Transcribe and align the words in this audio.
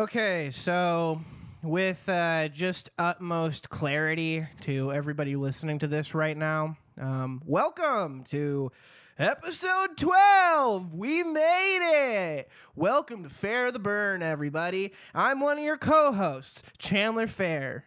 Okay, 0.00 0.48
so 0.50 1.20
with 1.62 2.08
uh, 2.08 2.48
just 2.48 2.88
utmost 2.98 3.68
clarity 3.68 4.46
to 4.62 4.90
everybody 4.90 5.36
listening 5.36 5.78
to 5.80 5.86
this 5.86 6.14
right 6.14 6.38
now, 6.38 6.78
um, 6.98 7.42
welcome 7.44 8.24
to 8.24 8.72
episode 9.18 9.98
12. 9.98 10.94
We 10.94 11.22
made 11.22 11.80
it. 11.82 12.48
Welcome 12.74 13.24
to 13.24 13.28
Fair 13.28 13.70
the 13.70 13.78
Burn, 13.78 14.22
everybody. 14.22 14.94
I'm 15.14 15.38
one 15.38 15.58
of 15.58 15.64
your 15.64 15.76
co 15.76 16.14
hosts, 16.14 16.62
Chandler 16.78 17.26
Fair. 17.26 17.84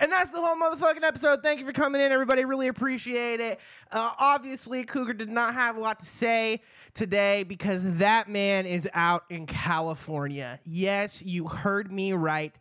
And 0.00 0.10
that's 0.10 0.30
the 0.30 0.40
whole 0.40 0.56
motherfucking 0.56 1.02
episode. 1.02 1.42
Thank 1.42 1.60
you 1.60 1.66
for 1.66 1.74
coming 1.74 2.00
in, 2.00 2.10
everybody. 2.10 2.46
Really 2.46 2.68
appreciate 2.68 3.38
it. 3.38 3.60
Uh, 3.92 4.12
obviously, 4.18 4.82
Cougar 4.84 5.12
did 5.12 5.28
not 5.28 5.52
have 5.52 5.76
a 5.76 5.80
lot 5.80 5.98
to 5.98 6.06
say 6.06 6.62
today 6.94 7.42
because 7.42 7.98
that 7.98 8.26
man 8.26 8.64
is 8.64 8.88
out 8.94 9.24
in 9.28 9.44
California. 9.44 10.58
Yes, 10.64 11.22
you 11.22 11.48
heard 11.48 11.92
me 11.92 12.14
right. 12.14 12.54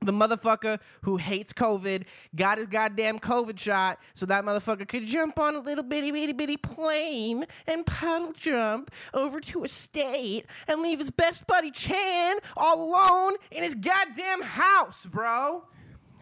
The 0.00 0.12
motherfucker 0.12 0.78
who 1.02 1.18
hates 1.18 1.52
COVID 1.52 2.04
got 2.34 2.56
his 2.56 2.68
goddamn 2.68 3.18
COVID 3.18 3.58
shot 3.58 3.98
so 4.14 4.24
that 4.26 4.44
motherfucker 4.44 4.88
could 4.88 5.04
jump 5.04 5.38
on 5.40 5.56
a 5.56 5.58
little 5.58 5.82
bitty 5.82 6.12
bitty 6.12 6.32
bitty 6.32 6.56
plane 6.56 7.46
and 7.66 7.84
paddle 7.84 8.32
jump 8.32 8.92
over 9.12 9.40
to 9.40 9.64
a 9.64 9.68
state 9.68 10.46
and 10.68 10.82
leave 10.82 11.00
his 11.00 11.10
best 11.10 11.48
buddy 11.48 11.72
Chan 11.72 12.36
all 12.56 12.88
alone 12.88 13.34
in 13.50 13.64
his 13.64 13.74
goddamn 13.74 14.42
house, 14.42 15.04
bro. 15.04 15.64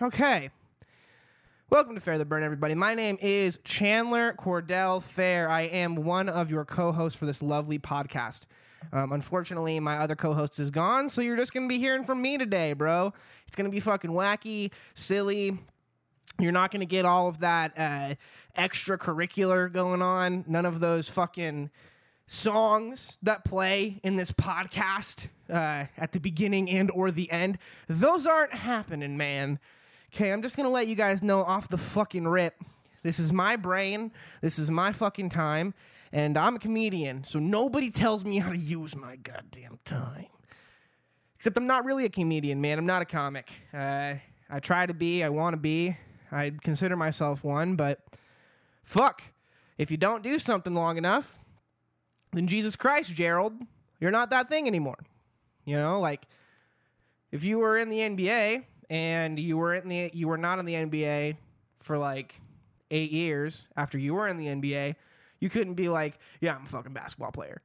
Okay. 0.02 0.50
Welcome 1.70 1.94
to 1.94 2.02
Fair 2.02 2.18
the 2.18 2.26
Burn, 2.26 2.42
everybody. 2.42 2.74
My 2.74 2.92
name 2.92 3.16
is 3.22 3.58
Chandler 3.64 4.34
Cordell 4.34 5.02
Fair. 5.02 5.48
I 5.48 5.62
am 5.62 5.96
one 5.96 6.28
of 6.28 6.50
your 6.50 6.66
co 6.66 6.92
hosts 6.92 7.18
for 7.18 7.24
this 7.24 7.42
lovely 7.42 7.78
podcast. 7.78 8.42
Um, 8.92 9.12
unfortunately, 9.12 9.80
my 9.80 9.96
other 9.96 10.14
co 10.14 10.34
host 10.34 10.58
is 10.58 10.70
gone, 10.70 11.08
so 11.08 11.22
you're 11.22 11.38
just 11.38 11.54
going 11.54 11.66
to 11.66 11.74
be 11.74 11.78
hearing 11.78 12.04
from 12.04 12.20
me 12.20 12.36
today, 12.36 12.74
bro. 12.74 13.14
It's 13.46 13.56
going 13.56 13.64
to 13.64 13.70
be 13.70 13.80
fucking 13.80 14.10
wacky, 14.10 14.70
silly. 14.92 15.58
You're 16.38 16.52
not 16.52 16.72
going 16.72 16.80
to 16.80 16.86
get 16.86 17.06
all 17.06 17.28
of 17.28 17.38
that 17.38 17.72
uh, 17.78 18.16
extracurricular 18.60 19.72
going 19.72 20.02
on. 20.02 20.44
None 20.46 20.66
of 20.66 20.80
those 20.80 21.08
fucking 21.08 21.70
songs 22.26 23.16
that 23.22 23.46
play 23.46 23.98
in 24.02 24.16
this 24.16 24.30
podcast 24.30 25.28
uh, 25.48 25.86
at 25.96 26.12
the 26.12 26.20
beginning 26.20 26.68
and 26.68 26.90
or 26.90 27.10
the 27.10 27.30
end. 27.30 27.56
Those 27.88 28.26
aren't 28.26 28.52
happening, 28.52 29.16
man. 29.16 29.58
Okay, 30.14 30.32
I'm 30.32 30.42
just 30.42 30.56
gonna 30.56 30.70
let 30.70 30.88
you 30.88 30.94
guys 30.94 31.22
know 31.22 31.42
off 31.42 31.68
the 31.68 31.78
fucking 31.78 32.26
rip. 32.26 32.54
This 33.02 33.18
is 33.18 33.32
my 33.32 33.56
brain. 33.56 34.12
This 34.40 34.58
is 34.58 34.70
my 34.70 34.92
fucking 34.92 35.30
time. 35.30 35.74
And 36.12 36.38
I'm 36.38 36.56
a 36.56 36.58
comedian, 36.58 37.24
so 37.24 37.38
nobody 37.38 37.90
tells 37.90 38.24
me 38.24 38.38
how 38.38 38.50
to 38.50 38.58
use 38.58 38.96
my 38.96 39.16
goddamn 39.16 39.78
time. 39.84 40.26
Except 41.36 41.56
I'm 41.58 41.66
not 41.66 41.84
really 41.84 42.04
a 42.04 42.08
comedian, 42.08 42.60
man. 42.60 42.78
I'm 42.78 42.86
not 42.86 43.02
a 43.02 43.04
comic. 43.04 43.50
Uh, 43.74 44.14
I 44.48 44.60
try 44.60 44.86
to 44.86 44.94
be, 44.94 45.22
I 45.22 45.28
want 45.28 45.54
to 45.54 45.58
be. 45.58 45.96
I 46.32 46.52
consider 46.62 46.96
myself 46.96 47.44
one, 47.44 47.76
but 47.76 48.00
fuck. 48.82 49.22
If 49.78 49.90
you 49.90 49.96
don't 49.96 50.22
do 50.22 50.38
something 50.38 50.74
long 50.74 50.96
enough, 50.96 51.38
then 52.32 52.46
Jesus 52.46 52.76
Christ, 52.76 53.14
Gerald, 53.14 53.54
you're 54.00 54.10
not 54.10 54.30
that 54.30 54.48
thing 54.48 54.66
anymore. 54.66 54.98
You 55.64 55.76
know, 55.76 56.00
like 56.00 56.26
if 57.30 57.44
you 57.44 57.58
were 57.58 57.76
in 57.76 57.88
the 57.88 57.98
NBA 57.98 58.64
and 58.90 59.38
you 59.38 59.56
were 59.56 59.74
in 59.74 59.88
the 59.88 60.10
you 60.12 60.28
were 60.28 60.38
not 60.38 60.58
in 60.58 60.64
the 60.64 60.74
NBA 60.74 61.36
for 61.78 61.98
like 61.98 62.40
eight 62.90 63.10
years 63.10 63.66
after 63.76 63.98
you 63.98 64.14
were 64.14 64.28
in 64.28 64.36
the 64.36 64.46
NBA, 64.46 64.94
you 65.40 65.50
couldn't 65.50 65.74
be 65.74 65.88
like, 65.88 66.18
yeah, 66.40 66.54
I'm 66.54 66.62
a 66.62 66.66
fucking 66.66 66.92
basketball 66.92 67.32
player. 67.32 67.62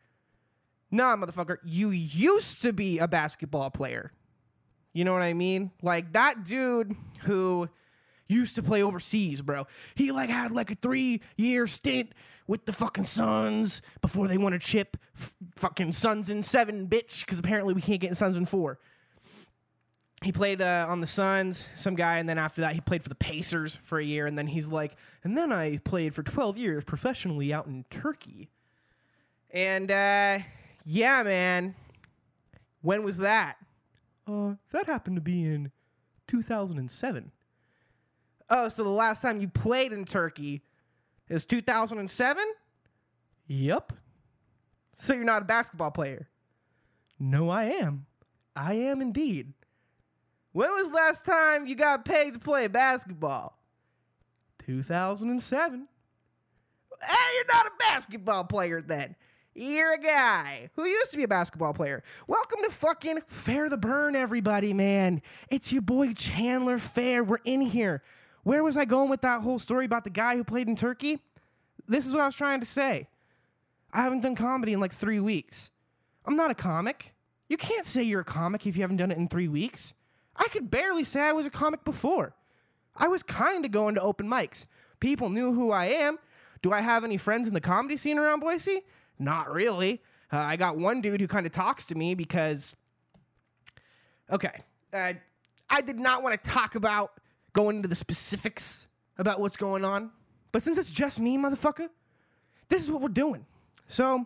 Nah, 0.89 1.15
motherfucker, 1.15 1.57
you 1.63 1.89
used 1.89 2.61
to 2.63 2.73
be 2.73 2.99
a 2.99 3.07
basketball 3.07 3.69
player. 3.69 4.11
You 4.93 5.05
know 5.05 5.13
what 5.13 5.21
I 5.21 5.33
mean? 5.33 5.71
Like 5.81 6.13
that 6.13 6.43
dude 6.43 6.95
who 7.21 7.69
used 8.27 8.55
to 8.55 8.63
play 8.63 8.83
overseas, 8.83 9.41
bro. 9.41 9.67
He 9.95 10.11
like 10.11 10.29
had 10.29 10.51
like 10.51 10.71
a 10.71 10.75
three 10.75 11.21
year 11.37 11.65
stint 11.67 12.11
with 12.47 12.65
the 12.65 12.73
fucking 12.73 13.05
Suns 13.05 13.81
before 14.01 14.27
they 14.27 14.37
won 14.37 14.53
a 14.53 14.59
chip. 14.59 14.97
F- 15.17 15.33
fucking 15.55 15.93
Suns 15.93 16.29
in 16.29 16.43
seven, 16.43 16.87
bitch, 16.87 17.25
because 17.25 17.39
apparently 17.39 17.73
we 17.73 17.81
can't 17.81 18.01
get 18.01 18.17
Suns 18.17 18.35
in 18.35 18.45
four 18.45 18.79
he 20.21 20.31
played 20.31 20.61
uh, 20.61 20.85
on 20.87 21.01
the 21.01 21.07
Suns, 21.07 21.67
some 21.73 21.95
guy, 21.95 22.19
and 22.19 22.29
then 22.29 22.37
after 22.37 22.61
that, 22.61 22.75
he 22.75 22.81
played 22.81 23.01
for 23.01 23.09
the 23.09 23.15
Pacers 23.15 23.79
for 23.83 23.99
a 23.99 24.03
year, 24.03 24.27
and 24.27 24.37
then 24.37 24.47
he's 24.47 24.67
like, 24.67 24.95
and 25.23 25.35
then 25.35 25.51
I 25.51 25.77
played 25.77 26.13
for 26.13 26.21
12 26.21 26.57
years 26.57 26.83
professionally 26.83 27.51
out 27.51 27.65
in 27.65 27.85
Turkey. 27.89 28.49
And 29.49 29.89
uh, 29.89 30.39
yeah, 30.85 31.23
man, 31.23 31.75
when 32.81 33.03
was 33.03 33.17
that? 33.17 33.57
Uh, 34.27 34.53
that 34.71 34.85
happened 34.85 35.17
to 35.17 35.21
be 35.21 35.43
in 35.43 35.71
2007. 36.27 37.31
Oh, 38.49 38.69
so 38.69 38.83
the 38.83 38.89
last 38.89 39.21
time 39.21 39.41
you 39.41 39.47
played 39.47 39.91
in 39.91 40.05
Turkey 40.05 40.61
is 41.29 41.45
2007? 41.45 42.43
Yep. 43.47 43.93
So 44.97 45.13
you're 45.13 45.23
not 45.23 45.41
a 45.41 45.45
basketball 45.45 45.91
player? 45.91 46.29
No, 47.19 47.49
I 47.49 47.65
am. 47.65 48.05
I 48.55 48.75
am 48.75 49.01
indeed. 49.01 49.53
When 50.53 50.69
was 50.69 50.89
the 50.89 50.95
last 50.95 51.25
time 51.25 51.65
you 51.65 51.75
got 51.75 52.03
paid 52.03 52.33
to 52.33 52.39
play 52.39 52.67
basketball? 52.67 53.57
2007. 54.65 55.87
Hey, 57.01 57.15
you're 57.35 57.45
not 57.47 57.67
a 57.67 57.71
basketball 57.79 58.43
player 58.43 58.81
then. 58.81 59.15
You're 59.55 59.93
a 59.93 59.99
guy 59.99 60.69
who 60.75 60.85
used 60.85 61.11
to 61.11 61.17
be 61.17 61.23
a 61.23 61.27
basketball 61.27 61.73
player. 61.73 62.03
Welcome 62.27 62.59
to 62.65 62.71
fucking 62.71 63.21
Fair 63.27 63.69
the 63.69 63.77
Burn, 63.77 64.15
everybody, 64.15 64.73
man. 64.73 65.21
It's 65.49 65.71
your 65.71 65.81
boy 65.81 66.13
Chandler 66.13 66.77
Fair. 66.77 67.23
We're 67.23 67.39
in 67.45 67.61
here. 67.61 68.03
Where 68.43 68.63
was 68.63 68.75
I 68.75 68.85
going 68.85 69.09
with 69.09 69.21
that 69.21 69.41
whole 69.41 69.59
story 69.59 69.85
about 69.85 70.03
the 70.03 70.09
guy 70.09 70.35
who 70.35 70.43
played 70.43 70.67
in 70.67 70.75
Turkey? 70.75 71.19
This 71.87 72.05
is 72.05 72.13
what 72.13 72.21
I 72.21 72.25
was 72.25 72.35
trying 72.35 72.59
to 72.59 72.65
say. 72.65 73.07
I 73.93 74.03
haven't 74.03 74.21
done 74.21 74.35
comedy 74.35 74.73
in 74.73 74.79
like 74.79 74.93
three 74.93 75.19
weeks. 75.19 75.69
I'm 76.25 76.35
not 76.35 76.51
a 76.51 76.55
comic. 76.55 77.13
You 77.49 77.57
can't 77.57 77.85
say 77.85 78.03
you're 78.03 78.21
a 78.21 78.25
comic 78.25 78.65
if 78.67 78.75
you 78.75 78.81
haven't 78.81 78.97
done 78.97 79.11
it 79.11 79.17
in 79.17 79.27
three 79.27 79.47
weeks. 79.47 79.93
I 80.41 80.47
could 80.47 80.71
barely 80.71 81.03
say 81.03 81.21
I 81.21 81.33
was 81.33 81.45
a 81.45 81.51
comic 81.51 81.83
before. 81.83 82.33
I 82.97 83.07
was 83.07 83.21
kind 83.21 83.63
of 83.63 83.71
going 83.71 83.93
to 83.95 84.01
open 84.01 84.27
mics. 84.27 84.65
People 84.99 85.29
knew 85.29 85.53
who 85.53 85.71
I 85.71 85.85
am. 85.85 86.17
Do 86.63 86.73
I 86.73 86.81
have 86.81 87.03
any 87.03 87.17
friends 87.17 87.47
in 87.47 87.53
the 87.53 87.61
comedy 87.61 87.95
scene 87.95 88.17
around 88.17 88.39
Boise? 88.39 88.81
Not 89.19 89.51
really. 89.53 90.01
Uh, 90.33 90.37
I 90.37 90.55
got 90.55 90.77
one 90.77 90.99
dude 90.99 91.21
who 91.21 91.27
kind 91.27 91.45
of 91.45 91.51
talks 91.51 91.85
to 91.85 91.95
me 91.95 92.15
because. 92.15 92.75
Okay. 94.31 94.63
Uh, 94.91 95.13
I 95.69 95.81
did 95.81 95.99
not 95.99 96.23
want 96.23 96.41
to 96.41 96.49
talk 96.49 96.73
about 96.73 97.13
going 97.53 97.77
into 97.77 97.87
the 97.87 97.95
specifics 97.95 98.87
about 99.19 99.39
what's 99.39 99.57
going 99.57 99.85
on. 99.85 100.09
But 100.51 100.63
since 100.63 100.77
it's 100.79 100.91
just 100.91 101.19
me, 101.19 101.37
motherfucker, 101.37 101.87
this 102.67 102.81
is 102.81 102.89
what 102.89 103.01
we're 103.01 103.09
doing. 103.09 103.45
So, 103.87 104.25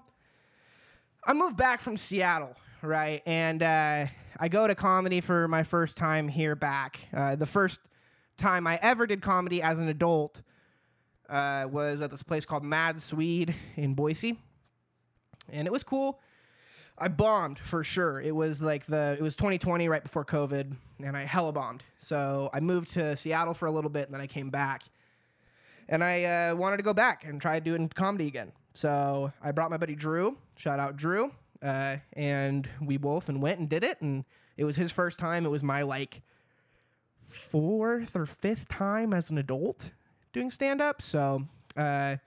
I 1.25 1.33
moved 1.33 1.57
back 1.57 1.81
from 1.81 1.97
Seattle, 1.97 2.55
right? 2.81 3.21
And 3.25 3.61
uh, 3.61 4.05
I 4.37 4.49
go 4.49 4.67
to 4.67 4.75
comedy 4.75 5.21
for 5.21 5.47
my 5.47 5.63
first 5.63 5.95
time 5.95 6.27
here 6.27 6.55
back. 6.55 6.99
Uh, 7.13 7.35
the 7.35 7.45
first 7.45 7.79
time 8.37 8.67
I 8.67 8.77
ever 8.81 9.07
did 9.07 9.21
comedy 9.21 9.61
as 9.61 9.79
an 9.79 9.87
adult 9.87 10.41
uh, 11.29 11.67
was 11.71 12.01
at 12.01 12.11
this 12.11 12.21
place 12.21 12.45
called 12.45 12.63
Mad 12.63 13.01
Swede 13.01 13.55
in 13.77 13.93
Boise, 13.93 14.37
and 15.49 15.67
it 15.67 15.71
was 15.71 15.83
cool. 15.83 16.19
I 16.97 17.07
bombed 17.07 17.59
for 17.59 17.83
sure. 17.83 18.21
It 18.21 18.35
was 18.35 18.61
like 18.61 18.85
the 18.85 19.15
it 19.17 19.21
was 19.21 19.35
2020 19.35 19.87
right 19.87 20.03
before 20.03 20.25
COVID, 20.25 20.75
and 21.03 21.15
I 21.15 21.23
hella 21.23 21.53
bombed. 21.53 21.83
So 21.99 22.49
I 22.53 22.59
moved 22.59 22.91
to 22.91 23.15
Seattle 23.15 23.53
for 23.53 23.67
a 23.67 23.71
little 23.71 23.89
bit, 23.89 24.05
and 24.05 24.13
then 24.13 24.21
I 24.21 24.27
came 24.27 24.49
back, 24.49 24.83
and 25.87 26.03
I 26.03 26.23
uh, 26.23 26.55
wanted 26.55 26.77
to 26.77 26.83
go 26.83 26.93
back 26.93 27.23
and 27.25 27.41
try 27.41 27.59
doing 27.59 27.87
comedy 27.87 28.27
again. 28.27 28.51
So 28.73 29.31
I 29.41 29.51
brought 29.51 29.71
my 29.71 29.77
buddy 29.77 29.95
Drew. 29.95 30.37
Shout 30.57 30.79
out 30.79 30.97
Drew. 30.97 31.31
Uh, 31.65 31.97
and 32.13 32.69
we 32.79 32.95
both 32.95 33.27
and 33.27 33.41
went 33.41 33.59
and 33.59 33.67
did 33.67 33.83
it, 33.83 33.99
and 33.99 34.23
it 34.55 34.65
was 34.65 34.75
his 34.75 34.91
first 34.91 35.17
time. 35.17 35.47
It 35.47 35.49
was 35.49 35.63
my 35.63 35.81
like 35.81 36.21
fourth 37.27 38.15
or 38.15 38.27
fifth 38.27 38.67
time 38.67 39.13
as 39.13 39.31
an 39.31 39.39
adult 39.39 39.91
doing 40.31 40.51
stand 40.51 40.79
up. 40.79 41.01
So 41.01 41.47
uh, 41.75 42.17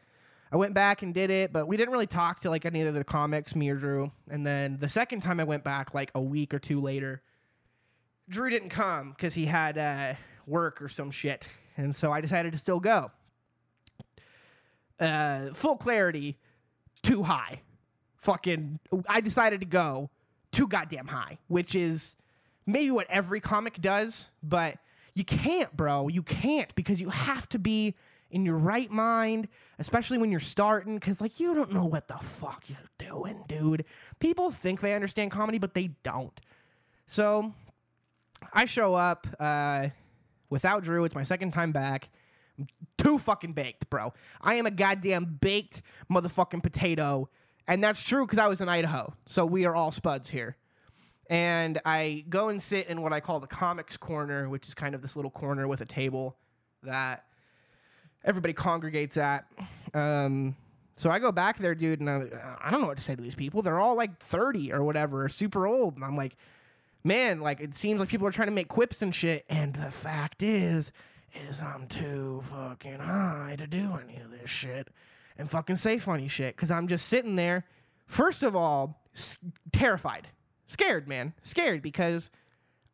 I 0.50 0.56
went 0.56 0.74
back 0.74 1.02
and 1.02 1.14
did 1.14 1.30
it, 1.30 1.52
but 1.52 1.68
we 1.68 1.76
didn't 1.76 1.92
really 1.92 2.08
talk 2.08 2.40
to 2.40 2.50
like 2.50 2.66
any 2.66 2.82
of 2.82 2.92
the 2.94 3.04
comics, 3.04 3.54
me 3.54 3.70
or 3.70 3.76
Drew. 3.76 4.10
And 4.28 4.44
then 4.44 4.78
the 4.80 4.88
second 4.88 5.20
time 5.20 5.38
I 5.38 5.44
went 5.44 5.62
back, 5.62 5.94
like 5.94 6.10
a 6.16 6.20
week 6.20 6.52
or 6.52 6.58
two 6.58 6.80
later, 6.80 7.22
Drew 8.28 8.50
didn't 8.50 8.70
come 8.70 9.10
because 9.10 9.34
he 9.34 9.46
had 9.46 9.78
uh, 9.78 10.14
work 10.48 10.82
or 10.82 10.88
some 10.88 11.12
shit, 11.12 11.46
and 11.76 11.94
so 11.94 12.10
I 12.10 12.20
decided 12.20 12.52
to 12.52 12.58
still 12.58 12.80
go. 12.80 13.12
Uh, 14.98 15.52
full 15.52 15.76
clarity, 15.76 16.38
too 17.02 17.22
high 17.22 17.60
fucking 18.18 18.80
I 19.08 19.20
decided 19.20 19.60
to 19.60 19.66
go 19.66 20.10
too 20.52 20.66
goddamn 20.68 21.08
high, 21.08 21.38
which 21.48 21.74
is 21.74 22.16
maybe 22.66 22.90
what 22.90 23.06
every 23.08 23.40
comic 23.40 23.80
does, 23.80 24.30
but 24.42 24.76
you 25.14 25.24
can't, 25.24 25.76
bro. 25.76 26.08
You 26.08 26.22
can't 26.22 26.74
because 26.74 27.00
you 27.00 27.10
have 27.10 27.48
to 27.50 27.58
be 27.58 27.94
in 28.30 28.44
your 28.44 28.56
right 28.56 28.90
mind, 28.90 29.48
especially 29.78 30.18
when 30.18 30.30
you're 30.30 30.40
starting, 30.40 30.94
because 30.96 31.20
like 31.20 31.40
you 31.40 31.54
don't 31.54 31.72
know 31.72 31.84
what 31.84 32.08
the 32.08 32.18
fuck 32.18 32.64
you're 32.68 32.78
doing, 32.98 33.42
dude. 33.48 33.84
People 34.20 34.50
think 34.50 34.80
they 34.80 34.94
understand 34.94 35.30
comedy, 35.30 35.58
but 35.58 35.74
they 35.74 35.90
don't. 36.02 36.38
So 37.06 37.54
I 38.52 38.66
show 38.66 38.94
up 38.94 39.26
uh, 39.40 39.88
without 40.50 40.84
Drew. 40.84 41.04
It's 41.04 41.14
my 41.14 41.24
second 41.24 41.52
time 41.52 41.72
back. 41.72 42.10
I'm 42.58 42.66
too 42.98 43.18
fucking 43.18 43.52
baked, 43.52 43.88
bro. 43.88 44.12
I 44.40 44.56
am 44.56 44.66
a 44.66 44.70
goddamn 44.70 45.38
baked 45.40 45.82
motherfucking 46.10 46.62
potato. 46.62 47.28
And 47.68 47.84
that's 47.84 48.02
true 48.02 48.24
because 48.24 48.38
I 48.38 48.46
was 48.46 48.62
in 48.62 48.68
Idaho. 48.68 49.12
So 49.26 49.44
we 49.44 49.66
are 49.66 49.76
all 49.76 49.92
spuds 49.92 50.30
here. 50.30 50.56
And 51.28 51.78
I 51.84 52.24
go 52.30 52.48
and 52.48 52.60
sit 52.62 52.86
in 52.88 53.02
what 53.02 53.12
I 53.12 53.20
call 53.20 53.38
the 53.40 53.46
comics 53.46 53.98
corner, 53.98 54.48
which 54.48 54.66
is 54.66 54.72
kind 54.74 54.94
of 54.94 55.02
this 55.02 55.14
little 55.14 55.30
corner 55.30 55.68
with 55.68 55.82
a 55.82 55.84
table 55.84 56.38
that 56.82 57.26
everybody 58.24 58.54
congregates 58.54 59.18
at. 59.18 59.44
Um, 59.92 60.56
so 60.96 61.10
I 61.10 61.18
go 61.18 61.30
back 61.30 61.58
there, 61.58 61.74
dude, 61.74 62.00
and 62.00 62.08
I, 62.08 62.22
I 62.62 62.70
don't 62.70 62.80
know 62.80 62.86
what 62.86 62.96
to 62.96 63.02
say 63.02 63.14
to 63.14 63.22
these 63.22 63.34
people. 63.34 63.60
They're 63.60 63.78
all 63.78 63.94
like 63.94 64.18
30 64.18 64.72
or 64.72 64.82
whatever, 64.82 65.24
or 65.24 65.28
super 65.28 65.66
old. 65.66 65.96
And 65.96 66.04
I'm 66.04 66.16
like, 66.16 66.36
man, 67.04 67.40
like 67.40 67.60
it 67.60 67.74
seems 67.74 68.00
like 68.00 68.08
people 68.08 68.26
are 68.26 68.32
trying 68.32 68.48
to 68.48 68.54
make 68.54 68.68
quips 68.68 69.02
and 69.02 69.14
shit. 69.14 69.44
And 69.50 69.74
the 69.74 69.90
fact 69.90 70.42
is, 70.42 70.90
is 71.48 71.60
I'm 71.60 71.86
too 71.86 72.40
fucking 72.44 73.00
high 73.00 73.56
to 73.58 73.66
do 73.66 73.98
any 74.02 74.16
of 74.16 74.30
this 74.30 74.48
shit 74.48 74.88
and 75.38 75.48
fucking 75.50 75.76
say 75.76 75.98
funny 75.98 76.28
shit 76.28 76.56
because 76.56 76.70
I'm 76.70 76.88
just 76.88 77.06
sitting 77.06 77.36
there. 77.36 77.64
First 78.06 78.42
of 78.42 78.56
all, 78.56 79.02
s- 79.14 79.38
terrified, 79.72 80.28
scared, 80.66 81.08
man, 81.08 81.34
scared 81.42 81.82
because 81.82 82.30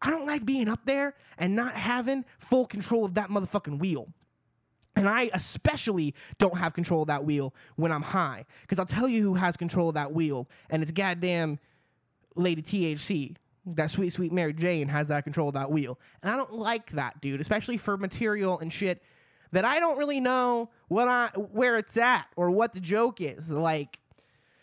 I 0.02 0.10
don't 0.10 0.26
like 0.26 0.44
being 0.44 0.68
up 0.68 0.84
there 0.84 1.14
and 1.38 1.56
not 1.56 1.74
having 1.74 2.24
full 2.38 2.66
control 2.66 3.04
of 3.04 3.14
that 3.14 3.30
motherfucking 3.30 3.78
wheel. 3.78 4.08
And 4.96 5.08
I 5.08 5.30
especially 5.32 6.14
don't 6.38 6.58
have 6.58 6.72
control 6.74 7.02
of 7.02 7.08
that 7.08 7.24
wheel 7.24 7.52
when 7.76 7.90
I'm 7.90 8.02
high. 8.02 8.44
Because 8.62 8.78
I'll 8.78 8.86
tell 8.86 9.08
you 9.08 9.22
who 9.22 9.34
has 9.34 9.56
control 9.56 9.88
of 9.88 9.94
that 9.94 10.12
wheel, 10.12 10.48
and 10.70 10.82
it's 10.82 10.92
goddamn 10.92 11.58
Lady 12.36 12.62
THC. 12.62 13.36
That 13.66 13.90
sweet, 13.90 14.12
sweet 14.12 14.30
Mary 14.30 14.52
Jane 14.52 14.88
has 14.88 15.08
that 15.08 15.24
control 15.24 15.48
of 15.48 15.54
that 15.54 15.70
wheel. 15.70 15.98
And 16.22 16.30
I 16.30 16.36
don't 16.36 16.52
like 16.52 16.92
that, 16.92 17.20
dude, 17.20 17.40
especially 17.40 17.78
for 17.78 17.96
material 17.96 18.58
and 18.60 18.70
shit 18.72 19.02
that 19.54 19.64
I 19.64 19.80
don't 19.80 19.98
really 19.98 20.20
know 20.20 20.70
what 20.88 21.08
I 21.08 21.28
where 21.36 21.76
it's 21.76 21.96
at 21.96 22.26
or 22.36 22.50
what 22.50 22.72
the 22.72 22.80
joke 22.80 23.20
is. 23.20 23.50
Like 23.50 23.98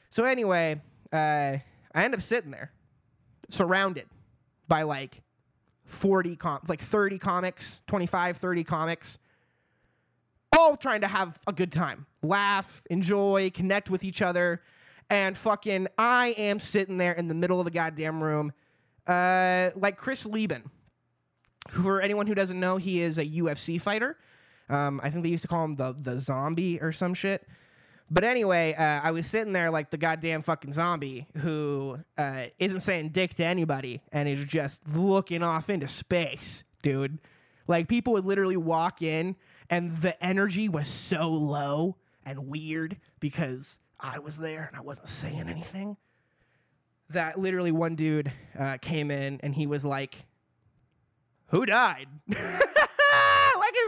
so 0.09 0.23
anyway, 0.23 0.81
uh, 1.11 1.57
I 1.93 2.03
end 2.03 2.13
up 2.13 2.21
sitting 2.21 2.51
there 2.51 2.71
surrounded 3.49 4.07
by 4.67 4.83
like 4.83 5.21
40 5.87 6.35
com 6.37 6.59
like 6.67 6.79
30 6.79 7.17
comics, 7.17 7.81
25, 7.87 8.37
30 8.37 8.63
comics 8.63 9.19
all 10.57 10.75
trying 10.75 11.01
to 11.01 11.07
have 11.07 11.39
a 11.47 11.53
good 11.53 11.71
time, 11.71 12.05
laugh, 12.21 12.83
enjoy, 12.89 13.49
connect 13.53 13.89
with 13.89 14.03
each 14.03 14.21
other. 14.21 14.61
And 15.09 15.35
fucking, 15.35 15.87
I 15.97 16.27
am 16.37 16.59
sitting 16.59 16.97
there 16.97 17.13
in 17.13 17.27
the 17.27 17.33
middle 17.35 17.59
of 17.59 17.65
the 17.65 17.71
goddamn 17.71 18.23
room, 18.23 18.53
uh, 19.07 19.71
like 19.75 19.97
Chris 19.97 20.25
Leben. 20.25 20.69
For 21.69 22.01
anyone 22.01 22.27
who 22.27 22.35
doesn't 22.35 22.59
know, 22.59 22.77
he 22.77 23.01
is 23.01 23.17
a 23.17 23.25
UFC 23.25 23.79
fighter. 23.79 24.17
Um, 24.71 25.01
I 25.03 25.09
think 25.09 25.23
they 25.23 25.29
used 25.29 25.43
to 25.43 25.47
call 25.47 25.65
him 25.65 25.75
the 25.75 25.93
the 25.93 26.17
zombie 26.17 26.79
or 26.81 26.91
some 26.91 27.13
shit. 27.13 27.47
But 28.09 28.25
anyway, 28.25 28.73
uh, 28.73 28.99
I 29.03 29.11
was 29.11 29.25
sitting 29.25 29.53
there 29.53 29.71
like 29.71 29.89
the 29.89 29.97
goddamn 29.97 30.41
fucking 30.41 30.73
zombie 30.73 31.27
who 31.37 31.97
uh, 32.17 32.43
isn't 32.59 32.81
saying 32.81 33.09
dick 33.09 33.33
to 33.35 33.45
anybody 33.45 34.01
and 34.11 34.27
is 34.27 34.43
just 34.43 34.85
looking 34.89 35.43
off 35.43 35.69
into 35.69 35.87
space, 35.87 36.65
dude. 36.81 37.19
Like 37.67 37.87
people 37.87 38.11
would 38.13 38.25
literally 38.25 38.57
walk 38.57 39.01
in 39.01 39.37
and 39.69 39.93
the 39.93 40.21
energy 40.23 40.67
was 40.67 40.89
so 40.89 41.29
low 41.29 41.95
and 42.25 42.47
weird 42.47 42.97
because 43.21 43.79
I 43.97 44.19
was 44.19 44.37
there 44.37 44.65
and 44.67 44.75
I 44.75 44.81
wasn't 44.81 45.07
saying 45.07 45.47
anything. 45.47 45.95
That 47.11 47.39
literally 47.39 47.71
one 47.71 47.95
dude 47.95 48.31
uh, 48.59 48.77
came 48.81 49.09
in 49.09 49.39
and 49.41 49.55
he 49.55 49.67
was 49.67 49.85
like, 49.85 50.25
"Who 51.47 51.65
died?" 51.65 52.07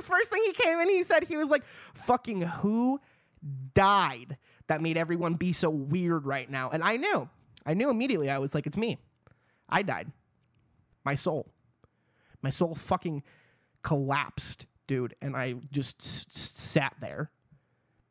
his 0.03 0.09
first 0.09 0.29
thing 0.29 0.41
he 0.45 0.51
came 0.53 0.79
in, 0.79 0.89
he 0.89 1.03
said 1.03 1.23
he 1.23 1.38
was 1.38 1.50
like, 1.50 1.63
"Fucking 1.65 2.41
who 2.41 3.00
died?" 3.73 4.38
That 4.67 4.81
made 4.81 4.97
everyone 4.97 5.35
be 5.35 5.53
so 5.53 5.69
weird 5.69 6.25
right 6.25 6.50
now, 6.50 6.69
and 6.71 6.83
I 6.83 6.97
knew, 6.97 7.29
I 7.65 7.73
knew 7.73 7.89
immediately. 7.89 8.29
I 8.29 8.38
was 8.39 8.53
like, 8.55 8.65
"It's 8.67 8.77
me. 8.77 8.97
I 9.69 9.81
died. 9.81 10.11
My 11.05 11.15
soul, 11.15 11.47
my 12.41 12.50
soul 12.50 12.75
fucking 12.75 13.23
collapsed." 13.81 14.65
dude, 14.85 15.15
and 15.21 15.33
I 15.35 15.53
just 15.71 16.01
s- 16.01 16.25
s- 16.29 16.51
sat 16.59 16.94
there, 16.99 17.31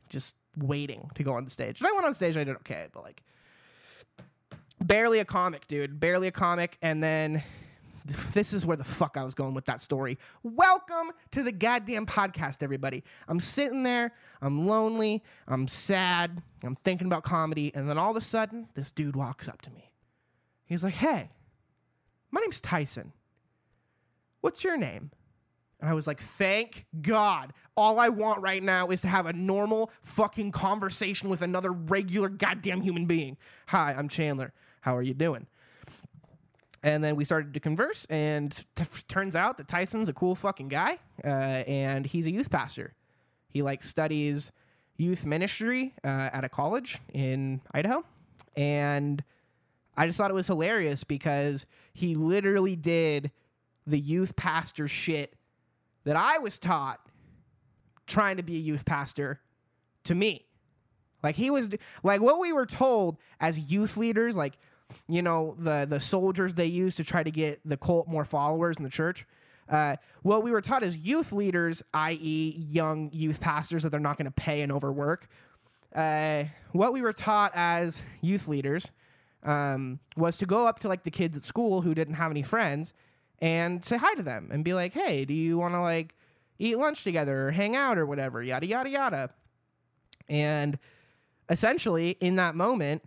just 0.08 0.36
waiting 0.56 1.10
to 1.16 1.22
go 1.22 1.34
on 1.34 1.44
the 1.44 1.50
stage. 1.50 1.80
And 1.80 1.86
I 1.86 1.92
went 1.92 2.06
on 2.06 2.14
stage 2.14 2.34
and 2.34 2.40
I 2.40 2.44
did 2.44 2.56
okay, 2.56 2.86
but 2.94 3.02
like 3.02 3.22
barely 4.80 5.18
a 5.18 5.24
comic, 5.26 5.68
dude, 5.68 6.00
barely 6.00 6.28
a 6.28 6.32
comic. 6.32 6.78
And 6.80 7.02
then 7.02 7.42
this 8.32 8.52
is 8.52 8.66
where 8.66 8.76
the 8.76 8.84
fuck 8.84 9.16
I 9.16 9.25
was 9.25 9.34
going 9.34 9.54
with 9.54 9.66
that 9.66 9.81
story. 9.81 10.19
Welcome 10.43 11.12
to 11.32 11.43
the 11.43 11.52
goddamn 11.52 12.06
podcast, 12.06 12.62
everybody. 12.62 13.04
I'm 13.28 13.40
sitting 13.40 13.82
there, 13.82 14.12
I'm 14.40 14.66
lonely, 14.66 15.22
I'm 15.46 15.69
sad, 15.69 16.43
I'm 16.62 16.76
thinking 16.76 17.06
about 17.06 17.22
comedy, 17.22 17.72
and 17.75 17.88
then 17.88 17.99
all 17.99 18.10
of 18.10 18.16
a 18.16 18.20
sudden, 18.20 18.69
this 18.75 18.90
dude 18.90 19.16
walks 19.16 19.49
up 19.49 19.62
to 19.62 19.70
me. 19.70 19.90
He's 20.64 20.82
like, 20.82 20.94
"Hey, 20.94 21.31
my 22.31 22.40
name's 22.40 22.60
Tyson. 22.60 23.12
What's 24.40 24.64
your 24.64 24.76
name?" 24.76 25.10
And 25.81 25.90
I 25.90 25.94
was 25.94 26.06
like, 26.06 26.20
thank 26.20 26.87
God. 27.00 27.52
All 27.76 27.98
I 27.98 28.08
want 28.08 28.40
right 28.40 28.62
now 28.62 28.90
is 28.90 29.00
to 29.00 29.08
have 29.08 29.26
a 29.26 29.32
normal 29.32 29.90
fucking 30.02 30.52
conversation 30.52 31.28
with 31.28 31.43
another 31.43 31.72
regular 31.72 32.28
goddamn 32.28 32.82
human 32.82 33.06
being. 33.06 33.37
Hi, 33.66 33.93
I'm 33.93 34.08
Chandler. 34.08 34.52
How 34.82 34.96
are 34.96 35.02
you 35.02 35.12
doing? 35.12 35.48
And 36.82 37.02
then 37.02 37.14
we 37.14 37.25
started 37.25 37.55
to 37.55 37.61
converse, 37.61 38.06
and 38.06 38.50
t- 38.75 38.84
turns 39.06 39.37
out 39.37 39.56
that 39.58 39.69
Tyson's 39.69 40.08
a 40.08 40.12
cool 40.12 40.34
fucking 40.34 40.67
guy, 40.67 40.99
uh, 41.25 41.29
and 41.29 42.05
he's 42.05 42.26
a 42.26 42.32
youth 42.32 42.50
pastor. 42.50 42.94
He 43.49 43.62
like 43.62 43.84
studies 43.84 44.50
youth 44.96 45.25
ministry 45.25 45.94
uh, 46.02 46.31
at 46.32 46.44
a 46.44 46.49
college 46.49 46.99
in 47.12 47.61
Idaho, 47.73 48.05
and 48.56 49.23
I 49.96 50.06
just 50.06 50.19
thought 50.19 50.31
it 50.31 50.34
was 50.34 50.49
hilarious 50.49 51.05
because 51.05 51.67
he 51.93 52.14
literally 52.14 52.76
did 52.76 53.31
the 53.87 53.99
youth 53.99 54.34
pastor 54.34 54.88
shit 54.88 55.34
that 56.05 56.17
I 56.17 56.38
was 56.38 56.58
taught 56.58 57.00
trying 58.06 58.38
to 58.38 58.43
be 58.43 58.56
a 58.56 58.61
youth 58.61 58.84
pastor 58.84 59.40
to 60.05 60.14
me. 60.14 60.46
Like 61.23 61.37
he 61.37 61.50
was 61.50 61.69
like 62.02 62.20
what 62.20 62.40
we 62.40 62.52
were 62.52 62.67
told 62.67 63.19
as 63.40 63.70
youth 63.70 63.96
leaders, 63.96 64.36
like 64.36 64.55
you 65.08 65.22
know 65.22 65.55
the 65.58 65.87
the 65.89 66.01
soldiers 66.01 66.55
they 66.55 66.67
used 66.67 66.96
to 66.96 67.05
try 67.05 67.22
to 67.22 67.31
get 67.31 67.61
the 67.65 67.77
cult 67.77 68.08
more 68.08 68.25
followers 68.25 68.77
in 68.77 68.84
the 68.84 68.91
church. 68.91 69.27
Uh, 69.69 69.96
what 70.22 70.43
we 70.43 70.51
were 70.51 70.61
taught 70.61 70.82
as 70.82 70.96
youth 70.96 71.32
leaders, 71.32 71.82
i.e., 71.94 72.56
young 72.69 73.11
youth 73.13 73.41
pastors 73.41 73.82
that 73.82 73.91
they're 73.91 74.01
not 74.01 74.19
going 74.19 74.27
to 74.27 74.31
pay 74.31 74.61
and 74.61 74.70
overwork. 74.70 75.29
Uh, 75.94 76.44
what 76.72 76.93
we 76.93 77.01
were 77.01 77.13
taught 77.13 77.53
as 77.55 78.03
youth 78.20 78.49
leaders 78.49 78.91
um, 79.44 79.99
was 80.17 80.37
to 80.39 80.46
go 80.46 80.67
up 80.67 80.81
to 80.81 80.89
like 80.89 81.05
the 81.05 81.11
kids 81.11 81.37
at 81.37 81.43
school 81.43 81.82
who 81.82 81.94
didn't 81.94 82.15
have 82.15 82.31
any 82.31 82.43
friends 82.43 82.93
and 83.39 83.84
say 83.84 83.96
hi 83.96 84.15
to 84.15 84.22
them 84.22 84.49
and 84.53 84.65
be 84.65 84.75
like, 84.75 84.93
hey, 84.93 85.25
do 85.25 85.34
you 85.34 85.58
want 85.58 85.75
to 85.75 85.81
like 85.81 86.15
eat 86.58 86.79
lunch 86.79 87.03
together 87.05 87.49
or 87.49 87.51
hang 87.51 87.75
out 87.75 87.99
or 87.99 88.06
whatever, 88.06 88.43
yada, 88.43 88.67
yada, 88.67 88.89
yada. 88.89 89.31
And 90.29 90.79
essentially, 91.49 92.11
in 92.20 92.37
that 92.37 92.55
moment, 92.55 93.03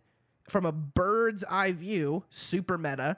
from 0.47 0.65
a 0.65 0.71
bird's 0.71 1.43
eye 1.49 1.71
view, 1.71 2.23
super 2.29 2.77
meta, 2.77 3.17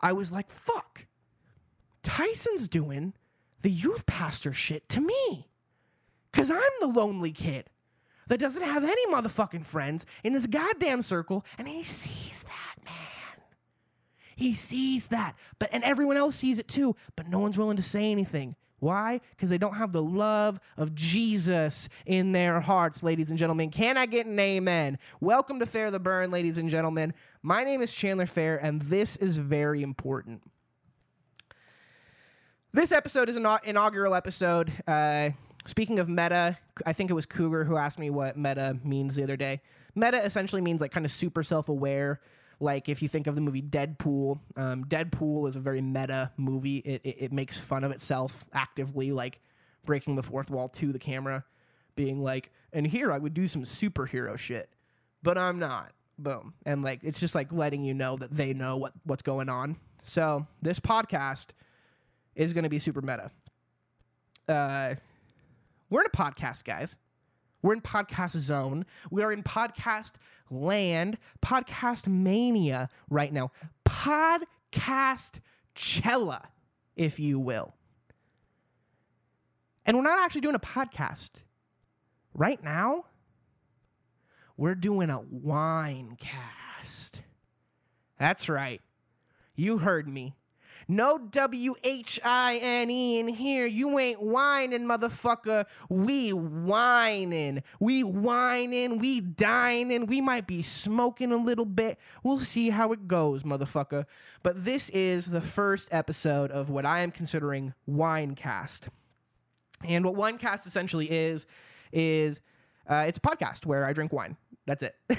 I 0.00 0.12
was 0.12 0.32
like, 0.32 0.50
fuck, 0.50 1.06
Tyson's 2.02 2.68
doing 2.68 3.14
the 3.62 3.70
youth 3.70 4.06
pastor 4.06 4.52
shit 4.52 4.88
to 4.90 5.00
me. 5.00 5.48
Because 6.30 6.50
I'm 6.50 6.60
the 6.80 6.86
lonely 6.86 7.32
kid 7.32 7.70
that 8.28 8.38
doesn't 8.38 8.62
have 8.62 8.84
any 8.84 9.06
motherfucking 9.06 9.64
friends 9.64 10.06
in 10.22 10.32
this 10.32 10.46
goddamn 10.46 11.02
circle, 11.02 11.44
and 11.56 11.66
he 11.66 11.82
sees 11.82 12.44
that, 12.44 12.84
man. 12.84 13.44
He 14.36 14.54
sees 14.54 15.08
that. 15.08 15.34
But 15.58 15.70
and 15.72 15.82
everyone 15.82 16.16
else 16.16 16.36
sees 16.36 16.58
it 16.58 16.68
too, 16.68 16.94
but 17.16 17.28
no 17.28 17.40
one's 17.40 17.58
willing 17.58 17.76
to 17.76 17.82
say 17.82 18.10
anything. 18.10 18.54
Why? 18.80 19.20
Because 19.30 19.50
they 19.50 19.58
don't 19.58 19.74
have 19.74 19.92
the 19.92 20.02
love 20.02 20.60
of 20.76 20.94
Jesus 20.94 21.88
in 22.06 22.32
their 22.32 22.60
hearts, 22.60 23.02
ladies 23.02 23.30
and 23.30 23.38
gentlemen. 23.38 23.70
Can 23.70 23.96
I 23.96 24.06
get 24.06 24.26
an 24.26 24.38
amen? 24.38 24.98
Welcome 25.20 25.58
to 25.58 25.66
Fair 25.66 25.90
the 25.90 25.98
Burn, 25.98 26.30
ladies 26.30 26.58
and 26.58 26.70
gentlemen. 26.70 27.12
My 27.42 27.64
name 27.64 27.82
is 27.82 27.92
Chandler 27.92 28.26
Fair, 28.26 28.56
and 28.56 28.80
this 28.82 29.16
is 29.16 29.36
very 29.36 29.82
important. 29.82 30.42
This 32.72 32.92
episode 32.92 33.28
is 33.28 33.34
an 33.34 33.46
inaugural 33.64 34.14
episode. 34.14 34.72
Uh, 34.86 35.30
speaking 35.66 35.98
of 35.98 36.08
meta, 36.08 36.56
I 36.86 36.92
think 36.92 37.10
it 37.10 37.14
was 37.14 37.26
Cougar 37.26 37.64
who 37.64 37.76
asked 37.76 37.98
me 37.98 38.10
what 38.10 38.36
meta 38.36 38.78
means 38.84 39.16
the 39.16 39.24
other 39.24 39.36
day. 39.36 39.60
Meta 39.96 40.24
essentially 40.24 40.62
means 40.62 40.80
like 40.80 40.92
kind 40.92 41.04
of 41.04 41.10
super 41.10 41.42
self 41.42 41.68
aware. 41.68 42.20
Like 42.60 42.88
if 42.88 43.02
you 43.02 43.08
think 43.08 43.26
of 43.26 43.34
the 43.34 43.40
movie 43.40 43.62
Deadpool, 43.62 44.40
um, 44.56 44.84
Deadpool 44.84 45.48
is 45.48 45.56
a 45.56 45.60
very 45.60 45.80
meta 45.80 46.32
movie. 46.36 46.78
It, 46.78 47.00
it, 47.04 47.16
it 47.18 47.32
makes 47.32 47.56
fun 47.56 47.84
of 47.84 47.92
itself 47.92 48.44
actively, 48.52 49.12
like 49.12 49.40
breaking 49.84 50.16
the 50.16 50.22
fourth 50.22 50.50
wall 50.50 50.68
to 50.70 50.92
the 50.92 50.98
camera, 50.98 51.44
being 51.94 52.22
like, 52.22 52.50
and 52.72 52.86
here 52.86 53.12
I 53.12 53.18
would 53.18 53.34
do 53.34 53.46
some 53.46 53.62
superhero 53.62 54.36
shit, 54.36 54.70
but 55.22 55.38
I'm 55.38 55.58
not. 55.58 55.92
Boom. 56.18 56.54
And 56.66 56.82
like 56.82 57.00
it's 57.04 57.20
just 57.20 57.34
like 57.34 57.52
letting 57.52 57.84
you 57.84 57.94
know 57.94 58.16
that 58.16 58.32
they 58.32 58.52
know 58.54 58.76
what 58.76 58.92
what's 59.04 59.22
going 59.22 59.48
on. 59.48 59.76
So 60.02 60.46
this 60.60 60.80
podcast 60.80 61.48
is 62.34 62.52
going 62.52 62.64
to 62.64 62.70
be 62.70 62.78
super 62.78 63.02
meta. 63.02 63.30
Uh, 64.48 64.94
we're 65.90 66.00
in 66.00 66.06
a 66.06 66.16
podcast, 66.16 66.64
guys. 66.64 66.96
We're 67.62 67.74
in 67.74 67.80
podcast 67.80 68.36
zone. 68.36 68.86
We 69.10 69.22
are 69.22 69.32
in 69.32 69.42
podcast 69.42 70.12
land, 70.50 71.18
podcast 71.44 72.06
mania 72.06 72.88
right 73.08 73.32
now. 73.32 73.50
Podcast 73.84 75.40
cella, 75.74 76.48
if 76.96 77.18
you 77.18 77.38
will. 77.38 77.74
And 79.86 79.96
we're 79.96 80.02
not 80.02 80.18
actually 80.18 80.42
doing 80.42 80.54
a 80.54 80.60
podcast. 80.60 81.42
Right 82.34 82.62
now, 82.62 83.06
we're 84.56 84.74
doing 84.74 85.10
a 85.10 85.20
wine 85.20 86.16
cast. 86.20 87.22
That's 88.18 88.48
right. 88.48 88.80
You 89.54 89.78
heard 89.78 90.08
me. 90.08 90.37
No 90.90 91.18
W 91.18 91.74
H 91.84 92.18
I 92.24 92.58
N 92.62 92.90
E 92.90 93.18
in 93.18 93.28
here. 93.28 93.66
You 93.66 93.98
ain't 93.98 94.22
whining, 94.22 94.84
motherfucker. 94.84 95.66
We 95.90 96.32
whining. 96.32 97.62
We 97.78 98.02
whining. 98.02 98.98
We 98.98 99.20
dining. 99.20 100.06
We 100.06 100.22
might 100.22 100.46
be 100.46 100.62
smoking 100.62 101.30
a 101.30 101.36
little 101.36 101.66
bit. 101.66 101.98
We'll 102.22 102.38
see 102.40 102.70
how 102.70 102.92
it 102.92 103.06
goes, 103.06 103.42
motherfucker. 103.42 104.06
But 104.42 104.64
this 104.64 104.88
is 104.90 105.26
the 105.26 105.42
first 105.42 105.88
episode 105.90 106.50
of 106.50 106.70
what 106.70 106.86
I 106.86 107.00
am 107.00 107.10
considering 107.10 107.74
Winecast. 107.86 108.88
And 109.84 110.06
what 110.06 110.14
Winecast 110.14 110.66
essentially 110.66 111.10
is, 111.10 111.44
is 111.92 112.40
uh, 112.88 113.04
it's 113.06 113.18
a 113.18 113.20
podcast 113.20 113.66
where 113.66 113.84
I 113.84 113.92
drink 113.92 114.12
wine. 114.12 114.38
That's 114.66 114.82
it. 114.82 114.96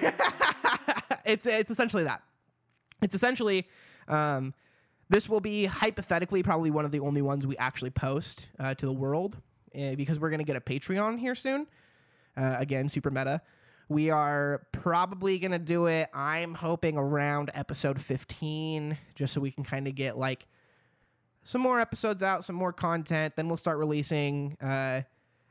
it's 1.26 1.46
it's 1.46 1.70
essentially 1.70 2.06
that. 2.06 2.24
It's 3.02 3.14
essentially 3.16 3.68
um, 4.08 4.54
this 5.10 5.28
will 5.28 5.40
be 5.40 5.66
hypothetically 5.66 6.44
probably 6.44 6.72
one 6.72 6.86
of 6.86 6.92
the 6.92 7.00
only 7.00 7.22
ones 7.22 7.46
we 7.48 7.58
actually 7.58 7.90
post 7.90 8.48
uh, 8.60 8.74
to 8.76 8.86
the 8.86 8.94
world 8.94 9.38
uh, 9.76 9.96
because 9.96 10.20
we're 10.20 10.30
gonna 10.30 10.44
get 10.44 10.56
a 10.56 10.62
Patreon 10.62 11.20
here 11.20 11.36
soon. 11.36 11.68
Uh, 12.38 12.56
again, 12.60 12.88
super 12.90 13.10
meta. 13.10 13.42
We 13.90 14.12
are 14.12 14.62
probably 14.72 15.40
gonna 15.40 15.60
do 15.60 15.88
it. 15.88 16.10
I'm 16.14 16.54
hoping 16.54 16.98
around 16.98 17.50
episode 17.56 18.00
15, 18.00 18.98
just 19.16 19.34
so 19.34 19.42
we 19.42 19.52
can 19.52 19.64
kind 19.64 19.88
of 19.88 19.96
get 19.96 20.18
like 20.18 20.46
some 21.44 21.62
more 21.62 21.80
episodes 21.80 22.22
out, 22.22 22.46
some 22.46 22.56
more 22.56 22.72
content. 22.72 23.36
Then 23.36 23.48
we'll 23.48 23.58
start 23.58 23.80
releasing 23.80 24.58
uh, 24.62 25.02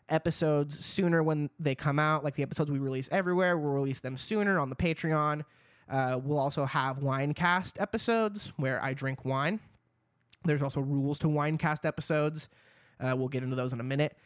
episodes 0.09 0.85
sooner 0.85 1.23
when 1.23 1.51
they 1.59 1.75
come 1.75 1.99
out. 1.99 2.23
Like 2.23 2.37
the 2.37 2.45
episodes 2.45 2.71
we 2.71 2.79
release 2.79 3.09
everywhere, 3.11 3.59
we'll 3.59 3.73
release 3.73 4.01
them 4.01 4.17
sooner 4.17 4.61
on 4.61 4.71
the 4.71 4.77
Patreon. 4.77 5.45
Uh, 5.91 6.21
we'll 6.23 6.39
also 6.39 6.65
have 6.65 6.99
Winecast 6.99 7.81
episodes 7.81 8.53
where 8.57 8.83
I 8.83 8.93
drink 8.93 9.25
wine. 9.25 9.61
There's 10.45 10.63
also 10.63 10.81
rules 10.81 11.19
to 11.21 11.29
Winecast 11.29 11.85
episodes. 11.85 12.49
Uh, 13.01 13.15
we'll 13.17 13.29
get 13.29 13.43
into 13.43 13.57
those 13.57 13.73
in 13.73 13.81
a 13.81 13.85
minute. 13.85 14.17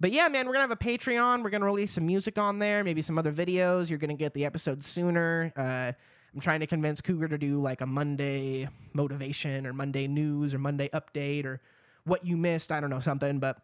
But 0.00 0.10
yeah, 0.10 0.28
man, 0.28 0.46
we're 0.46 0.54
gonna 0.54 0.62
have 0.62 0.72
a 0.72 0.76
Patreon. 0.76 1.44
We're 1.44 1.50
gonna 1.50 1.64
release 1.64 1.92
some 1.92 2.06
music 2.06 2.36
on 2.36 2.58
there, 2.58 2.82
maybe 2.82 3.02
some 3.02 3.18
other 3.18 3.32
videos. 3.32 3.88
You're 3.88 4.00
gonna 4.00 4.14
get 4.14 4.34
the 4.34 4.44
episodes 4.44 4.86
sooner. 4.86 5.52
Uh, 5.56 5.92
I'm 6.34 6.40
trying 6.40 6.60
to 6.60 6.66
convince 6.66 7.00
Cougar 7.00 7.28
to 7.28 7.38
do 7.38 7.60
like 7.60 7.82
a 7.82 7.86
Monday 7.86 8.68
motivation 8.94 9.66
or 9.66 9.72
Monday 9.72 10.08
news 10.08 10.54
or 10.54 10.58
Monday 10.58 10.88
update 10.88 11.44
or 11.44 11.60
what 12.04 12.26
you 12.26 12.36
missed. 12.36 12.72
I 12.72 12.80
don't 12.80 12.90
know 12.90 13.00
something, 13.00 13.38
but 13.38 13.58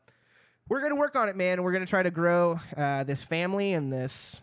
we're 0.68 0.80
gonna 0.80 0.96
work 0.96 1.16
on 1.16 1.28
it, 1.28 1.34
man. 1.34 1.62
We're 1.62 1.72
gonna 1.72 1.86
try 1.86 2.04
to 2.04 2.10
grow 2.10 2.60
uh, 2.76 3.04
this 3.04 3.24
family 3.24 3.72
and 3.72 3.92
this 3.92 4.40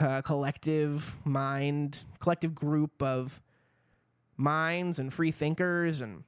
uh, 0.00 0.22
collective 0.22 1.16
mind, 1.24 1.98
collective 2.20 2.54
group 2.54 3.02
of 3.02 3.40
minds 4.36 4.98
and 4.98 5.12
free 5.12 5.30
thinkers 5.30 6.00
and 6.00 6.24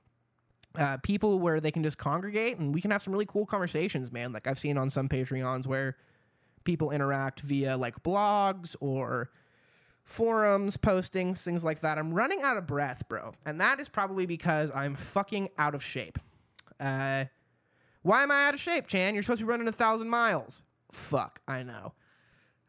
uh, 0.77 0.97
people 0.99 1.39
where 1.39 1.61
they 1.61 1.71
can 1.71 1.83
just 1.83 1.99
congregate 1.99 2.59
and 2.59 2.75
we 2.75 2.81
can 2.81 2.91
have 2.91 3.03
some 3.03 3.13
really 3.13 3.27
cool 3.27 3.47
conversations, 3.47 4.13
man. 4.13 4.33
Like 4.33 4.47
I've 4.47 4.59
seen 4.59 4.79
on 4.79 4.91
some 4.91 5.09
Patreons 5.09 5.67
where 5.67 5.97
people 6.65 6.91
interact 6.91 7.41
via 7.41 7.77
like 7.77 8.03
blogs 8.03 8.77
or 8.81 9.31
forums, 10.05 10.77
postings, 10.77 11.41
things 11.41 11.65
like 11.65 11.81
that. 11.81 11.99
I'm 11.99 12.15
running 12.15 12.43
out 12.43 12.57
of 12.57 12.67
breath, 12.67 13.05
bro. 13.09 13.33
And 13.45 13.61
that 13.61 13.81
is 13.81 13.89
probably 13.89 14.27
because 14.27 14.71
I'm 14.75 14.95
fucking 14.95 15.51
out 15.59 15.75
of 15.75 15.83
shape. 15.83 16.19
Uh, 16.81 17.25
why 18.03 18.23
am 18.23 18.31
I 18.31 18.47
out 18.47 18.55
of 18.55 18.61
shape, 18.61 18.87
Chan? 18.87 19.15
You're 19.15 19.23
supposed 19.23 19.41
to 19.41 19.47
be 19.47 19.51
running 19.51 19.69
a 19.69 19.73
thousand 19.73 20.09
miles. 20.09 20.63
Fuck, 20.93 21.41
I 21.47 21.63
know. 21.63 21.93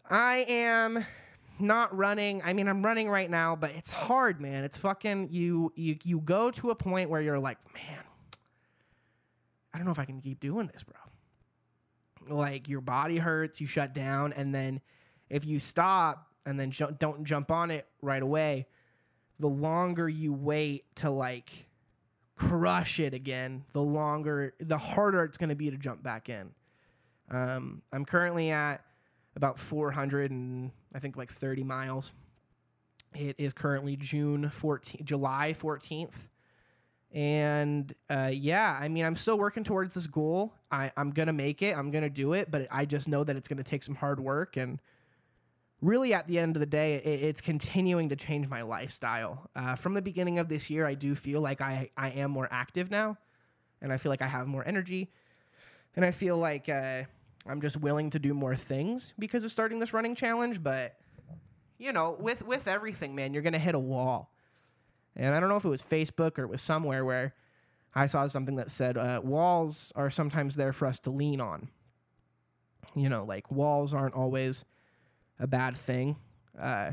I 0.09 0.45
am 0.47 1.05
not 1.59 1.95
running. 1.95 2.41
I 2.43 2.53
mean, 2.53 2.67
I'm 2.67 2.83
running 2.83 3.09
right 3.09 3.29
now, 3.29 3.55
but 3.55 3.71
it's 3.71 3.89
hard, 3.89 4.41
man. 4.41 4.63
It's 4.63 4.77
fucking 4.77 5.29
you. 5.31 5.71
You 5.75 5.97
you 6.03 6.19
go 6.19 6.51
to 6.51 6.71
a 6.71 6.75
point 6.75 7.09
where 7.09 7.21
you're 7.21 7.39
like, 7.39 7.57
man, 7.73 8.03
I 9.73 9.77
don't 9.77 9.85
know 9.85 9.91
if 9.91 9.99
I 9.99 10.05
can 10.05 10.21
keep 10.21 10.39
doing 10.39 10.67
this, 10.67 10.83
bro. 10.83 12.35
Like 12.35 12.67
your 12.67 12.81
body 12.81 13.17
hurts, 13.17 13.61
you 13.61 13.67
shut 13.67 13.93
down, 13.93 14.33
and 14.33 14.53
then 14.53 14.81
if 15.29 15.45
you 15.45 15.59
stop 15.59 16.27
and 16.45 16.59
then 16.59 16.71
ju- 16.71 16.95
don't 16.97 17.23
jump 17.23 17.51
on 17.51 17.71
it 17.71 17.87
right 18.01 18.21
away, 18.21 18.67
the 19.39 19.47
longer 19.47 20.09
you 20.09 20.33
wait 20.33 20.83
to 20.97 21.09
like 21.09 21.67
crush 22.35 22.99
it 22.99 23.13
again, 23.13 23.63
the 23.73 23.81
longer, 23.81 24.53
the 24.59 24.77
harder 24.77 25.23
it's 25.23 25.37
going 25.37 25.49
to 25.49 25.55
be 25.55 25.69
to 25.69 25.77
jump 25.77 26.01
back 26.01 26.29
in. 26.29 26.49
Um, 27.29 27.81
I'm 27.91 28.05
currently 28.05 28.49
at 28.51 28.81
about 29.36 29.59
400 29.59 30.31
and 30.31 30.71
I 30.93 31.00
think 31.00 31.17
like 31.17 31.31
30 31.31 31.63
miles. 31.63 32.12
It 33.15 33.36
is 33.38 33.53
currently 33.53 33.95
June 33.95 34.51
14th, 34.53 35.03
July 35.03 35.55
14th. 35.59 36.27
And 37.12 37.93
uh, 38.09 38.29
yeah, 38.31 38.77
I 38.79 38.88
mean, 38.88 39.03
I'm 39.03 39.15
still 39.15 39.38
working 39.38 39.63
towards 39.63 39.95
this 39.95 40.05
goal. 40.05 40.53
I, 40.71 40.91
I'm 40.95 41.09
going 41.09 41.27
to 41.27 41.33
make 41.33 41.62
it, 41.63 41.75
I'm 41.75 41.89
going 41.89 42.03
to 42.03 42.09
do 42.09 42.33
it, 42.33 42.51
but 42.51 42.67
I 42.69 42.86
just 42.86 43.07
know 43.07 43.24
that 43.24 43.36
it's 43.36 43.48
going 43.48 43.57
to 43.57 43.63
take 43.63 43.81
some 43.81 43.95
hard 43.95 44.19
work. 44.19 44.57
And 44.57 44.79
really, 45.81 46.13
at 46.13 46.27
the 46.27 46.38
end 46.38 46.55
of 46.55 46.59
the 46.59 46.67
day, 46.67 46.95
it, 46.95 47.24
it's 47.24 47.41
continuing 47.41 48.09
to 48.09 48.15
change 48.15 48.48
my 48.48 48.62
lifestyle. 48.62 49.50
Uh, 49.55 49.75
from 49.75 49.95
the 49.95 50.03
beginning 50.03 50.38
of 50.38 50.50
this 50.50 50.69
year, 50.69 50.86
I 50.86 50.93
do 50.93 51.15
feel 51.15 51.41
like 51.41 51.62
I, 51.62 51.89
I 51.98 52.09
am 52.12 52.29
more 52.29 52.48
active 52.51 52.91
now, 52.91 53.17
and 53.81 53.91
I 53.91 53.98
feel 53.98 54.12
like 54.12 54.21
I 54.21 54.27
have 54.27 54.45
more 54.45 54.67
energy. 54.67 55.12
And 55.95 56.05
I 56.05 56.12
feel 56.12 56.38
like 56.38 56.69
uh, 56.69 57.03
I'm 57.48 57.62
just 57.62 57.77
willing 57.77 58.10
to 58.12 58.19
do 58.19 58.34
more 58.34 58.55
things 58.55 59.13
because 59.17 59.43
of 59.43 59.51
starting 59.51 59.79
this 59.79 59.93
running 59.93 60.15
challenge. 60.15 60.62
But 60.62 60.96
you 61.77 61.93
know, 61.93 62.15
with 62.19 62.46
with 62.46 62.67
everything, 62.67 63.15
man, 63.15 63.34
you're 63.34 63.43
gonna 63.43 63.60
hit 63.60 63.75
a 63.75 63.79
wall. 63.79 64.34
And 65.15 65.34
I 65.34 65.39
don't 65.39 65.50
know 65.50 65.58
if 65.58 65.65
it 65.65 65.69
was 65.69 65.81
Facebook 65.81 66.38
or 66.38 66.43
it 66.43 66.50
was 66.50 66.62
somewhere 66.62 67.03
where 67.03 67.34
I 67.93 68.08
saw 68.08 68.27
something 68.27 68.55
that 68.58 68.72
said 68.72 68.98
uh, 68.98 69.22
walls 69.24 69.91
are 69.96 70.10
sometimes 70.10 70.55
there 70.55 70.72
for 70.72 70.86
us 70.86 71.00
to 71.00 71.10
lean 71.10 71.41
on. 71.41 71.69
You 72.96 73.10
know, 73.10 73.25
like 73.25 73.51
walls 73.51 73.93
aren't 73.93 74.15
always 74.15 74.65
a 75.39 75.48
bad 75.48 75.75
thing. 75.75 76.17
Uh, 76.60 76.91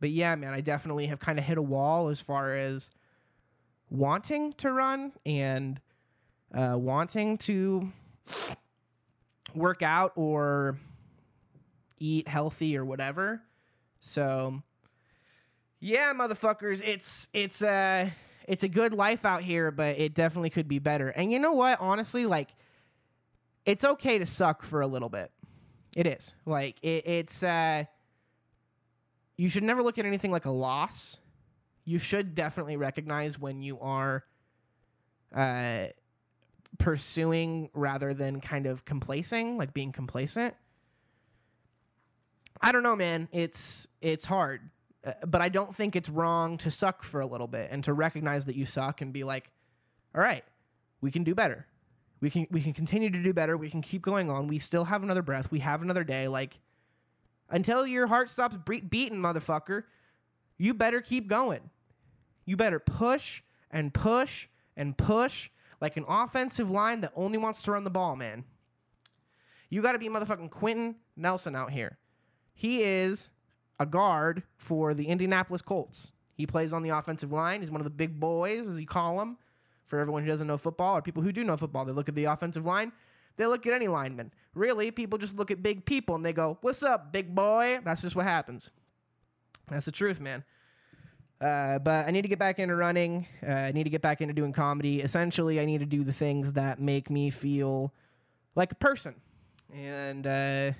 but 0.00 0.10
yeah, 0.10 0.34
man, 0.36 0.52
I 0.52 0.60
definitely 0.60 1.06
have 1.06 1.20
kind 1.20 1.38
of 1.38 1.44
hit 1.44 1.58
a 1.58 1.62
wall 1.62 2.08
as 2.08 2.20
far 2.20 2.54
as 2.54 2.90
wanting 3.90 4.52
to 4.54 4.72
run 4.72 5.12
and 5.24 5.80
uh, 6.54 6.76
wanting 6.78 7.38
to 7.38 7.92
work 9.56 9.82
out 9.82 10.12
or 10.16 10.78
eat 11.98 12.28
healthy 12.28 12.76
or 12.76 12.84
whatever. 12.84 13.42
So 14.00 14.62
yeah, 15.80 16.12
motherfuckers, 16.14 16.82
it's 16.84 17.28
it's 17.32 17.62
a 17.62 18.12
it's 18.46 18.62
a 18.62 18.68
good 18.68 18.92
life 18.92 19.24
out 19.24 19.42
here, 19.42 19.70
but 19.70 19.98
it 19.98 20.14
definitely 20.14 20.50
could 20.50 20.68
be 20.68 20.78
better. 20.78 21.08
And 21.08 21.32
you 21.32 21.38
know 21.38 21.54
what? 21.54 21.80
Honestly, 21.80 22.26
like 22.26 22.50
it's 23.64 23.84
okay 23.84 24.18
to 24.18 24.26
suck 24.26 24.62
for 24.62 24.80
a 24.80 24.86
little 24.86 25.08
bit. 25.08 25.32
It 25.94 26.06
is. 26.06 26.34
Like 26.44 26.78
it, 26.82 27.06
it's 27.06 27.42
uh 27.42 27.84
you 29.36 29.48
should 29.48 29.64
never 29.64 29.82
look 29.82 29.98
at 29.98 30.06
anything 30.06 30.30
like 30.30 30.44
a 30.44 30.50
loss. 30.50 31.18
You 31.84 31.98
should 31.98 32.34
definitely 32.34 32.76
recognize 32.76 33.38
when 33.38 33.62
you 33.62 33.78
are 33.80 34.24
uh 35.34 35.86
pursuing 36.78 37.70
rather 37.74 38.14
than 38.14 38.40
kind 38.40 38.66
of 38.66 38.84
complacing, 38.84 39.56
like 39.58 39.74
being 39.74 39.92
complacent. 39.92 40.54
I 42.60 42.72
don't 42.72 42.82
know, 42.82 42.96
man. 42.96 43.28
It's 43.32 43.86
it's 44.00 44.24
hard, 44.24 44.62
uh, 45.04 45.12
but 45.26 45.42
I 45.42 45.48
don't 45.48 45.74
think 45.74 45.94
it's 45.94 46.08
wrong 46.08 46.58
to 46.58 46.70
suck 46.70 47.02
for 47.02 47.20
a 47.20 47.26
little 47.26 47.46
bit 47.46 47.68
and 47.70 47.84
to 47.84 47.92
recognize 47.92 48.46
that 48.46 48.56
you 48.56 48.64
suck 48.64 49.02
and 49.02 49.12
be 49.12 49.24
like, 49.24 49.50
"All 50.14 50.20
right, 50.22 50.44
we 51.00 51.10
can 51.10 51.24
do 51.24 51.34
better. 51.34 51.66
We 52.20 52.30
can 52.30 52.46
we 52.50 52.62
can 52.62 52.72
continue 52.72 53.10
to 53.10 53.22
do 53.22 53.32
better. 53.34 53.56
We 53.56 53.70
can 53.70 53.82
keep 53.82 54.02
going 54.02 54.30
on. 54.30 54.48
We 54.48 54.58
still 54.58 54.84
have 54.84 55.02
another 55.02 55.22
breath. 55.22 55.50
We 55.50 55.60
have 55.60 55.82
another 55.82 56.04
day. 56.04 56.28
Like 56.28 56.58
until 57.50 57.86
your 57.86 58.06
heart 58.06 58.30
stops 58.30 58.56
beating, 58.66 59.18
motherfucker, 59.18 59.84
you 60.58 60.74
better 60.74 61.00
keep 61.00 61.28
going. 61.28 61.70
You 62.44 62.56
better 62.56 62.78
push 62.78 63.42
and 63.70 63.92
push 63.92 64.48
and 64.76 64.96
push 64.96 65.50
like 65.80 65.96
an 65.96 66.04
offensive 66.08 66.70
line 66.70 67.00
that 67.02 67.12
only 67.14 67.38
wants 67.38 67.62
to 67.62 67.72
run 67.72 67.84
the 67.84 67.90
ball, 67.90 68.16
man. 68.16 68.44
You 69.68 69.82
got 69.82 69.92
to 69.92 69.98
be 69.98 70.08
motherfucking 70.08 70.50
Quenton 70.50 70.96
Nelson 71.16 71.56
out 71.56 71.72
here. 71.72 71.98
He 72.54 72.82
is 72.82 73.28
a 73.78 73.86
guard 73.86 74.42
for 74.56 74.94
the 74.94 75.08
Indianapolis 75.08 75.62
Colts. 75.62 76.12
He 76.34 76.46
plays 76.46 76.72
on 76.72 76.82
the 76.82 76.90
offensive 76.90 77.32
line. 77.32 77.60
He's 77.60 77.70
one 77.70 77.80
of 77.80 77.84
the 77.84 77.90
big 77.90 78.20
boys, 78.20 78.68
as 78.68 78.80
you 78.80 78.86
call 78.86 79.20
him. 79.20 79.38
For 79.84 80.00
everyone 80.00 80.24
who 80.24 80.28
doesn't 80.28 80.46
know 80.46 80.56
football 80.56 80.96
or 80.96 81.02
people 81.02 81.22
who 81.22 81.30
do 81.30 81.44
know 81.44 81.56
football, 81.56 81.84
they 81.84 81.92
look 81.92 82.08
at 82.08 82.14
the 82.14 82.24
offensive 82.24 82.66
line. 82.66 82.92
They 83.36 83.46
look 83.46 83.66
at 83.66 83.72
any 83.72 83.86
lineman. 83.86 84.32
Really, 84.54 84.90
people 84.90 85.18
just 85.18 85.36
look 85.36 85.50
at 85.50 85.62
big 85.62 85.84
people 85.84 86.14
and 86.14 86.24
they 86.24 86.32
go, 86.32 86.58
What's 86.60 86.82
up, 86.82 87.12
big 87.12 87.34
boy? 87.34 87.78
That's 87.84 88.02
just 88.02 88.16
what 88.16 88.24
happens. 88.24 88.70
That's 89.68 89.86
the 89.86 89.92
truth, 89.92 90.20
man. 90.20 90.44
Uh, 91.40 91.78
but 91.78 92.06
I 92.06 92.10
need 92.10 92.22
to 92.22 92.28
get 92.28 92.38
back 92.38 92.58
into 92.58 92.74
running. 92.74 93.26
Uh, 93.46 93.52
I 93.52 93.72
need 93.72 93.84
to 93.84 93.90
get 93.90 94.00
back 94.00 94.20
into 94.20 94.32
doing 94.32 94.52
comedy. 94.52 95.00
Essentially, 95.00 95.60
I 95.60 95.66
need 95.66 95.80
to 95.80 95.86
do 95.86 96.02
the 96.02 96.12
things 96.12 96.54
that 96.54 96.80
make 96.80 97.10
me 97.10 97.30
feel 97.30 97.92
like 98.54 98.72
a 98.72 98.76
person. 98.76 99.14
And 99.74 100.26
uh, 100.26 100.72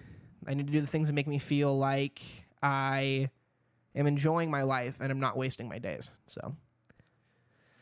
I 0.47 0.55
need 0.55 0.67
to 0.67 0.73
do 0.73 0.81
the 0.81 0.87
things 0.87 1.09
that 1.09 1.15
make 1.15 1.27
me 1.27 1.39
feel 1.39 1.77
like 1.77 2.21
I 2.63 3.29
am 3.95 4.07
enjoying 4.07 4.51
my 4.51 4.63
life 4.63 4.97
and 5.01 5.13
I'm 5.13 5.21
not 5.21 5.37
wasting 5.37 5.69
my 5.69 5.79
days. 5.79 6.11
So 6.27 6.57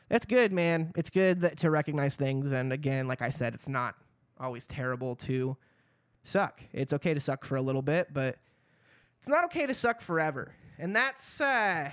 that's 0.08 0.26
good, 0.26 0.52
man. 0.52 0.92
It's 0.96 1.10
good 1.10 1.42
that, 1.42 1.58
to 1.58 1.70
recognize 1.70 2.16
things. 2.16 2.50
And 2.50 2.72
again, 2.72 3.06
like 3.06 3.22
I 3.22 3.30
said, 3.30 3.54
it's 3.54 3.68
not 3.68 3.94
always 4.40 4.66
terrible 4.66 5.14
to 5.16 5.56
suck. 6.24 6.60
It's 6.72 6.92
okay 6.92 7.14
to 7.14 7.20
suck 7.20 7.44
for 7.44 7.54
a 7.54 7.62
little 7.62 7.82
bit, 7.82 8.12
but 8.12 8.36
it's 9.18 9.28
not 9.28 9.44
okay 9.44 9.66
to 9.66 9.74
suck 9.74 10.00
forever. 10.00 10.54
And 10.76 10.96
that's, 10.96 11.40
uh, 11.40 11.90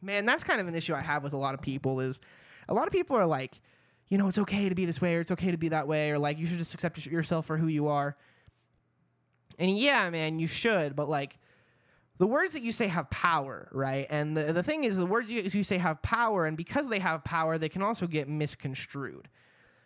man, 0.00 0.26
that's 0.26 0.44
kind 0.44 0.60
of 0.60 0.68
an 0.68 0.74
issue 0.74 0.94
I 0.94 1.00
have 1.00 1.22
with 1.22 1.32
a 1.32 1.38
lot 1.38 1.54
of 1.54 1.60
people 1.60 2.00
is 2.00 2.20
a 2.68 2.74
lot 2.74 2.86
of 2.86 2.92
people 2.92 3.16
are 3.16 3.26
like, 3.26 3.60
you 4.08 4.18
know, 4.18 4.28
it's 4.28 4.38
okay 4.38 4.68
to 4.68 4.74
be 4.74 4.84
this 4.84 5.00
way 5.00 5.16
or 5.16 5.20
it's 5.20 5.30
okay 5.30 5.50
to 5.50 5.56
be 5.56 5.68
that 5.68 5.86
way 5.86 6.10
or 6.10 6.18
like 6.18 6.38
you 6.38 6.46
should 6.46 6.58
just 6.58 6.74
accept 6.74 7.04
yourself 7.06 7.46
for 7.46 7.58
who 7.58 7.66
you 7.66 7.88
are. 7.88 8.16
And 9.58 9.76
yeah, 9.76 10.08
man, 10.10 10.38
you 10.38 10.46
should, 10.46 10.94
but 10.94 11.08
like 11.08 11.38
the 12.18 12.26
words 12.26 12.52
that 12.52 12.62
you 12.62 12.72
say 12.72 12.88
have 12.88 13.08
power, 13.10 13.68
right? 13.72 14.06
And 14.10 14.36
the, 14.36 14.52
the 14.52 14.62
thing 14.62 14.84
is, 14.84 14.96
the 14.96 15.06
words 15.06 15.30
you, 15.30 15.42
you 15.42 15.62
say 15.62 15.78
have 15.78 16.02
power, 16.02 16.46
and 16.46 16.56
because 16.56 16.88
they 16.88 16.98
have 16.98 17.24
power, 17.24 17.58
they 17.58 17.68
can 17.68 17.82
also 17.82 18.06
get 18.06 18.28
misconstrued. 18.28 19.28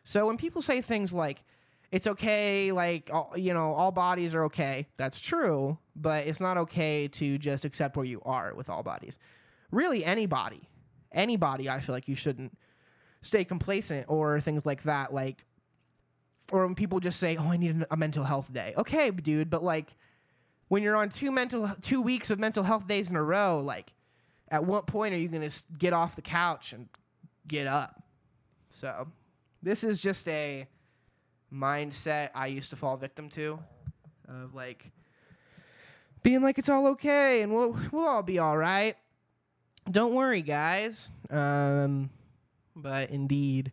So 0.04 0.26
when 0.26 0.38
people 0.38 0.62
say 0.62 0.80
things 0.80 1.12
like, 1.12 1.44
it's 1.90 2.06
okay, 2.06 2.72
like, 2.72 3.10
all, 3.12 3.34
you 3.36 3.52
know, 3.52 3.74
all 3.74 3.92
bodies 3.92 4.34
are 4.34 4.44
okay, 4.44 4.88
that's 4.96 5.20
true, 5.20 5.76
but 5.94 6.26
it's 6.26 6.40
not 6.40 6.56
okay 6.56 7.06
to 7.08 7.36
just 7.36 7.66
accept 7.66 7.96
where 7.98 8.06
you 8.06 8.22
are 8.24 8.54
with 8.54 8.70
all 8.70 8.82
bodies. 8.82 9.18
Really, 9.72 10.04
anybody, 10.04 10.68
anybody, 11.10 11.68
I 11.68 11.80
feel 11.80 11.94
like 11.94 12.06
you 12.06 12.14
shouldn't 12.14 12.56
stay 13.22 13.44
complacent 13.44 14.06
or 14.08 14.40
things 14.40 14.64
like 14.64 14.84
that. 14.84 15.12
Like, 15.12 15.44
or 16.52 16.66
when 16.66 16.76
people 16.76 17.00
just 17.00 17.18
say, 17.18 17.36
oh, 17.36 17.50
I 17.50 17.56
need 17.56 17.84
a 17.90 17.96
mental 17.96 18.24
health 18.24 18.52
day. 18.52 18.74
Okay, 18.76 19.10
dude, 19.10 19.50
but 19.50 19.64
like, 19.64 19.96
when 20.68 20.82
you're 20.82 20.96
on 20.96 21.08
two 21.08 21.30
mental 21.30 21.70
two 21.82 22.00
weeks 22.00 22.30
of 22.30 22.38
mental 22.38 22.62
health 22.62 22.86
days 22.86 23.10
in 23.10 23.16
a 23.16 23.22
row, 23.22 23.60
like 23.60 23.92
at 24.48 24.64
what 24.64 24.86
point 24.86 25.14
are 25.14 25.18
you 25.18 25.28
going 25.28 25.48
to 25.48 25.62
get 25.78 25.92
off 25.92 26.14
the 26.14 26.22
couch 26.22 26.72
and 26.72 26.88
get 27.48 27.66
up? 27.66 28.02
So, 28.68 29.08
this 29.62 29.84
is 29.84 30.00
just 30.00 30.28
a 30.28 30.66
mindset 31.52 32.30
I 32.34 32.46
used 32.46 32.70
to 32.70 32.76
fall 32.76 32.96
victim 32.96 33.28
to 33.30 33.58
of 34.28 34.54
like 34.54 34.90
being 36.22 36.42
like 36.42 36.58
it's 36.58 36.68
all 36.68 36.86
okay 36.88 37.42
and 37.42 37.52
we'll 37.52 37.78
we'll 37.90 38.06
all 38.06 38.22
be 38.22 38.38
all 38.38 38.56
right. 38.56 38.96
Don't 39.90 40.14
worry, 40.14 40.42
guys. 40.42 41.12
Um, 41.30 42.10
but 42.76 43.10
indeed, 43.10 43.72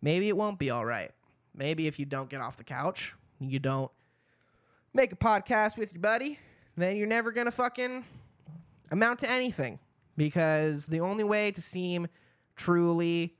maybe 0.00 0.28
it 0.28 0.36
won't 0.36 0.58
be 0.58 0.70
all 0.70 0.84
right. 0.84 1.10
Maybe 1.54 1.86
if 1.86 1.98
you 1.98 2.04
don't 2.04 2.28
get 2.28 2.40
off 2.40 2.56
the 2.56 2.64
couch, 2.64 3.14
you 3.40 3.58
don't 3.58 3.90
make 4.94 5.12
a 5.12 5.16
podcast 5.16 5.76
with 5.76 5.92
your 5.92 6.00
buddy, 6.00 6.38
then 6.76 6.96
you're 6.96 7.06
never 7.06 7.32
going 7.32 7.46
to 7.46 7.52
fucking 7.52 8.04
amount 8.90 9.20
to 9.20 9.30
anything. 9.30 9.78
Because 10.16 10.86
the 10.86 11.00
only 11.00 11.24
way 11.24 11.50
to 11.50 11.60
seem 11.60 12.08
truly 12.56 13.34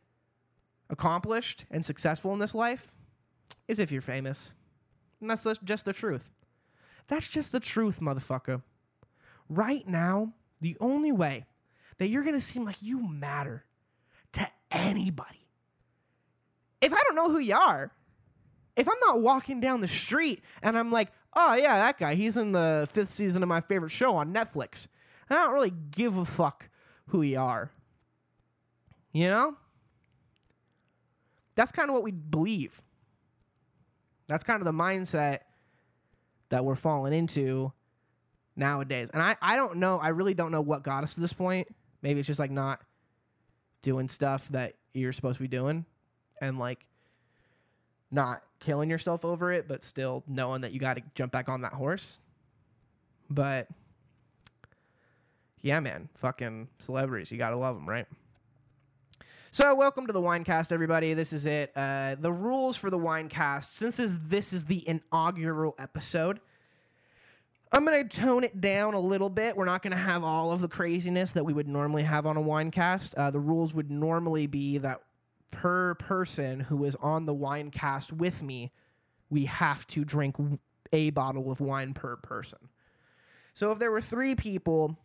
accomplished 0.90 1.64
and 1.70 1.84
successful 1.84 2.32
in 2.32 2.38
this 2.38 2.54
life 2.54 2.92
is 3.66 3.78
if 3.78 3.90
you're 3.90 4.02
famous. 4.02 4.52
And 5.20 5.30
that's 5.30 5.46
just 5.64 5.87
the 5.87 5.92
truth. 5.92 6.30
That's 7.08 7.30
just 7.30 7.52
the 7.52 7.61
truth, 7.61 8.00
motherfucker. 8.00 8.62
Right 9.48 9.87
now, 9.88 10.32
the 10.61 10.76
only 10.80 11.12
way 11.12 11.46
that 11.98 12.09
you're 12.09 12.22
going 12.22 12.35
to 12.35 12.40
seem 12.40 12.64
like 12.64 12.82
you 12.82 13.09
matter 13.09 13.64
to 14.32 14.46
anybody, 14.70 15.46
if 16.80 16.92
I 16.92 16.98
don't 17.06 17.16
know 17.16 17.30
who 17.30 17.38
you 17.38 17.54
are, 17.54 17.90
if 18.76 18.88
I'm 18.88 19.00
not 19.00 19.20
walking 19.20 19.61
down 19.61 19.80
the 19.80 19.88
street 19.88 20.42
and 20.62 20.78
I'm 20.78 20.90
like, 20.90 21.09
oh 21.35 21.54
yeah, 21.54 21.74
that 21.78 21.98
guy. 21.98 22.14
He's 22.14 22.37
in 22.37 22.52
the 22.52 22.87
fifth 22.90 23.11
season 23.11 23.42
of 23.42 23.48
my 23.48 23.61
favorite 23.61 23.90
show 23.90 24.16
on 24.16 24.32
Netflix. 24.32 24.88
I 25.30 25.35
don't 25.35 25.54
really 25.54 25.72
give 25.90 26.16
a 26.16 26.24
fuck 26.24 26.68
who 27.09 27.22
you 27.22 27.38
are. 27.38 27.70
You 29.12 29.28
know? 29.28 29.56
That's 31.54 31.72
kind 31.72 31.88
of 31.88 31.94
what 31.94 32.02
we 32.02 32.11
believe. 32.12 32.82
That's 34.28 34.44
kind 34.44 34.61
of 34.61 34.66
the 34.66 34.72
mindset 34.72 35.38
that 36.50 36.64
we're 36.64 36.74
falling 36.74 37.12
into 37.12 37.72
nowadays. 38.56 39.11
And 39.12 39.22
I, 39.22 39.37
I 39.40 39.56
don't 39.56 39.76
know, 39.76 39.98
I 39.98 40.09
really 40.09 40.35
don't 40.35 40.52
know 40.52 40.61
what 40.61 40.82
got 40.82 41.02
us 41.02 41.14
to 41.14 41.20
this 41.20 41.32
point. 41.32 41.68
Maybe 42.06 42.20
it's 42.20 42.28
just 42.28 42.38
like 42.38 42.52
not 42.52 42.80
doing 43.82 44.08
stuff 44.08 44.48
that 44.50 44.74
you're 44.94 45.12
supposed 45.12 45.38
to 45.38 45.42
be 45.42 45.48
doing 45.48 45.84
and 46.40 46.56
like 46.56 46.86
not 48.12 48.44
killing 48.60 48.88
yourself 48.88 49.24
over 49.24 49.50
it, 49.50 49.66
but 49.66 49.82
still 49.82 50.22
knowing 50.28 50.60
that 50.60 50.72
you 50.72 50.78
got 50.78 50.98
to 50.98 51.02
jump 51.16 51.32
back 51.32 51.48
on 51.48 51.62
that 51.62 51.72
horse. 51.72 52.20
But 53.28 53.66
yeah, 55.62 55.80
man, 55.80 56.08
fucking 56.14 56.68
celebrities, 56.78 57.32
you 57.32 57.38
got 57.38 57.50
to 57.50 57.56
love 57.56 57.74
them, 57.74 57.88
right? 57.88 58.06
So, 59.50 59.74
welcome 59.74 60.06
to 60.06 60.12
the 60.12 60.22
Winecast, 60.22 60.70
everybody. 60.70 61.12
This 61.12 61.32
is 61.32 61.44
it. 61.44 61.72
Uh, 61.74 62.14
the 62.14 62.32
rules 62.32 62.76
for 62.76 62.88
the 62.88 63.00
Winecast, 63.00 63.72
since 63.72 63.96
this, 63.96 64.16
this 64.22 64.52
is 64.52 64.66
the 64.66 64.88
inaugural 64.88 65.74
episode, 65.76 66.38
I'm 67.72 67.85
going 67.85 68.09
to 68.09 68.20
tone 68.20 68.44
it 68.44 68.61
down 68.61 68.94
a 68.94 69.00
little 69.00 69.29
bit. 69.29 69.57
We're 69.57 69.64
not 69.64 69.83
going 69.83 69.90
to 69.90 69.96
have 69.96 70.22
all 70.22 70.52
of 70.52 70.61
the 70.61 70.68
craziness 70.68 71.33
that 71.33 71.44
we 71.44 71.52
would 71.52 71.68
normally 71.68 72.05
have 72.05 72.24
on 72.24 72.37
a 72.37 72.42
Winecast. 72.42 73.14
Uh, 73.16 73.31
the 73.31 73.40
rules 73.40 73.74
would 73.74 73.90
normally 73.90 74.46
be 74.46 74.79
that 74.79 75.00
per 75.50 75.94
person 75.94 76.61
who 76.61 76.85
is 76.85 76.96
on 76.96 77.26
the 77.26 77.35
wine 77.35 77.70
cast 77.70 78.12
with 78.12 78.42
me, 78.42 78.72
we 79.31 79.46
have 79.46 79.87
to 79.88 80.05
drink 80.05 80.37
a 80.92 81.11
bottle 81.11 81.50
of 81.50 81.61
wine 81.61 81.92
per 81.92 82.16
person. 82.16 82.59
So 83.55 83.72
if 83.72 83.79
there 83.79 83.90
were 83.90 84.00
three 84.00 84.35
people 84.35 84.96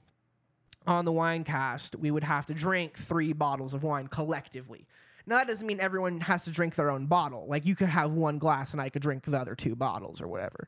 on 0.85 1.05
the 1.05 1.11
wine 1.11 1.43
cast, 1.43 1.95
we 1.95 2.11
would 2.11 2.23
have 2.23 2.45
to 2.47 2.53
drink 2.53 2.97
three 2.97 3.33
bottles 3.33 3.73
of 3.73 3.83
wine 3.83 4.07
collectively. 4.07 4.87
Now, 5.25 5.37
that 5.37 5.47
doesn't 5.47 5.65
mean 5.65 5.79
everyone 5.79 6.19
has 6.21 6.43
to 6.45 6.51
drink 6.51 6.75
their 6.75 6.91
own 6.91 7.05
bottle. 7.05 7.45
Like, 7.47 7.65
you 7.65 7.75
could 7.75 7.89
have 7.89 8.13
one 8.13 8.39
glass 8.39 8.73
and 8.73 8.81
I 8.81 8.89
could 8.89 9.01
drink 9.01 9.23
the 9.23 9.39
other 9.39 9.55
two 9.55 9.75
bottles 9.75 10.21
or 10.21 10.27
whatever. 10.27 10.67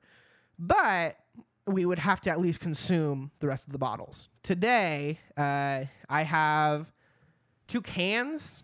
But 0.58 1.18
we 1.66 1.86
would 1.86 2.00
have 2.00 2.22
to 2.22 2.30
at 2.30 2.40
least 2.40 2.60
consume 2.60 3.32
the 3.40 3.48
rest 3.48 3.68
of 3.68 3.72
the 3.74 3.80
bottles. 3.80 4.30
Today, 4.42 5.20
uh, 5.38 5.86
I 6.10 6.24
have 6.24 6.92
two 7.68 7.82
cans 7.82 8.64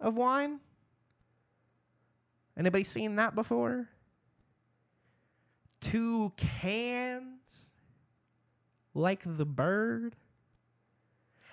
of 0.00 0.16
wine? 0.16 0.60
Anybody 2.56 2.84
seen 2.84 3.16
that 3.16 3.34
before? 3.34 3.88
Two 5.80 6.32
cans 6.36 7.72
like 8.94 9.22
the 9.24 9.44
bird. 9.44 10.14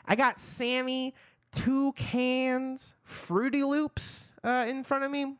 I 0.05 0.15
got 0.15 0.39
Sammy 0.39 1.15
two 1.51 1.91
cans 1.93 2.95
Fruity 3.03 3.63
Loops 3.63 4.31
uh, 4.43 4.65
in 4.67 4.83
front 4.83 5.03
of 5.03 5.11
me. 5.11 5.35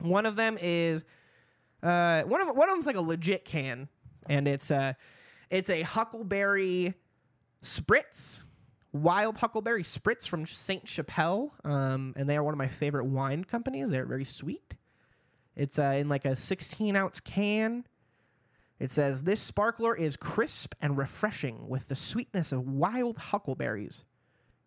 One 0.00 0.26
of 0.26 0.36
them 0.36 0.58
is 0.60 1.04
uh, 1.82 2.22
one 2.22 2.40
of 2.40 2.56
one 2.56 2.68
of 2.68 2.74
them's 2.74 2.86
like 2.86 2.96
a 2.96 3.00
legit 3.00 3.44
can, 3.44 3.88
and 4.28 4.46
it's 4.46 4.70
a 4.70 4.76
uh, 4.76 4.92
it's 5.50 5.70
a 5.70 5.82
Huckleberry 5.82 6.94
Spritz 7.62 8.44
Wild 8.92 9.38
Huckleberry 9.38 9.82
Spritz 9.82 10.28
from 10.28 10.44
Saint 10.44 10.86
Chapelle, 10.86 11.54
um, 11.64 12.12
and 12.16 12.28
they 12.28 12.36
are 12.36 12.42
one 12.42 12.52
of 12.52 12.58
my 12.58 12.68
favorite 12.68 13.06
wine 13.06 13.44
companies. 13.44 13.90
They're 13.90 14.04
very 14.04 14.24
sweet. 14.24 14.74
It's 15.56 15.78
uh, 15.78 15.94
in 15.96 16.08
like 16.08 16.24
a 16.24 16.36
16 16.36 16.94
ounce 16.94 17.20
can. 17.20 17.84
It 18.78 18.90
says 18.90 19.22
this 19.22 19.40
sparkler 19.40 19.96
is 19.96 20.16
crisp 20.16 20.74
and 20.80 20.98
refreshing 20.98 21.68
with 21.68 21.88
the 21.88 21.96
sweetness 21.96 22.52
of 22.52 22.68
wild 22.68 23.16
huckleberries. 23.16 24.04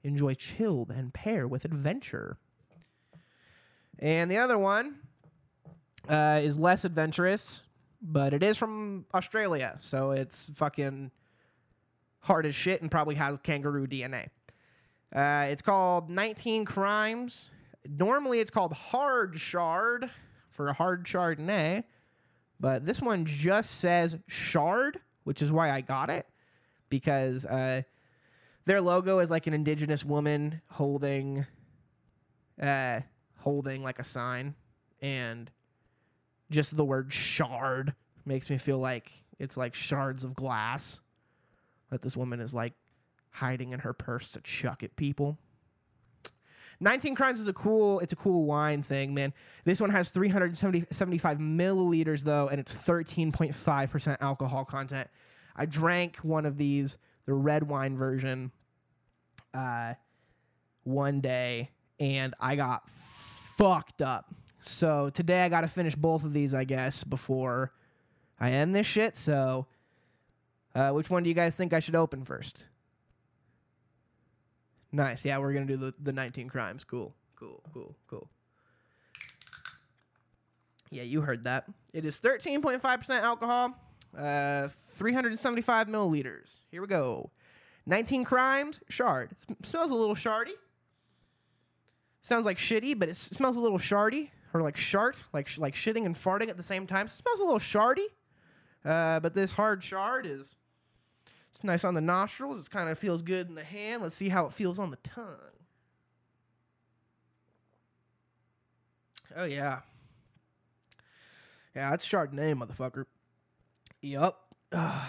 Enjoy 0.03 0.33
chilled 0.33 0.89
and 0.89 1.13
pair 1.13 1.47
with 1.47 1.65
adventure. 1.65 2.37
And 3.99 4.31
the 4.31 4.37
other 4.37 4.57
one 4.57 4.95
uh, 6.09 6.39
is 6.41 6.57
less 6.57 6.85
adventurous, 6.85 7.63
but 8.01 8.33
it 8.33 8.43
is 8.43 8.57
from 8.57 9.05
Australia, 9.13 9.77
so 9.81 10.11
it's 10.11 10.51
fucking 10.55 11.11
hard 12.21 12.45
as 12.45 12.55
shit 12.55 12.81
and 12.81 12.89
probably 12.89 13.15
has 13.15 13.39
kangaroo 13.39 13.87
DNA. 13.87 14.27
Uh, 15.15 15.47
it's 15.49 15.61
called 15.61 16.09
19 16.09 16.65
Crimes. 16.65 17.51
Normally, 17.87 18.39
it's 18.39 18.51
called 18.51 18.73
Hard 18.73 19.35
Shard 19.35 20.09
for 20.49 20.67
a 20.67 20.73
hard 20.73 21.05
Chardonnay, 21.05 21.83
but 22.59 22.85
this 22.85 23.01
one 23.01 23.25
just 23.25 23.79
says 23.79 24.17
Shard, 24.27 24.99
which 25.23 25.41
is 25.41 25.51
why 25.51 25.69
I 25.69 25.81
got 25.81 26.09
it 26.09 26.25
because 26.89 27.45
uh, 27.45 27.81
their 28.65 28.81
logo 28.81 29.19
is 29.19 29.29
like 29.29 29.47
an 29.47 29.53
indigenous 29.53 30.05
woman 30.05 30.61
holding, 30.69 31.45
uh, 32.61 33.01
holding 33.37 33.83
like 33.83 33.99
a 33.99 34.03
sign, 34.03 34.55
and 35.01 35.51
just 36.49 36.75
the 36.75 36.85
word 36.85 37.11
shard 37.11 37.93
makes 38.25 38.49
me 38.49 38.57
feel 38.57 38.79
like 38.79 39.11
it's 39.39 39.57
like 39.57 39.73
shards 39.73 40.23
of 40.23 40.35
glass 40.35 41.01
that 41.91 42.01
this 42.01 42.17
woman 42.17 42.39
is 42.39 42.53
like 42.53 42.73
hiding 43.31 43.71
in 43.71 43.79
her 43.79 43.93
purse 43.93 44.29
to 44.31 44.41
chuck 44.41 44.83
at 44.83 44.95
people. 44.95 45.37
19 46.81 47.15
crimes 47.15 47.39
is 47.39 47.47
a 47.47 47.53
cool 47.53 47.99
it's 48.01 48.11
a 48.11 48.17
cool 48.17 48.45
wine 48.45 48.83
thing 48.83 49.13
man. 49.13 49.33
This 49.63 49.79
one 49.79 49.89
has 49.89 50.09
375 50.09 51.37
milliliters 51.37 52.23
though 52.23 52.49
and 52.49 52.59
it's 52.59 52.73
13.5% 52.75 54.17
alcohol 54.19 54.65
content. 54.65 55.09
I 55.55 55.65
drank 55.65 56.17
one 56.17 56.45
of 56.45 56.57
these 56.57 56.97
the 57.25 57.33
red 57.33 57.63
wine 57.63 57.95
version 57.95 58.51
uh, 59.53 59.93
one 60.83 61.21
day 61.21 61.71
and 61.99 62.35
i 62.39 62.55
got 62.55 62.89
fucked 62.89 64.01
up 64.01 64.33
so 64.67 65.09
today 65.11 65.41
i 65.43 65.49
gotta 65.49 65.67
finish 65.67 65.95
both 65.95 66.23
of 66.23 66.33
these 66.33 66.53
i 66.53 66.63
guess 66.63 67.03
before 67.03 67.71
i 68.39 68.51
end 68.51 68.75
this 68.75 68.87
shit 68.87 69.15
so 69.17 69.65
uh, 70.73 70.89
which 70.91 71.09
one 71.09 71.23
do 71.23 71.29
you 71.29 71.35
guys 71.35 71.55
think 71.55 71.71
i 71.73 71.79
should 71.79 71.95
open 71.95 72.23
first 72.25 72.65
Nice. 74.91 75.25
Yeah, 75.25 75.39
we're 75.39 75.51
gonna 75.51 75.65
do 75.65 75.75
the, 75.75 75.93
the 76.01 76.13
19 76.13 76.47
crimes. 76.47 76.85
Cool. 76.85 77.13
Cool. 77.35 77.61
Cool. 77.73 77.93
Cool. 78.07 78.29
Yeah, 80.89 81.03
you 81.03 81.19
heard 81.19 81.43
that. 81.43 81.65
It 81.91 82.05
is 82.05 82.21
13.5% 82.21 83.21
alcohol, 83.21 83.71
uh, 84.17 84.69
375 84.91 85.87
milliliters. 85.87 86.55
Here 86.71 86.79
we 86.79 86.87
go. 86.87 87.29
19 87.85 88.23
crimes, 88.23 88.79
shard. 88.87 89.31
S- 89.49 89.69
smells 89.69 89.91
a 89.91 89.95
little 89.95 90.15
shardy. 90.15 90.53
Sounds 92.21 92.45
like 92.45 92.57
shitty, 92.57 92.97
but 92.97 93.09
it 93.09 93.13
s- 93.13 93.31
smells 93.31 93.57
a 93.57 93.59
little 93.59 93.79
shardy 93.79 94.29
or 94.55 94.61
like 94.61 94.77
shart, 94.77 95.21
like 95.33 95.49
sh- 95.49 95.57
like 95.57 95.73
shitting 95.73 96.05
and 96.05 96.15
farting 96.15 96.47
at 96.47 96.55
the 96.55 96.63
same 96.63 96.87
time. 96.87 97.09
smells 97.09 97.41
a 97.41 97.43
little 97.43 97.59
shardy. 97.59 98.05
Uh, 98.85 99.19
but 99.19 99.33
this 99.33 99.51
hard 99.51 99.83
shard 99.83 100.25
is 100.25 100.55
it's 101.51 101.61
nice 101.61 101.83
on 101.83 101.93
the 101.93 101.99
nostrils. 101.99 102.65
It 102.65 102.69
kind 102.69 102.87
of 102.87 102.97
feels 102.97 103.21
good 103.21 103.49
in 103.49 103.55
the 103.55 103.65
hand. 103.65 104.01
Let's 104.01 104.15
see 104.15 104.29
how 104.29 104.45
it 104.45 104.53
feels 104.53 104.79
on 104.79 104.91
the 104.91 104.97
tongue. 104.97 105.25
Oh 109.35 109.43
yeah. 109.43 109.79
Yeah, 111.75 111.93
it's 111.93 112.05
Chardonnay, 112.05 112.55
motherfucker. 112.55 113.03
Yup. 114.01 114.41
yeah, 114.71 115.01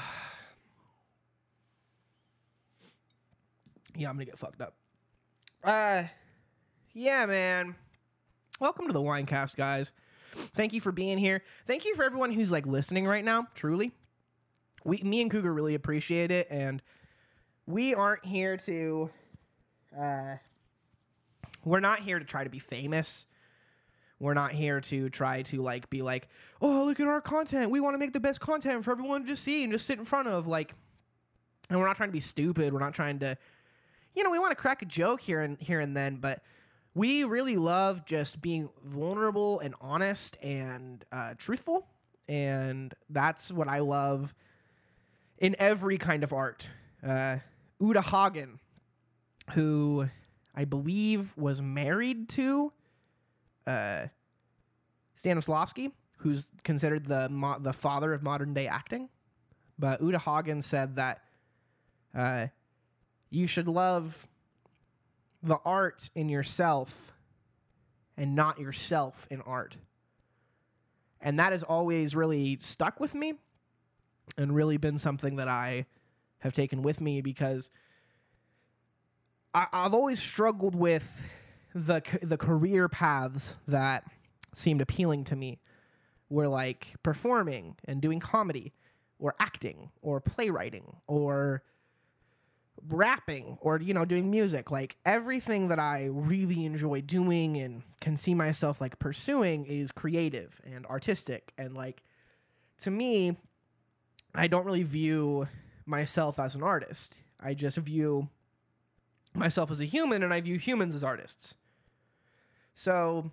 I'm 3.96 4.14
gonna 4.14 4.24
get 4.24 4.40
fucked 4.40 4.60
up. 4.60 4.74
Uh 5.62 6.02
yeah, 6.94 7.26
man. 7.26 7.76
Welcome 8.58 8.86
to 8.86 8.92
the 8.92 9.02
Winecast, 9.02 9.56
guys. 9.56 9.92
Thank 10.32 10.72
you 10.72 10.80
for 10.80 10.92
being 10.92 11.18
here. 11.18 11.42
Thank 11.66 11.84
you 11.84 11.94
for 11.94 12.04
everyone 12.04 12.32
who's 12.32 12.50
like 12.50 12.66
listening 12.66 13.06
right 13.06 13.24
now, 13.24 13.48
truly 13.54 13.92
we 14.86 14.98
me 15.02 15.20
and 15.20 15.30
Cougar 15.30 15.52
really 15.52 15.74
appreciate 15.74 16.30
it, 16.30 16.46
and 16.48 16.80
we 17.66 17.94
aren't 17.94 18.24
here 18.24 18.56
to. 18.58 19.10
Uh, 19.98 20.36
we're 21.64 21.80
not 21.80 22.00
here 22.00 22.18
to 22.18 22.24
try 22.24 22.44
to 22.44 22.50
be 22.50 22.60
famous. 22.60 23.26
We're 24.20 24.34
not 24.34 24.52
here 24.52 24.80
to 24.80 25.10
try 25.10 25.42
to 25.42 25.60
like 25.60 25.90
be 25.90 26.00
like, 26.00 26.28
oh, 26.62 26.84
look 26.84 27.00
at 27.00 27.08
our 27.08 27.20
content. 27.20 27.70
We 27.70 27.80
want 27.80 27.94
to 27.94 27.98
make 27.98 28.12
the 28.12 28.20
best 28.20 28.40
content 28.40 28.84
for 28.84 28.92
everyone 28.92 29.22
to 29.22 29.26
just 29.26 29.42
see 29.42 29.64
and 29.64 29.72
just 29.72 29.86
sit 29.86 29.98
in 29.98 30.04
front 30.04 30.28
of. 30.28 30.46
Like, 30.46 30.74
and 31.68 31.78
we're 31.78 31.86
not 31.86 31.96
trying 31.96 32.08
to 32.08 32.14
be 32.14 32.20
stupid. 32.20 32.72
We're 32.72 32.78
not 32.78 32.94
trying 32.94 33.18
to, 33.18 33.36
you 34.14 34.22
know, 34.22 34.30
we 34.30 34.38
want 34.38 34.52
to 34.52 34.56
crack 34.56 34.80
a 34.82 34.86
joke 34.86 35.20
here 35.20 35.40
and 35.40 35.58
here 35.60 35.80
and 35.80 35.96
then, 35.96 36.16
but 36.16 36.42
we 36.96 37.24
really 37.24 37.56
love 37.56 38.06
just 38.06 38.40
being 38.40 38.70
vulnerable 38.82 39.60
and 39.60 39.74
honest 39.82 40.38
and 40.42 41.04
uh, 41.12 41.34
truthful, 41.36 41.86
and 42.26 42.94
that's 43.10 43.52
what 43.52 43.68
I 43.68 43.80
love 43.80 44.34
in 45.36 45.54
every 45.58 45.98
kind 45.98 46.24
of 46.24 46.32
art. 46.32 46.70
Uh, 47.06 47.36
Uta 47.78 48.00
Hagen, 48.00 48.60
who 49.52 50.08
I 50.54 50.64
believe 50.64 51.36
was 51.36 51.60
married 51.60 52.30
to 52.30 52.72
uh, 53.66 54.06
Stanislavski, 55.22 55.92
who's 56.20 56.48
considered 56.64 57.04
the 57.04 57.28
mo- 57.28 57.58
the 57.60 57.74
father 57.74 58.14
of 58.14 58.22
modern 58.22 58.54
day 58.54 58.68
acting. 58.68 59.10
But 59.78 60.00
Uta 60.00 60.18
Hagen 60.18 60.62
said 60.62 60.96
that 60.96 61.20
uh, 62.14 62.46
you 63.28 63.46
should 63.46 63.68
love 63.68 64.26
the 65.46 65.58
art 65.64 66.10
in 66.14 66.28
yourself 66.28 67.14
and 68.16 68.34
not 68.34 68.58
yourself 68.58 69.26
in 69.30 69.40
art. 69.42 69.76
And 71.20 71.38
that 71.38 71.52
has 71.52 71.62
always 71.62 72.14
really 72.16 72.56
stuck 72.60 72.98
with 72.98 73.14
me 73.14 73.34
and 74.36 74.54
really 74.54 74.76
been 74.76 74.98
something 74.98 75.36
that 75.36 75.48
I 75.48 75.86
have 76.40 76.52
taken 76.52 76.82
with 76.82 77.00
me 77.00 77.20
because 77.20 77.70
I, 79.54 79.68
have 79.72 79.94
always 79.94 80.20
struggled 80.20 80.74
with 80.74 81.24
the 81.74 82.02
the 82.22 82.36
career 82.36 82.88
paths 82.88 83.54
that 83.68 84.04
seemed 84.54 84.80
appealing 84.80 85.24
to 85.24 85.36
me 85.36 85.60
were 86.28 86.48
like 86.48 86.94
performing 87.02 87.76
and 87.84 88.00
doing 88.00 88.18
comedy 88.18 88.72
or 89.18 89.34
acting 89.38 89.90
or 90.02 90.20
playwriting 90.20 90.96
or 91.06 91.62
rapping 92.88 93.58
or 93.60 93.80
you 93.80 93.92
know 93.92 94.04
doing 94.04 94.30
music 94.30 94.70
like 94.70 94.96
everything 95.04 95.68
that 95.68 95.78
i 95.78 96.08
really 96.12 96.64
enjoy 96.64 97.00
doing 97.00 97.56
and 97.56 97.82
can 98.00 98.16
see 98.16 98.34
myself 98.34 98.80
like 98.80 98.98
pursuing 98.98 99.66
is 99.66 99.90
creative 99.90 100.60
and 100.64 100.86
artistic 100.86 101.52
and 101.58 101.74
like 101.74 102.02
to 102.78 102.90
me 102.90 103.36
I 104.36 104.48
don't 104.48 104.66
really 104.66 104.82
view 104.82 105.48
myself 105.86 106.38
as 106.38 106.54
an 106.54 106.62
artist. 106.62 107.14
I 107.40 107.54
just 107.54 107.78
view 107.78 108.28
myself 109.34 109.70
as 109.70 109.80
a 109.80 109.84
human 109.84 110.22
and 110.22 110.32
I 110.32 110.40
view 110.40 110.58
humans 110.58 110.94
as 110.94 111.02
artists. 111.02 111.54
So 112.74 113.30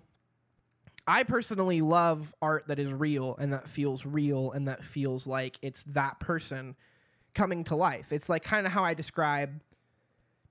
I 1.06 1.22
personally 1.24 1.82
love 1.82 2.34
art 2.40 2.68
that 2.68 2.78
is 2.78 2.92
real 2.92 3.36
and 3.38 3.52
that 3.52 3.68
feels 3.68 4.06
real 4.06 4.50
and 4.52 4.66
that 4.68 4.82
feels 4.82 5.26
like 5.26 5.58
it's 5.60 5.84
that 5.84 6.20
person 6.20 6.74
coming 7.34 7.64
to 7.64 7.76
life. 7.76 8.12
It's 8.12 8.28
like 8.28 8.44
kind 8.44 8.66
of 8.66 8.72
how 8.72 8.84
I 8.84 8.94
describe 8.94 9.60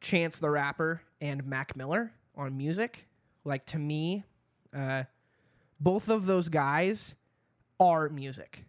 Chance 0.02 0.40
the 0.40 0.50
Rapper 0.50 1.02
and 1.22 1.46
Mac 1.46 1.76
Miller 1.76 2.12
on 2.36 2.58
music. 2.58 3.08
Like 3.46 3.66
to 3.68 3.80
me, 3.80 4.24
uh, 4.76 5.04
both 5.80 6.10
of 6.10 6.26
those 6.26 6.50
guys 6.50 7.16
are 7.80 8.10
music. 8.10 8.66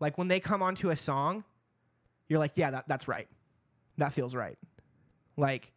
Like 0.00 0.18
when 0.18 0.28
they 0.28 0.40
come 0.40 0.62
onto 0.62 0.90
a 0.90 0.96
song, 0.96 1.44
you're 2.28 2.38
like, 2.38 2.56
yeah, 2.56 2.70
that, 2.70 2.88
that's 2.88 3.06
right. 3.08 3.28
That 3.98 4.12
feels 4.12 4.34
right. 4.34 4.58
Like, 5.36 5.72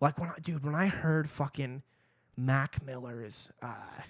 like 0.00 0.18
when 0.18 0.28
I, 0.28 0.34
dude, 0.40 0.64
when 0.64 0.74
I 0.74 0.86
heard 0.86 1.28
fucking 1.28 1.82
Mac 2.36 2.84
Miller's, 2.84 3.50
uh, 3.62 4.02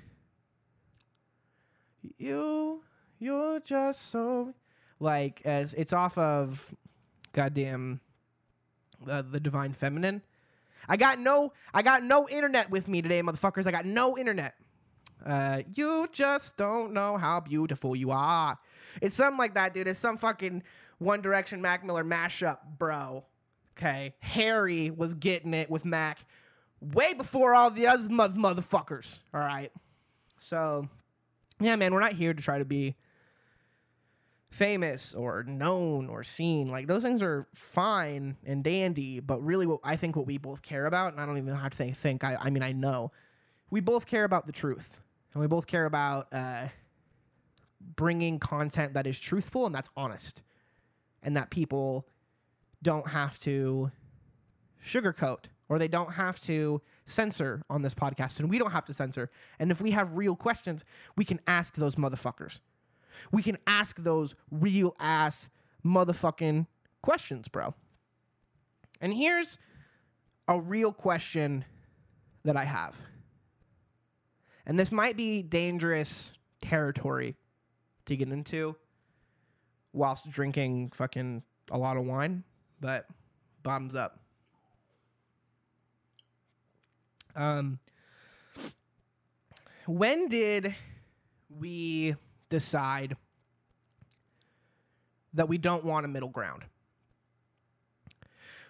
you, 2.19 2.83
you're 3.19 3.61
just 3.61 4.09
so, 4.11 4.55
like, 5.01 5.43
as 5.45 5.75
it's 5.75 5.93
off 5.93 6.17
of, 6.19 6.75
goddamn, 7.33 8.01
uh, 9.09 9.23
the 9.23 9.41
Divine 9.41 9.73
Feminine. 9.73 10.23
I 10.89 10.97
got 10.97 11.19
no, 11.19 11.53
I 11.73 11.83
got 11.83 12.03
no 12.03 12.29
internet 12.29 12.71
with 12.71 12.89
me 12.89 13.03
today, 13.03 13.23
motherfuckers. 13.23 13.67
I 13.67 13.71
got 13.71 13.87
no 13.87 14.19
internet. 14.19 14.55
Uh, 15.25 15.63
you 15.75 16.09
just 16.13 16.57
don't 16.57 16.93
know 16.93 17.17
how 17.17 17.41
beautiful 17.41 17.97
you 17.97 18.11
are. 18.11 18.59
It's 19.01 19.17
something 19.17 19.39
like 19.39 19.55
that, 19.55 19.75
dude. 19.75 19.89
It's 19.89 19.99
some 19.99 20.17
fucking 20.17 20.63
One 20.99 21.23
Direction 21.23 21.63
Mac 21.63 21.85
Miller 21.85 22.05
mashup, 22.05 22.59
bro. 22.79 23.25
Okay. 23.77 24.15
Harry 24.21 24.91
was 24.91 25.15
getting 25.15 25.55
it 25.55 25.71
with 25.71 25.85
Mac 25.85 26.25
way 26.81 27.15
before 27.15 27.55
all 27.55 27.71
the 27.71 27.87
other 27.87 28.09
motherfuckers. 28.09 29.23
All 29.33 29.41
right. 29.41 29.73
So, 30.39 30.89
yeah, 31.61 31.77
man, 31.77 31.95
we're 31.95 32.01
not 32.01 32.13
here 32.13 32.35
to 32.35 32.43
try 32.43 32.59
to 32.59 32.65
be 32.65 32.95
famous 34.55 35.15
or 35.15 35.43
known 35.43 36.09
or 36.09 36.23
seen. 36.23 36.69
Like 36.69 36.87
those 36.87 37.03
things 37.03 37.23
are 37.23 37.49
fine 37.53 38.37
and 38.47 38.63
dandy, 38.63 39.19
but 39.19 39.43
really, 39.43 39.67
what 39.67 39.81
I 39.83 39.97
think 39.97 40.15
what 40.15 40.27
we 40.27 40.39
both 40.39 40.63
care 40.63 40.87
about, 40.87 41.13
and 41.13 41.21
I 41.21 41.27
don't 41.27 41.39
even 41.39 41.55
have 41.55 41.73
to 41.73 41.77
think. 41.77 41.97
think 41.97 42.25
I, 42.25 42.37
I 42.41 42.51
mean, 42.51 42.63
I 42.63 42.73
know 42.73 43.11
we 43.71 43.81
both 43.81 44.07
care 44.07 44.23
about 44.23 44.47
the 44.47 44.53
truth, 44.53 45.03
and 45.33 45.41
we 45.41 45.49
both 45.49 45.67
care 45.67 45.87
about 45.87 46.29
uh, 46.33 46.69
bringing 47.97 48.39
content 48.39 48.95
that 48.95 49.09
is 49.09 49.19
truthful 49.19 49.67
and 49.67 49.75
that's 49.75 49.91
honest 49.97 50.43
and 51.23 51.37
that 51.37 51.51
people 51.51 52.07
don't 52.83 53.09
have 53.09 53.39
to 53.41 53.91
sugarcoat 54.85 55.47
or 55.69 55.79
they 55.79 55.89
don't 55.89 56.13
have 56.13 56.39
to 56.43 56.81
censor 57.07 57.63
on 57.69 57.83
this 57.83 57.95
podcast, 57.95 58.39
and 58.39 58.49
we 58.49 58.59
don't 58.59 58.71
have 58.71 58.85
to 58.85 58.95
censor. 58.95 59.31
And 59.59 59.73
if 59.73 59.81
we 59.81 59.91
have 59.91 60.13
real 60.13 60.37
questions, 60.37 60.85
we 61.17 61.25
can 61.25 61.41
ask 61.49 61.75
those 61.75 61.97
motherfuckers. 61.97 62.61
We 63.33 63.43
can 63.43 63.59
ask 63.67 63.97
those 64.03 64.35
real 64.51 64.95
ass 64.99 65.49
motherfucking 65.85 66.67
questions, 67.03 67.49
bro. 67.49 67.75
And 69.01 69.13
here's 69.13 69.59
a 70.49 70.61
real 70.61 70.93
question 70.93 71.65
that 72.45 72.57
I 72.57 72.65
have. 72.65 73.01
And 74.67 74.79
this 74.79 74.91
might 74.91 75.17
be 75.17 75.43
dangerous 75.43 76.33
territory 76.61 77.37
to 78.07 78.17
get 78.17 78.29
into 78.29 78.77
whilst 79.93 80.31
drinking 80.31 80.91
fucking 80.95 81.43
a 81.71 81.79
lot 81.79 81.97
of 81.97 82.05
wine, 82.05 82.45
but 82.81 83.07
bottoms 83.63 83.95
up. 83.95 84.21
Um, 87.37 87.79
when 89.87 90.29
did 90.29 90.75
we 91.49 92.17
decide 92.55 93.17
that 95.33 95.49
we 95.49 95.59
don't 95.59 95.85
want 95.85 96.07
a 96.07 96.09
middle 96.09 96.29
ground? 96.29 96.63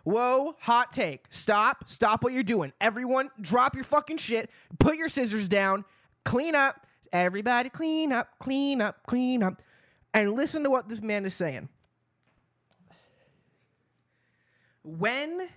Whoa, 0.05 0.57
hot 0.61 0.93
take. 0.93 1.27
Stop. 1.29 1.89
Stop 1.89 2.25
what 2.25 2.33
you're 2.33 2.43
doing. 2.43 2.73
Everyone, 2.81 3.31
drop 3.41 3.75
your 3.75 3.85
fucking 3.85 4.17
shit. 4.17 4.51
Put 4.79 4.97
your 4.97 5.09
scissors 5.09 5.49
down. 5.49 5.85
Clean 6.25 6.55
up. 6.55 6.87
Everybody, 7.13 7.71
clean 7.71 8.13
up, 8.13 8.29
clean 8.41 8.81
up, 8.81 9.07
clean 9.07 9.43
up. 9.43 9.63
And 10.13 10.33
listen 10.33 10.65
to 10.65 10.71
what 10.71 10.89
this 10.89 11.01
man 11.01 11.25
is 11.25 11.35
saying. 11.35 11.69
When 14.83 15.49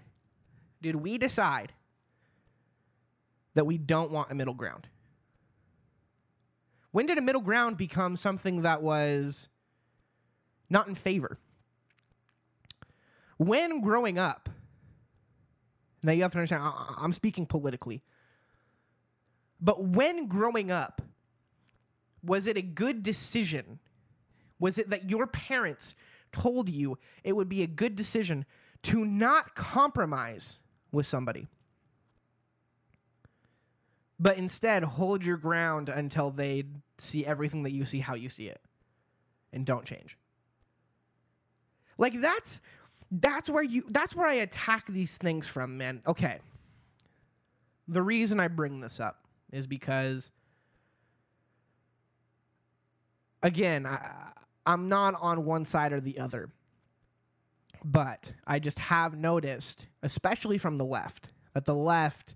did 0.82 0.96
we 0.96 1.18
decide 1.18 1.74
that 3.56 3.66
we 3.66 3.78
don't 3.78 4.12
want 4.12 4.32
a 4.32 4.36
middle 4.36 4.54
ground? 4.54 4.88
When 6.98 7.06
did 7.06 7.20
a 7.20 7.22
middle 7.22 7.44
ground 7.44 7.78
become 7.78 8.16
something 8.16 8.62
that 8.64 8.82
was 8.82 9.50
not 10.68 10.88
in 10.88 10.96
favor? 10.96 11.38
When 13.38 13.82
growing 13.82 14.18
up, 14.18 14.50
now 16.02 16.12
you 16.14 16.24
have 16.24 16.32
to 16.32 16.40
understand, 16.40 16.64
I'm 16.98 17.14
speaking 17.14 17.46
politically, 17.46 18.02
but 19.62 19.84
when 19.84 20.26
growing 20.26 20.72
up, 20.72 21.04
was 22.24 22.48
it 22.48 22.58
a 22.58 22.64
good 22.64 23.04
decision? 23.04 23.78
Was 24.58 24.80
it 24.80 24.90
that 24.90 25.08
your 25.08 25.28
parents 25.28 25.96
told 26.32 26.68
you 26.68 26.98
it 27.24 27.36
would 27.36 27.48
be 27.48 27.62
a 27.62 27.68
good 27.68 27.96
decision 27.96 28.44
to 28.82 29.06
not 29.06 29.54
compromise 29.54 30.58
with 30.92 31.06
somebody? 31.06 31.48
but 34.20 34.38
instead 34.38 34.84
hold 34.84 35.24
your 35.24 35.38
ground 35.38 35.90
until 35.90 36.32
they 36.32 36.64
see 36.98 37.26
everything 37.26 37.64
that 37.64 37.72
you 37.72 37.86
see 37.86 38.00
how 38.00 38.16
you 38.16 38.30
see 38.30 38.48
it. 38.48 38.62
And 39.54 39.66
don't 39.66 39.86
change. 39.86 40.18
Like 41.98 42.20
that's 42.20 42.62
that's 43.10 43.50
where 43.50 43.64
you 43.64 43.86
that's 43.90 44.16
where 44.16 44.28
i 44.28 44.34
attack 44.34 44.86
these 44.88 45.18
things 45.18 45.48
from 45.48 45.78
man. 45.78 46.02
Okay. 46.06 46.40
The 47.88 48.02
reason 48.02 48.40
i 48.40 48.48
bring 48.48 48.82
this 48.82 49.00
up 49.00 49.26
is 49.52 49.66
because 49.66 50.32
again 53.42 53.86
I, 53.86 54.32
i'm 54.66 54.90
not 54.90 55.16
on 55.22 55.46
one 55.46 55.66
side 55.66 55.94
or 55.94 56.02
the 56.02 56.20
other. 56.20 56.50
But 57.84 58.34
i 58.46 58.60
just 58.60 58.80
have 58.80 59.18
noticed 59.18 59.88
especially 60.04 60.58
from 60.58 60.78
the 60.78 60.86
left 60.86 61.30
that 61.54 61.66
the 61.66 61.76
left 61.76 62.36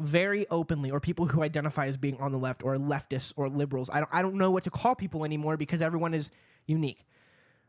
very 0.00 0.46
openly, 0.50 0.90
or 0.90 1.00
people 1.00 1.26
who 1.26 1.42
identify 1.42 1.86
as 1.86 1.96
being 1.96 2.16
on 2.18 2.32
the 2.32 2.38
left, 2.38 2.64
or 2.64 2.76
leftists, 2.76 3.32
or 3.36 3.48
liberals. 3.48 3.90
I 3.90 4.00
don't, 4.00 4.10
I 4.12 4.22
don't 4.22 4.34
know 4.34 4.50
what 4.50 4.64
to 4.64 4.70
call 4.70 4.94
people 4.94 5.24
anymore 5.24 5.56
because 5.56 5.82
everyone 5.82 6.14
is 6.14 6.30
unique. 6.66 7.04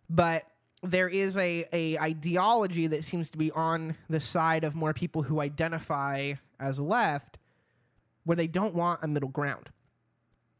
But 0.09 0.43
there 0.83 1.07
is 1.07 1.37
a, 1.37 1.65
a 1.71 1.97
ideology 1.99 2.87
that 2.87 3.05
seems 3.05 3.29
to 3.31 3.37
be 3.37 3.51
on 3.51 3.95
the 4.09 4.19
side 4.19 4.63
of 4.63 4.75
more 4.75 4.93
people 4.93 5.23
who 5.23 5.39
identify 5.39 6.33
as 6.59 6.79
left, 6.79 7.37
where 8.23 8.35
they 8.35 8.47
don't 8.47 8.73
want 8.73 8.99
a 9.03 9.07
middle 9.07 9.29
ground, 9.29 9.69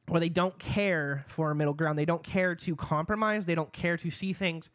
where 0.08 0.20
they 0.20 0.30
don't 0.30 0.58
care 0.60 1.26
for 1.28 1.52
a 1.52 1.56
middle 1.56 1.74
ground. 1.74 1.98
They 1.98 2.06
don't 2.06 2.24
care 2.24 2.56
to 2.56 2.76
compromise. 2.76 3.46
They 3.46 3.56
don't 3.56 3.74
care 3.74 3.98
to 3.98 4.10
see 4.10 4.34
things 4.34 4.70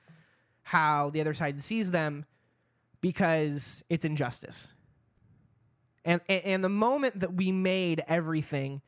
how 0.62 1.10
the 1.10 1.20
other 1.20 1.34
side 1.34 1.60
sees 1.60 1.92
them 1.92 2.24
because 3.00 3.84
it's 3.88 4.04
injustice 4.04 4.74
and, 6.06 6.20
and, 6.28 6.44
and 6.44 6.64
the 6.64 6.70
moment 6.70 7.20
that 7.20 7.34
we 7.34 7.52
made 7.52 8.02
everything 8.06 8.80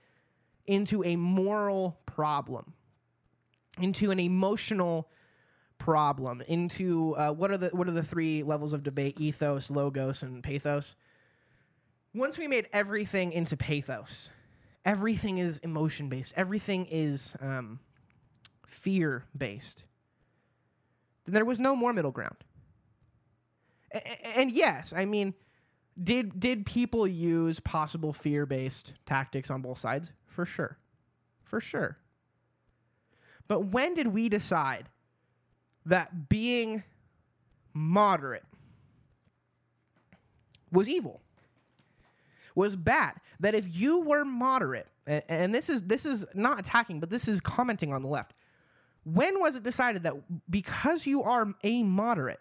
into 0.67 1.05
a 1.05 1.17
moral 1.17 1.99
problem, 2.07 2.73
into 3.81 4.11
an 4.13 4.21
emotional 4.21 5.11
problem, 5.79 6.41
into 6.47 7.15
uh, 7.17 7.33
what 7.33 7.51
are 7.51 7.57
the 7.57 7.69
what 7.71 7.89
are 7.89 7.93
the 7.93 8.03
three 8.03 8.43
levels 8.45 8.73
of 8.73 8.85
debate? 8.85 9.21
Ethos, 9.21 9.71
logos, 9.71 10.23
and 10.23 10.43
pathos. 10.43 10.95
Once 12.15 12.39
we 12.39 12.47
made 12.47 12.69
everything 12.73 13.33
into 13.33 13.57
pathos, 13.57 14.31
everything 14.85 15.39
is 15.39 15.59
emotion 15.59 16.09
based. 16.09 16.33
Everything 16.37 16.87
is 16.87 17.37
um, 17.41 17.81
fear 18.67 19.25
based. 19.37 19.83
Then 21.25 21.35
there 21.35 21.45
was 21.45 21.59
no 21.59 21.75
more 21.75 21.93
middle 21.93 22.13
ground. 22.13 22.37
A- 23.93 24.39
and 24.39 24.53
yes, 24.53 24.93
I 24.97 25.05
mean 25.05 25.35
did 26.03 26.39
did 26.39 26.67
people 26.67 27.07
use 27.07 27.61
possible 27.61 28.13
fear-based 28.13 28.95
tactics 29.07 29.51
on 29.51 29.63
both 29.63 29.79
sides? 29.79 30.13
For 30.27 30.45
sure. 30.45 30.79
For 31.43 31.61
sure. 31.61 31.99
But 33.49 33.67
when 33.67 33.95
did 33.95 34.09
we 34.09 34.29
decide 34.29 34.89
that 35.87 36.29
being 36.29 36.85
moderate 37.73 38.45
was 40.71 40.89
evil? 40.89 41.23
Was 42.55 42.77
bad? 42.77 43.15
That 43.41 43.55
if 43.55 43.77
you 43.77 44.01
were 44.01 44.25
moderate, 44.25 44.89
and, 45.07 45.23
and 45.29 45.55
this 45.55 45.71
is 45.71 45.83
this 45.83 46.05
is 46.05 46.27
not 46.35 46.59
attacking, 46.59 47.01
but 47.01 47.11
this 47.11 47.27
is 47.29 47.41
commenting 47.41 47.93
on 47.93 48.03
the 48.03 48.09
left. 48.09 48.35
When 49.05 49.41
was 49.41 49.57
it 49.57 49.63
decided 49.63 50.03
that 50.03 50.15
because 50.51 51.07
you 51.07 51.23
are 51.23 51.55
a 51.63 51.83
moderate, 51.83 52.41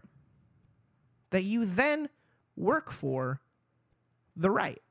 that 1.29 1.43
you 1.43 1.65
then 1.65 2.09
work 2.57 2.91
for 2.91 3.39
the 4.37 4.49
right 4.49 4.81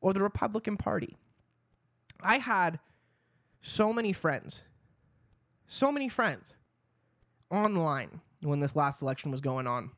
or 0.00 0.12
the 0.12 0.22
Republican 0.22 0.76
Party. 0.76 1.16
I 2.20 2.38
had 2.38 2.78
so 3.60 3.92
many 3.92 4.12
friends, 4.12 4.64
so 5.66 5.90
many 5.90 6.08
friends 6.08 6.52
online 7.50 8.20
when 8.42 8.60
this 8.60 8.76
last 8.76 9.00
election 9.00 9.30
was 9.30 9.40
going 9.40 9.66
on. 9.66 9.90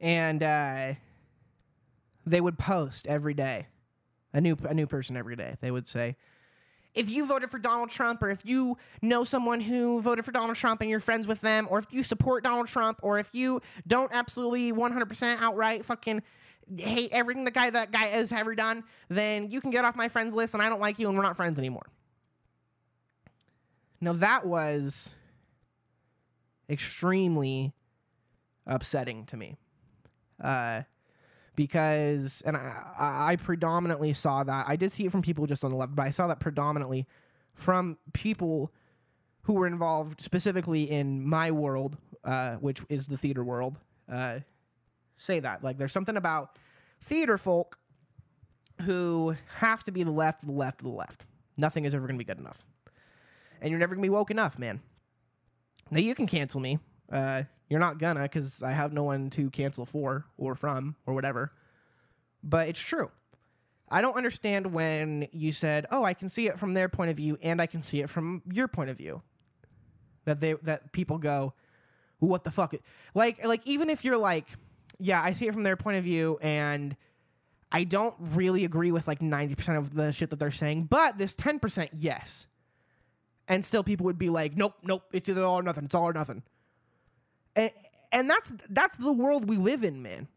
And 0.00 0.42
uh, 0.42 0.94
they 2.24 2.40
would 2.40 2.58
post 2.58 3.06
every 3.06 3.34
day, 3.34 3.66
a 4.32 4.40
new, 4.40 4.56
a 4.62 4.74
new 4.74 4.86
person 4.86 5.16
every 5.16 5.36
day. 5.36 5.56
They 5.60 5.70
would 5.70 5.88
say, 5.88 6.16
if 6.94 7.08
you 7.08 7.26
voted 7.26 7.50
for 7.50 7.58
Donald 7.58 7.90
Trump, 7.90 8.22
or 8.22 8.30
if 8.30 8.44
you 8.44 8.76
know 9.00 9.22
someone 9.22 9.60
who 9.60 10.00
voted 10.00 10.24
for 10.24 10.32
Donald 10.32 10.56
Trump 10.56 10.80
and 10.80 10.90
you're 10.90 11.00
friends 11.00 11.28
with 11.28 11.40
them, 11.40 11.68
or 11.70 11.78
if 11.78 11.86
you 11.90 12.02
support 12.02 12.42
Donald 12.42 12.66
Trump, 12.66 12.98
or 13.02 13.18
if 13.18 13.30
you 13.32 13.60
don't 13.86 14.10
absolutely 14.12 14.72
100% 14.72 15.40
outright 15.40 15.84
fucking 15.84 16.22
hate 16.78 17.10
everything 17.12 17.44
the 17.44 17.50
guy 17.50 17.70
that 17.70 17.90
guy 17.90 18.06
has 18.06 18.32
ever 18.32 18.54
done, 18.54 18.84
then 19.08 19.50
you 19.50 19.60
can 19.60 19.70
get 19.70 19.84
off 19.84 19.96
my 19.96 20.08
friends 20.08 20.34
list 20.34 20.54
and 20.54 20.62
I 20.62 20.68
don't 20.68 20.80
like 20.80 20.98
you 20.98 21.08
and 21.08 21.16
we're 21.16 21.24
not 21.24 21.36
friends 21.36 21.58
anymore. 21.58 21.86
Now 24.00 24.12
that 24.14 24.46
was 24.46 25.14
extremely 26.68 27.74
upsetting 28.66 29.26
to 29.26 29.36
me. 29.36 29.56
Uh, 30.42 30.82
because, 31.56 32.42
and 32.46 32.56
I, 32.56 32.84
I 32.98 33.36
predominantly 33.36 34.14
saw 34.14 34.44
that. 34.44 34.66
I 34.66 34.76
did 34.76 34.92
see 34.92 35.04
it 35.04 35.12
from 35.12 35.20
people 35.20 35.46
just 35.46 35.64
on 35.64 35.70
the 35.70 35.76
left, 35.76 35.94
but 35.94 36.06
I 36.06 36.10
saw 36.10 36.26
that 36.28 36.40
predominantly 36.40 37.06
from 37.54 37.98
people 38.14 38.72
who 39.42 39.54
were 39.54 39.66
involved 39.66 40.20
specifically 40.20 40.90
in 40.90 41.26
my 41.26 41.50
world, 41.50 41.98
uh, 42.24 42.54
which 42.56 42.80
is 42.88 43.08
the 43.08 43.16
theater 43.16 43.44
world. 43.44 43.76
Uh, 44.10 44.40
say 45.20 45.40
that. 45.40 45.62
Like 45.62 45.78
there's 45.78 45.92
something 45.92 46.16
about 46.16 46.58
theater 47.00 47.38
folk 47.38 47.78
who 48.82 49.36
have 49.58 49.84
to 49.84 49.92
be 49.92 50.02
the 50.02 50.10
left, 50.10 50.44
the 50.44 50.52
left, 50.52 50.82
the 50.82 50.88
left. 50.88 51.24
Nothing 51.56 51.84
is 51.84 51.94
ever 51.94 52.06
going 52.06 52.18
to 52.18 52.24
be 52.24 52.24
good 52.24 52.38
enough. 52.38 52.64
And 53.60 53.70
you're 53.70 53.78
never 53.78 53.94
going 53.94 54.02
to 54.02 54.06
be 54.06 54.10
woke 54.10 54.30
enough, 54.30 54.58
man. 54.58 54.80
Now 55.90 56.00
you 56.00 56.14
can 56.14 56.26
cancel 56.26 56.60
me. 56.60 56.78
Uh, 57.12 57.42
you're 57.68 57.80
not 57.80 57.98
gonna 57.98 58.22
because 58.22 58.62
I 58.62 58.72
have 58.72 58.92
no 58.92 59.04
one 59.04 59.30
to 59.30 59.48
cancel 59.50 59.86
for 59.86 60.26
or 60.36 60.54
from 60.54 60.96
or 61.06 61.14
whatever. 61.14 61.52
But 62.42 62.68
it's 62.68 62.80
true. 62.80 63.10
I 63.88 64.02
don't 64.02 64.16
understand 64.16 64.72
when 64.72 65.28
you 65.32 65.52
said, 65.52 65.86
"Oh, 65.90 66.04
I 66.04 66.14
can 66.14 66.28
see 66.28 66.48
it 66.48 66.58
from 66.58 66.74
their 66.74 66.88
point 66.88 67.10
of 67.10 67.16
view 67.16 67.38
and 67.42 67.60
I 67.60 67.66
can 67.66 67.82
see 67.82 68.00
it 68.00 68.10
from 68.10 68.42
your 68.50 68.68
point 68.68 68.90
of 68.90 68.96
view." 68.96 69.22
That 70.24 70.40
they 70.40 70.54
that 70.62 70.92
people 70.92 71.18
go, 71.18 71.54
"What 72.18 72.44
the 72.44 72.50
fuck?" 72.50 72.74
Like 73.14 73.44
like 73.44 73.66
even 73.66 73.88
if 73.88 74.04
you're 74.04 74.16
like 74.16 74.46
yeah, 75.00 75.22
I 75.22 75.32
see 75.32 75.46
it 75.46 75.52
from 75.52 75.62
their 75.62 75.76
point 75.76 75.96
of 75.96 76.04
view, 76.04 76.38
and 76.40 76.96
I 77.72 77.84
don't 77.84 78.14
really 78.18 78.64
agree 78.64 78.92
with 78.92 79.06
like 79.06 79.20
90% 79.20 79.78
of 79.78 79.94
the 79.94 80.12
shit 80.12 80.30
that 80.30 80.38
they're 80.38 80.50
saying, 80.50 80.84
but 80.84 81.18
this 81.18 81.34
10%, 81.34 81.88
yes. 81.96 82.46
And 83.48 83.64
still 83.64 83.82
people 83.82 84.04
would 84.04 84.18
be 84.18 84.28
like, 84.28 84.56
nope, 84.56 84.74
nope, 84.82 85.04
it's 85.12 85.28
either 85.28 85.44
all 85.44 85.58
or 85.58 85.62
nothing, 85.62 85.84
it's 85.84 85.94
all 85.94 86.08
or 86.08 86.12
nothing. 86.12 86.42
And, 87.56 87.70
and 88.12 88.30
that's 88.30 88.52
that's 88.68 88.96
the 88.96 89.12
world 89.12 89.48
we 89.48 89.56
live 89.56 89.84
in, 89.84 90.02
man. 90.02 90.28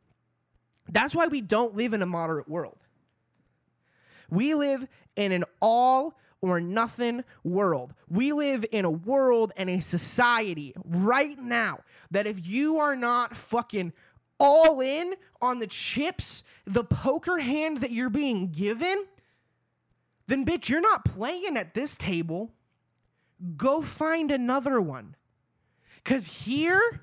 That's 0.90 1.16
why 1.16 1.28
we 1.28 1.42
don't 1.42 1.76
live 1.76 1.94
in 1.94 2.02
a 2.02 2.06
moderate 2.06 2.50
world. 2.50 2.78
We 4.30 4.56
live 4.56 4.88
in 5.16 5.32
an 5.32 5.44
all 5.62 6.18
or 6.42 6.60
nothing 6.60 7.24
world. 7.44 7.94
We 8.10 8.34
live 8.34 8.66
in 8.72 8.84
a 8.84 8.92
world 8.92 9.54
and 9.56 9.70
a 9.70 9.80
society 9.80 10.74
right 10.84 11.38
now 11.40 11.80
that 12.12 12.28
if 12.28 12.46
you 12.46 12.80
are 12.80 12.96
not 12.96 13.36
fucking 13.36 13.94
all 14.40 14.82
in 14.82 15.16
on 15.42 15.60
the 15.60 15.68
chips, 15.68 16.44
the 16.66 16.84
poker 16.84 17.40
hand 17.40 17.82
that 17.82 17.92
you're 17.92 18.10
being 18.10 18.48
given, 18.52 19.06
then 20.28 20.46
bitch, 20.46 20.70
you're 20.70 20.82
not 20.82 21.06
playing 21.06 21.58
at 21.58 21.74
this 21.74 21.98
table. 21.98 22.54
Go 23.58 23.82
find 23.82 24.32
another 24.32 24.80
one. 24.80 25.16
Because 26.04 26.26
here, 26.26 27.02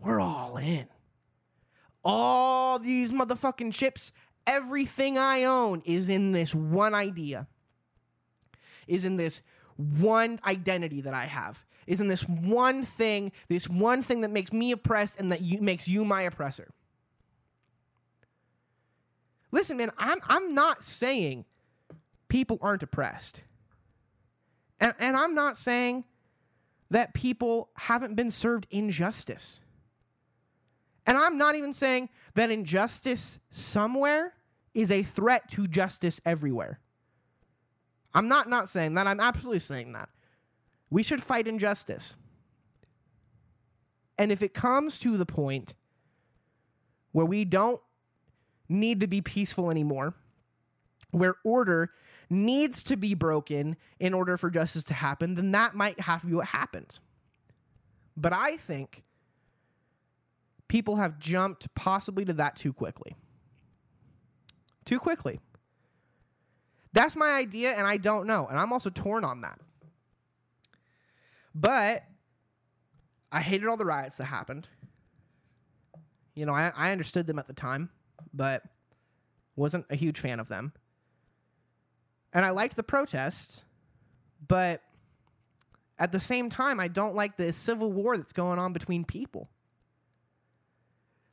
we're 0.00 0.20
all 0.20 0.56
in. 0.56 0.86
All 2.04 2.78
these 2.78 3.12
motherfucking 3.12 3.72
chips, 3.72 4.12
everything 4.46 5.18
I 5.18 5.44
own 5.44 5.82
is 5.84 6.08
in 6.08 6.32
this 6.32 6.54
one 6.54 6.94
idea, 6.94 7.48
is 8.86 9.04
in 9.04 9.16
this 9.16 9.42
one 9.76 10.40
identity 10.46 11.02
that 11.02 11.12
I 11.12 11.26
have, 11.26 11.65
is 11.86 12.00
in 12.00 12.08
this 12.08 12.22
one 12.22 12.82
thing, 12.82 13.32
this 13.48 13.68
one 13.68 14.02
thing 14.02 14.22
that 14.22 14.30
makes 14.30 14.52
me 14.52 14.72
oppressed 14.72 15.18
and 15.18 15.30
that 15.32 15.40
you, 15.40 15.60
makes 15.60 15.88
you 15.88 16.04
my 16.04 16.22
oppressor. 16.22 16.68
Listen, 19.52 19.76
man, 19.76 19.92
I'm, 19.96 20.18
I'm 20.28 20.54
not 20.54 20.82
saying 20.82 21.44
people 22.28 22.58
aren't 22.60 22.82
oppressed. 22.82 23.40
And, 24.80 24.94
and 24.98 25.16
I'm 25.16 25.34
not 25.34 25.56
saying 25.56 26.04
that 26.90 27.14
people 27.14 27.70
haven't 27.74 28.14
been 28.14 28.30
served 28.30 28.66
injustice. 28.70 29.60
And 31.06 31.16
I'm 31.16 31.38
not 31.38 31.54
even 31.54 31.72
saying 31.72 32.08
that 32.34 32.50
injustice 32.50 33.38
somewhere 33.50 34.34
is 34.74 34.90
a 34.90 35.02
threat 35.02 35.48
to 35.52 35.66
justice 35.66 36.20
everywhere. 36.24 36.80
I'm 38.12 38.28
not 38.28 38.48
not 38.48 38.68
saying 38.68 38.94
that. 38.94 39.06
I'm 39.06 39.20
absolutely 39.20 39.58
saying 39.60 39.92
that. 39.92 40.08
We 40.90 41.02
should 41.02 41.22
fight 41.22 41.48
injustice. 41.48 42.16
And 44.18 44.32
if 44.32 44.42
it 44.42 44.54
comes 44.54 44.98
to 45.00 45.16
the 45.16 45.26
point 45.26 45.74
where 47.12 47.26
we 47.26 47.44
don't 47.44 47.80
need 48.68 49.00
to 49.00 49.06
be 49.06 49.20
peaceful 49.20 49.70
anymore, 49.70 50.14
where 51.10 51.36
order 51.44 51.90
needs 52.28 52.82
to 52.84 52.96
be 52.96 53.14
broken 53.14 53.76
in 54.00 54.14
order 54.14 54.36
for 54.36 54.50
justice 54.50 54.84
to 54.84 54.94
happen, 54.94 55.34
then 55.34 55.52
that 55.52 55.74
might 55.74 56.00
have 56.00 56.22
to 56.22 56.26
be 56.26 56.34
what 56.34 56.46
happens. 56.46 57.00
But 58.16 58.32
I 58.32 58.56
think 58.56 59.04
people 60.68 60.96
have 60.96 61.18
jumped 61.18 61.72
possibly 61.74 62.24
to 62.24 62.32
that 62.34 62.56
too 62.56 62.72
quickly. 62.72 63.14
Too 64.84 64.98
quickly. 64.98 65.40
That's 66.92 67.16
my 67.16 67.32
idea, 67.32 67.72
and 67.72 67.86
I 67.86 67.98
don't 67.98 68.26
know. 68.26 68.46
And 68.46 68.58
I'm 68.58 68.72
also 68.72 68.88
torn 68.88 69.24
on 69.24 69.42
that. 69.42 69.60
But 71.58 72.04
I 73.32 73.40
hated 73.40 73.66
all 73.66 73.78
the 73.78 73.86
riots 73.86 74.18
that 74.18 74.26
happened. 74.26 74.68
You 76.34 76.44
know, 76.44 76.52
I, 76.52 76.70
I 76.76 76.92
understood 76.92 77.26
them 77.26 77.38
at 77.38 77.46
the 77.46 77.54
time, 77.54 77.88
but 78.34 78.62
wasn't 79.56 79.86
a 79.88 79.96
huge 79.96 80.20
fan 80.20 80.38
of 80.38 80.48
them. 80.48 80.74
And 82.34 82.44
I 82.44 82.50
liked 82.50 82.76
the 82.76 82.82
protests, 82.82 83.62
but 84.46 84.82
at 85.98 86.12
the 86.12 86.20
same 86.20 86.50
time, 86.50 86.78
I 86.78 86.88
don't 86.88 87.14
like 87.14 87.38
the 87.38 87.54
civil 87.54 87.90
war 87.90 88.18
that's 88.18 88.34
going 88.34 88.58
on 88.58 88.74
between 88.74 89.06
people. 89.06 89.48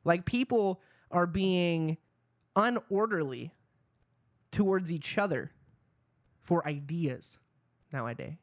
Like 0.04 0.24
people 0.24 0.80
are 1.10 1.26
being 1.26 1.98
unorderly 2.56 3.50
towards 4.50 4.90
each 4.90 5.18
other 5.18 5.50
for 6.40 6.66
ideas 6.66 7.38
nowadays, 7.92 8.38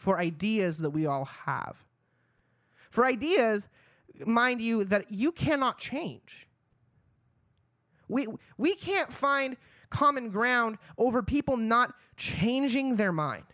for 0.00 0.18
ideas 0.18 0.78
that 0.78 0.90
we 0.90 1.04
all 1.04 1.26
have, 1.26 1.84
for 2.88 3.04
ideas, 3.04 3.68
mind 4.24 4.62
you, 4.62 4.82
that 4.84 5.12
you 5.12 5.30
cannot 5.30 5.76
change. 5.76 6.48
We, 8.08 8.26
we 8.56 8.74
can't 8.76 9.12
find 9.12 9.58
common 9.90 10.30
ground 10.30 10.78
over 10.96 11.22
people 11.22 11.58
not 11.58 11.92
changing 12.16 12.96
their 12.96 13.12
mind. 13.12 13.44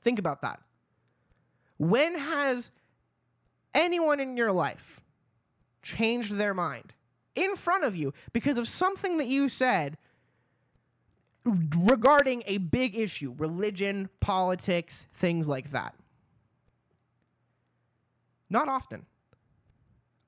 Think 0.00 0.18
about 0.18 0.40
that. 0.40 0.60
When 1.76 2.18
has 2.18 2.70
anyone 3.74 4.20
in 4.20 4.38
your 4.38 4.52
life 4.52 5.02
changed 5.82 6.34
their 6.36 6.54
mind 6.54 6.94
in 7.34 7.56
front 7.56 7.84
of 7.84 7.94
you 7.94 8.14
because 8.32 8.56
of 8.56 8.66
something 8.66 9.18
that 9.18 9.26
you 9.26 9.50
said 9.50 9.98
regarding 11.46 12.42
a 12.46 12.58
big 12.58 12.96
issue 12.96 13.34
religion, 13.36 14.08
politics, 14.20 15.06
things 15.14 15.48
like 15.48 15.70
that. 15.70 15.94
Not 18.50 18.68
often. 18.68 19.06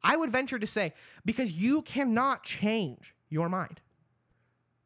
I 0.03 0.17
would 0.17 0.31
venture 0.33 0.59
to 0.59 0.67
say 0.67 0.95
because 1.25 1.53
you 1.53 1.83
cannot 1.83 2.45
change 2.45 3.15
your 3.29 3.49
mind 3.49 3.81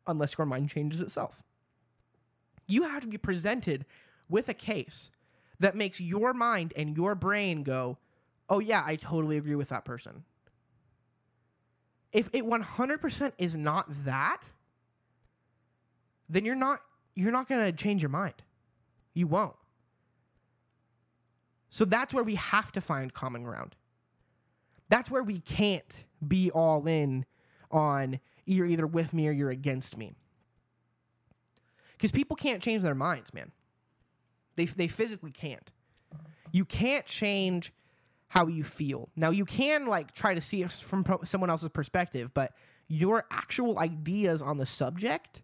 unless 0.06 0.36
your 0.36 0.46
mind 0.46 0.68
changes 0.70 1.00
itself. 1.00 1.42
You 2.66 2.84
have 2.84 3.02
to 3.02 3.08
be 3.08 3.18
presented 3.18 3.84
with 4.28 4.48
a 4.48 4.54
case 4.54 5.10
that 5.60 5.76
makes 5.76 6.00
your 6.00 6.32
mind 6.32 6.72
and 6.76 6.96
your 6.96 7.14
brain 7.14 7.62
go, 7.62 7.98
oh, 8.48 8.58
yeah, 8.58 8.82
I 8.84 8.96
totally 8.96 9.36
agree 9.36 9.54
with 9.54 9.68
that 9.68 9.84
person. 9.84 10.24
If 12.12 12.28
it 12.32 12.44
100% 12.44 13.32
is 13.38 13.56
not 13.56 13.86
that, 14.04 14.50
then 16.28 16.44
you're 16.44 16.54
not 16.54 16.80
you're 17.14 17.32
not 17.32 17.48
going 17.48 17.64
to 17.64 17.72
change 17.72 18.02
your 18.02 18.08
mind. 18.08 18.34
You 19.14 19.26
won't. 19.26 19.56
So 21.68 21.84
that's 21.84 22.14
where 22.14 22.24
we 22.24 22.36
have 22.36 22.72
to 22.72 22.80
find 22.80 23.12
common 23.12 23.44
ground. 23.44 23.76
That's 24.88 25.10
where 25.10 25.22
we 25.22 25.38
can't 25.38 26.04
be 26.26 26.50
all 26.50 26.86
in 26.86 27.24
on 27.70 28.20
you're 28.44 28.66
either 28.66 28.86
with 28.86 29.14
me 29.14 29.28
or 29.28 29.32
you're 29.32 29.50
against 29.50 29.96
me. 29.96 30.14
Because 31.92 32.12
people 32.12 32.36
can't 32.36 32.62
change 32.62 32.82
their 32.82 32.94
minds, 32.94 33.32
man. 33.32 33.52
They, 34.56 34.66
they 34.66 34.88
physically 34.88 35.30
can't. 35.30 35.70
You 36.50 36.64
can't 36.64 37.06
change 37.06 37.72
how 38.28 38.46
you 38.46 38.64
feel. 38.64 39.08
Now 39.16 39.30
you 39.30 39.44
can 39.44 39.86
like 39.86 40.14
try 40.14 40.34
to 40.34 40.40
see 40.40 40.62
it 40.62 40.72
from 40.72 41.04
someone 41.24 41.50
else's 41.50 41.68
perspective, 41.68 42.34
but 42.34 42.52
your 42.88 43.24
actual 43.30 43.78
ideas 43.78 44.42
on 44.42 44.58
the 44.58 44.66
subject 44.66 45.42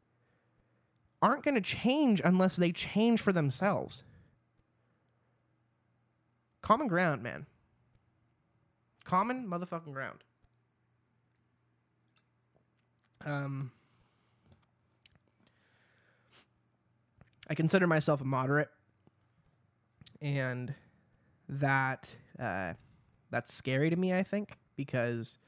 aren't 1.21 1.43
going 1.43 1.55
to 1.55 1.61
change 1.61 2.21
unless 2.25 2.57
they 2.57 2.73
change 2.73 3.21
for 3.21 3.33
themselves. 3.33 4.05
Common 6.63 6.89
ground, 6.89 7.23
man. 7.23 7.47
Common 9.05 9.49
motherfucking 9.49 9.93
ground. 9.93 10.25
Um 13.25 13.73
I 17.51 17.55
consider 17.55 17.87
myself 17.87 18.21
a 18.21 18.25
moderate 18.25 18.69
and 20.21 20.75
that 21.49 22.15
uh, 22.39 22.75
that's 23.31 23.55
scary 23.55 23.91
to 23.91 23.97
me. 23.97 24.13
I 24.15 24.23
think 24.23 24.59
because 24.77 25.39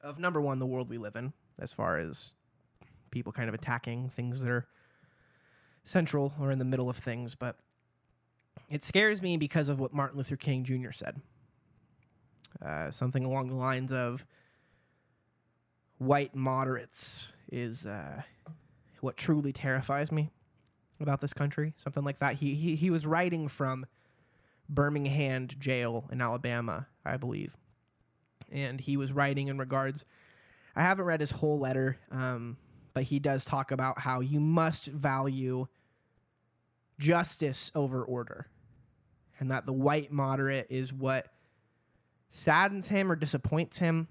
of 0.00 0.18
number 0.18 0.40
one, 0.40 0.58
the 0.58 0.66
world 0.66 0.88
we 0.88 0.98
live 0.98 1.16
in, 1.16 1.32
as 1.58 1.72
far 1.72 1.98
as 1.98 2.32
people 3.12 3.32
kind 3.32 3.48
of 3.48 3.54
attacking 3.54 4.08
things 4.08 4.40
that 4.40 4.50
are 4.50 4.66
central 5.84 6.32
or 6.40 6.50
in 6.50 6.58
the 6.58 6.64
middle 6.64 6.90
of 6.90 6.96
things, 6.96 7.36
but 7.36 7.56
it 8.68 8.82
scares 8.82 9.22
me 9.22 9.36
because 9.36 9.68
of 9.68 9.78
what 9.78 9.92
Martin 9.92 10.18
Luther 10.18 10.36
King 10.36 10.64
Jr. 10.64 10.90
said. 10.90 11.20
Uh, 12.64 12.90
something 12.90 13.24
along 13.24 13.48
the 13.48 13.56
lines 13.56 13.92
of 13.92 14.24
white 15.98 16.34
moderates 16.34 17.32
is 17.50 17.86
uh, 17.86 18.22
what 19.00 19.16
truly 19.16 19.52
terrifies 19.52 20.10
me 20.10 20.30
about 21.00 21.20
this 21.20 21.32
country. 21.32 21.74
Something 21.76 22.04
like 22.04 22.18
that. 22.18 22.36
He, 22.36 22.54
he, 22.54 22.76
he 22.76 22.90
was 22.90 23.06
writing 23.06 23.48
from 23.48 23.86
Birmingham 24.68 25.48
jail 25.48 26.08
in 26.10 26.20
Alabama, 26.20 26.86
I 27.04 27.16
believe. 27.16 27.56
And 28.50 28.80
he 28.80 28.96
was 28.96 29.12
writing 29.12 29.48
in 29.48 29.58
regards. 29.58 30.04
I 30.76 30.82
haven't 30.82 31.04
read 31.04 31.20
his 31.20 31.30
whole 31.30 31.58
letter, 31.58 31.98
um, 32.10 32.56
but 32.94 33.04
he 33.04 33.18
does 33.18 33.44
talk 33.44 33.70
about 33.70 34.00
how 34.00 34.20
you 34.20 34.40
must 34.40 34.86
value 34.86 35.66
justice 36.98 37.70
over 37.74 38.04
order, 38.04 38.46
and 39.38 39.50
that 39.50 39.66
the 39.66 39.72
white 39.72 40.12
moderate 40.12 40.66
is 40.70 40.92
what 40.92 41.26
saddens 42.30 42.88
him 42.88 43.10
or 43.10 43.16
disappoints 43.16 43.78
him. 43.78 44.08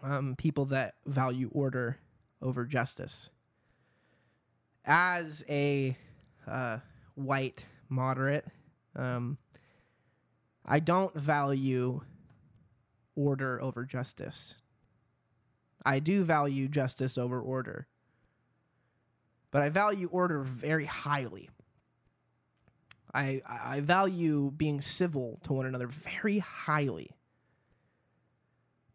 Um, 0.00 0.36
people 0.36 0.66
that 0.66 0.94
value 1.06 1.50
order 1.52 1.98
over 2.40 2.64
justice. 2.64 3.30
As 4.84 5.44
a 5.48 5.96
uh, 6.46 6.78
white 7.16 7.64
moderate, 7.88 8.46
um, 8.94 9.38
I 10.64 10.78
don't 10.78 11.14
value 11.14 12.02
order 13.16 13.60
over 13.60 13.84
justice. 13.84 14.54
I 15.88 16.00
do 16.00 16.22
value 16.22 16.68
justice 16.68 17.16
over 17.16 17.40
order. 17.40 17.86
But 19.50 19.62
I 19.62 19.70
value 19.70 20.06
order 20.12 20.42
very 20.42 20.84
highly. 20.84 21.48
I, 23.14 23.40
I 23.48 23.80
value 23.80 24.52
being 24.54 24.82
civil 24.82 25.40
to 25.44 25.54
one 25.54 25.64
another 25.64 25.86
very 25.86 26.40
highly. 26.40 27.12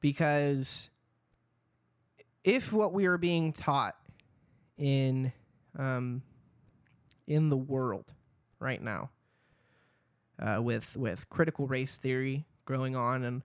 Because 0.01 0.91
if 2.43 2.71
what 2.71 2.93
we 2.93 3.07
are 3.07 3.17
being 3.17 3.53
taught 3.53 3.95
in 4.77 5.33
um, 5.75 6.21
in 7.25 7.49
the 7.49 7.57
world 7.57 8.13
right 8.59 8.83
now 8.83 9.09
uh, 10.37 10.61
with 10.61 10.95
with 10.95 11.27
critical 11.31 11.65
race 11.65 11.97
theory 11.97 12.45
growing 12.65 12.95
on 12.95 13.23
and 13.23 13.41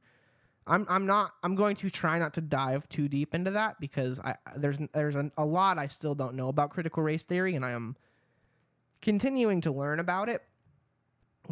I'm 0.68 0.86
I'm 0.88 1.06
not 1.06 1.32
I'm 1.42 1.54
going 1.54 1.76
to 1.76 1.90
try 1.90 2.18
not 2.18 2.34
to 2.34 2.40
dive 2.40 2.88
too 2.88 3.08
deep 3.08 3.34
into 3.34 3.50
that 3.52 3.80
because 3.80 4.20
I 4.20 4.36
there's 4.56 4.78
there's 4.92 5.16
a, 5.16 5.30
a 5.36 5.44
lot 5.44 5.78
I 5.78 5.86
still 5.86 6.14
don't 6.14 6.34
know 6.34 6.48
about 6.48 6.70
critical 6.70 7.02
race 7.02 7.24
theory 7.24 7.54
and 7.54 7.64
I 7.64 7.70
am 7.70 7.96
continuing 9.00 9.60
to 9.62 9.72
learn 9.72 9.98
about 9.98 10.28
it 10.28 10.42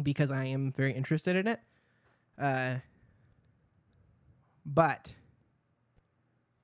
because 0.01 0.31
I 0.31 0.45
am 0.45 0.71
very 0.71 0.93
interested 0.93 1.35
in 1.35 1.47
it. 1.47 1.59
Uh, 2.39 2.75
but 4.65 5.13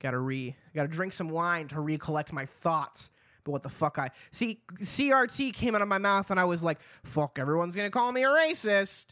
gotta 0.00 0.18
re 0.18 0.54
gotta 0.74 0.88
drink 0.88 1.12
some 1.12 1.28
wine 1.28 1.68
to 1.68 1.80
recollect 1.80 2.32
my 2.32 2.46
thoughts. 2.46 3.10
But 3.42 3.52
what 3.52 3.62
the 3.62 3.68
fuck 3.68 3.98
I 3.98 4.10
see 4.30 4.60
CRT 4.80 5.52
came 5.52 5.74
out 5.74 5.82
of 5.82 5.88
my 5.88 5.98
mouth 5.98 6.30
and 6.30 6.38
I 6.38 6.44
was 6.44 6.62
like, 6.62 6.78
fuck, 7.02 7.38
everyone's 7.38 7.74
gonna 7.74 7.90
call 7.90 8.12
me 8.12 8.22
a 8.22 8.28
racist. 8.28 9.06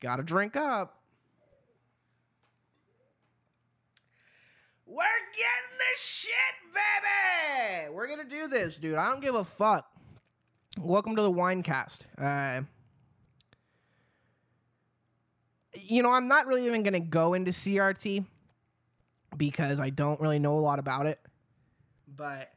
Gotta 0.00 0.22
drink 0.22 0.54
up. 0.56 1.03
We're 4.94 5.02
getting 5.32 5.78
this 5.90 6.00
shit, 6.00 6.72
baby. 6.72 7.92
We're 7.92 8.06
gonna 8.06 8.22
do 8.22 8.46
this, 8.46 8.76
dude. 8.76 8.94
I 8.94 9.10
don't 9.10 9.20
give 9.20 9.34
a 9.34 9.42
fuck. 9.42 9.90
Welcome 10.78 11.16
to 11.16 11.22
the 11.22 11.32
Winecast. 11.32 12.02
Uh, 12.16 12.62
you 15.74 16.00
know, 16.00 16.12
I'm 16.12 16.28
not 16.28 16.46
really 16.46 16.64
even 16.66 16.84
gonna 16.84 17.00
go 17.00 17.34
into 17.34 17.50
CRT 17.50 18.24
because 19.36 19.80
I 19.80 19.90
don't 19.90 20.20
really 20.20 20.38
know 20.38 20.56
a 20.56 20.60
lot 20.60 20.78
about 20.78 21.06
it. 21.06 21.18
But 22.06 22.52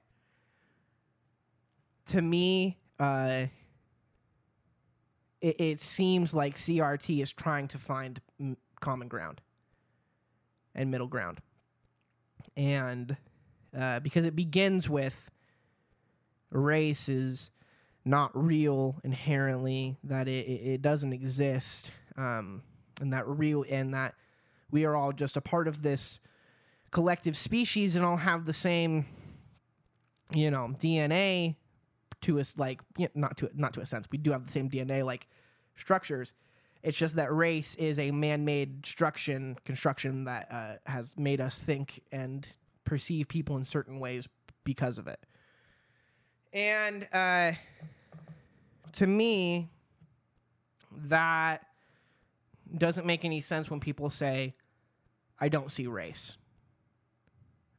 to 2.08 2.22
me, 2.22 2.78
uh, 3.00 3.48
it, 5.42 5.60
it 5.60 5.80
seems 5.80 6.36
like 6.36 6.56
CRT 6.56 7.20
is 7.20 7.34
trying 7.34 7.68
to 7.70 7.80
find 7.80 8.22
m- 8.40 8.58
common 8.80 9.08
ground 9.08 9.42
and 10.76 10.92
middle 10.92 11.08
ground. 11.08 11.42
And 12.56 13.18
uh, 13.78 14.00
because 14.00 14.26
it 14.26 14.36
begins 14.36 14.90
with 14.90 15.30
race 16.52 17.10
is 17.10 17.52
not 18.06 18.32
real 18.34 19.00
inherently, 19.04 19.98
that 20.04 20.28
it, 20.28 20.48
it, 20.48 20.82
doesn't 20.82 21.12
exist, 21.12 21.92
um, 22.16 22.64
and 23.02 23.12
that 23.12 23.28
real 23.28 23.66
and 23.70 23.94
that 23.94 24.16
we 24.72 24.86
are 24.86 24.96
all 24.96 25.12
just 25.12 25.38
a 25.38 25.42
part 25.42 25.68
of 25.68 25.82
this 25.82 26.20
collective 26.92 27.36
species 27.36 27.96
and 27.96 28.06
all 28.06 28.18
have 28.18 28.46
the 28.46 28.54
same, 28.54 29.06
you 30.34 30.50
know, 30.50 30.74
DNA 30.80 31.58
to 32.22 32.40
us, 32.40 32.56
like 32.58 32.82
not 33.14 33.38
to 33.38 33.50
not 33.54 33.74
to 33.74 33.82
a 33.82 33.86
sense. 33.86 34.08
We 34.12 34.18
do 34.18 34.32
have 34.32 34.46
the 34.46 34.52
same 34.52 34.70
DNA 34.70 35.06
like 35.06 35.28
structures. 35.76 36.34
It's 36.88 36.98
just 36.98 37.18
that 37.18 37.34
race 37.34 37.76
is 37.76 38.00
a 38.00 38.12
man-made 38.12 38.84
construction 38.84 39.58
construction 39.66 40.24
that 40.24 40.48
uh, 40.52 40.90
has 40.90 41.14
made 41.18 41.42
us 41.42 41.58
think 41.58 42.02
and 42.12 42.48
perceive 42.86 43.28
people 43.28 43.58
in 43.58 43.66
certain 43.66 44.00
ways 44.00 44.30
because 44.64 44.98
of 44.98 45.08
it. 45.08 45.20
And 46.54 47.08
uh, 47.12 47.52
to 48.94 49.08
me, 49.08 49.70
that 51.10 51.66
doesn't 52.76 53.06
make 53.06 53.26
any 53.26 53.42
sense 53.42 53.70
when 53.70 53.82
people 53.82 54.10
say, 54.10 54.54
"I 55.40 55.50
don't 55.50 55.72
see 55.72 55.88
race." 55.88 56.38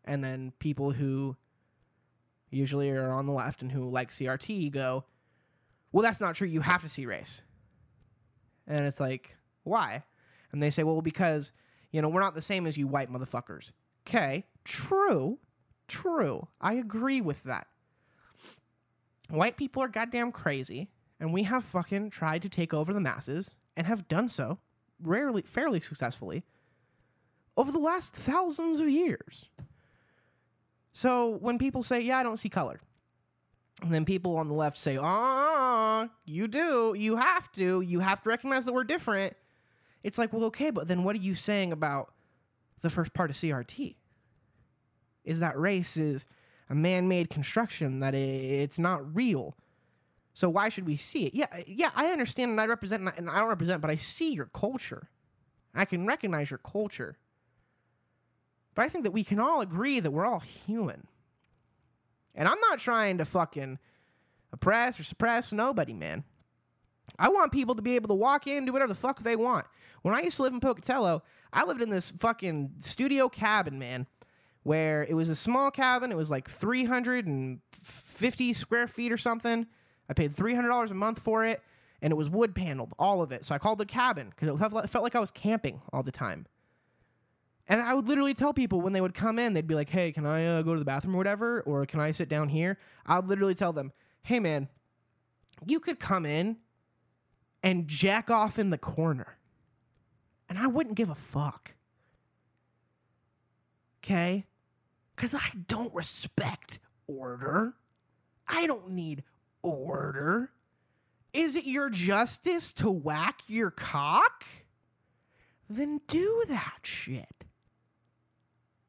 and 0.09 0.25
then 0.25 0.53
people 0.59 0.93
who 0.93 1.37
usually 2.51 2.89
are 2.89 3.13
on 3.13 3.27
the 3.27 3.33
left 3.33 3.61
and 3.61 3.71
who 3.71 3.89
like 3.91 4.11
CRT 4.11 4.73
go, 4.73 5.05
well, 5.93 6.03
that's 6.03 6.21
not 6.21 6.35
true. 6.35 6.49
You 6.49 6.63
have 6.63 6.83
to 6.83 6.89
see 6.89 7.07
race. 7.07 7.43
And 8.69 8.87
it's 8.87 9.01
like, 9.01 9.35
why? 9.65 10.05
And 10.53 10.63
they 10.63 10.71
say, 10.71 10.85
well, 10.85 11.03
because, 11.03 11.51
you 11.91 12.01
know, 12.01 12.09
we're 12.09 12.21
not 12.21 12.35
the 12.35 12.43
same 12.43 12.67
as 12.67 12.77
you 12.77 12.87
white 12.87 13.11
motherfuckers. 13.11 13.73
Okay, 14.07 14.45
true, 14.65 15.39
true. 15.89 16.47
I 16.61 16.75
agree 16.75 17.21
with 17.21 17.43
that. 17.45 17.67
White 19.31 19.57
people 19.57 19.83
are 19.83 19.89
goddamn 19.89 20.33
crazy, 20.33 20.91
and 21.19 21.33
we 21.33 21.43
have 21.43 21.65
fucking 21.65 22.11
tried 22.11 22.43
to 22.43 22.49
take 22.49 22.73
over 22.73 22.93
the 22.93 23.01
masses 23.01 23.57
and 23.77 23.87
have 23.87 24.09
done 24.09 24.29
so 24.29 24.59
rarely, 25.03 25.43
fairly 25.43 25.81
successfully 25.81 26.45
over 27.57 27.73
the 27.73 27.79
last 27.79 28.15
thousands 28.15 28.81
of 28.81 28.89
years. 28.89 29.47
So 30.93 31.29
when 31.29 31.59
people 31.59 31.83
say, 31.83 32.01
"Yeah, 32.01 32.19
I 32.19 32.23
don't 32.23 32.39
see 32.39 32.49
color," 32.49 32.81
and 33.83 33.93
then 33.93 34.05
people 34.05 34.37
on 34.37 34.49
the 34.49 34.55
left 34.55 34.77
say, 34.77 34.99
"Ah, 35.01 36.09
you 36.25 36.49
do. 36.49 36.95
You 36.97 37.17
have 37.17 37.51
to. 37.53 37.81
You 37.81 38.01
have 38.01 38.23
to 38.23 38.29
recognize 38.29 38.65
that 38.65 38.73
we're 38.75 38.85
different." 38.85 39.37
It's 40.03 40.19
like, 40.19 40.33
well, 40.33 40.45
okay, 40.45 40.71
but 40.71 40.89
then 40.89 41.05
what 41.05 41.17
are 41.17 41.21
you 41.21 41.35
saying 41.35 41.73
about 41.73 42.13
the 42.81 42.91
first 42.91 43.13
part 43.15 43.31
of 43.31 43.37
CRT? 43.37 43.97
Is 45.25 45.41
that 45.41 45.59
race 45.59 45.97
is 45.97 46.25
a 46.71 46.75
man-made 46.75 47.31
construction 47.31 48.01
that 48.01 48.15
it's 48.15 48.79
not 48.79 49.15
real. 49.15 49.55
So 50.35 50.49
why 50.49 50.69
should 50.69 50.87
we 50.87 50.97
see 50.97 51.27
it? 51.27 51.35
Yeah, 51.35 51.47
yeah, 51.67 51.91
I 51.95 52.07
understand 52.09 52.53
and 52.53 52.61
I 52.61 52.67
represent 52.67 53.03
and 53.17 53.29
I 53.29 53.41
don't 53.41 53.49
represent, 53.49 53.81
but 53.81 53.91
I 53.91 53.97
see 53.97 54.33
your 54.33 54.47
culture. 54.47 55.11
I 55.75 55.85
can 55.85 56.07
recognize 56.07 56.51
your 56.51 56.59
culture. 56.59 57.19
But 58.75 58.85
I 58.85 58.89
think 58.89 59.05
that 59.05 59.11
we 59.11 59.25
can 59.25 59.41
all 59.41 59.61
agree 59.61 59.99
that 59.99 60.11
we're 60.11 60.27
all 60.27 60.39
human. 60.39 61.09
And 62.35 62.49
I'm 62.49 62.61
not 62.61 62.79
trying 62.79 63.19
to 63.19 63.25
fucking 63.25 63.79
oppress 64.53 64.99
or 64.99 65.05
suppress 65.05 65.53
nobody, 65.53 65.93
man. 65.93 66.25
I 67.19 67.29
want 67.29 67.53
people 67.53 67.75
to 67.75 67.83
be 67.83 67.97
able 67.97 68.09
to 68.09 68.15
walk 68.15 68.47
in, 68.47 68.65
do 68.65 68.73
whatever 68.73 68.93
the 68.93 68.95
fuck 68.95 69.23
they 69.23 69.37
want. 69.37 69.67
When 70.03 70.15
I 70.15 70.21
used 70.21 70.37
to 70.37 70.45
live 70.45 70.53
in 70.53 70.61
Pocatello, 70.61 71.23
I 71.53 71.65
lived 71.65 71.83
in 71.83 71.91
this 71.91 72.13
fucking 72.13 72.75
studio 72.81 73.29
cabin, 73.29 73.79
man, 73.79 74.07
where 74.63 75.05
it 75.05 75.15
was 75.15 75.29
a 75.29 75.35
small 75.35 75.71
cabin. 75.71 76.13
It 76.13 76.17
was 76.17 76.31
like 76.31 76.49
350 76.49 78.53
square 78.53 78.87
feet 78.87 79.11
or 79.11 79.17
something. 79.17 79.67
I 80.09 80.13
paid 80.13 80.33
$300 80.33 80.91
a 80.91 80.95
month 80.95 81.19
for 81.19 81.45
it, 81.45 81.63
and 82.01 82.13
it 82.13 82.17
was 82.17 82.31
wood 82.31 82.55
paneled, 82.55 82.95
all 82.99 83.23
of 83.23 83.33
it. 83.33 83.45
So 83.45 83.55
I 83.55 83.59
called 83.59 83.81
it 83.81 83.89
cabin 83.89 84.31
because 84.31 84.61
it 84.61 84.91
felt 84.91 85.03
like 85.03 85.17
I 85.17 85.21
was 85.21 85.31
camping 85.31 85.81
all 85.93 86.03
the 86.03 86.13
time. 86.13 86.47
And 87.69 87.83
I 87.83 87.93
would 87.93 88.09
literally 88.09 88.33
tell 88.33 88.55
people 88.55 88.81
when 88.81 88.95
they 88.95 89.01
would 89.01 89.15
come 89.15 89.39
in, 89.39 89.53
they'd 89.53 89.67
be 89.67 89.75
like, 89.75 89.91
"Hey, 89.91 90.11
can 90.11 90.25
I 90.25 90.47
uh, 90.47 90.63
go 90.63 90.73
to 90.73 90.79
the 90.79 90.87
bathroom 90.87 91.15
or 91.15 91.19
whatever, 91.19 91.61
or 91.63 91.85
can 91.85 92.01
I 92.01 92.13
sit 92.13 92.29
down 92.29 92.49
here?" 92.49 92.79
I 93.05 93.19
would 93.19 93.29
literally 93.29 93.55
tell 93.55 93.75
them, 93.75 93.93
"Hey, 94.23 94.41
man, 94.41 94.69
you 95.67 95.79
could 95.79 96.01
come 96.01 96.25
in 96.25 96.57
and 97.63 97.87
jack 97.87 98.31
off 98.31 98.59
in 98.59 98.71
the 98.71 98.79
corner, 98.79 99.39
and 100.49 100.59
I 100.59 100.67
wouldn't 100.67 100.97
give 100.97 101.11
a 101.11 101.15
fuck." 101.15 101.75
Okay, 104.03 104.47
because 105.15 105.35
I 105.35 105.51
don't 105.67 105.95
respect 105.95 106.79
order. 107.07 107.75
I 108.47 108.67
don't 108.67 108.91
need 108.91 109.25
order. 109.63 110.53
Is 111.35 111.55
it 111.55 111.67
your 111.67 111.91
justice 111.91 112.73
to 112.75 112.91
whack 112.91 113.43
your 113.47 113.71
cock? 113.71 114.47
Then 115.69 116.01
do 116.09 116.45
that 116.49 116.79
shit. 116.83 117.38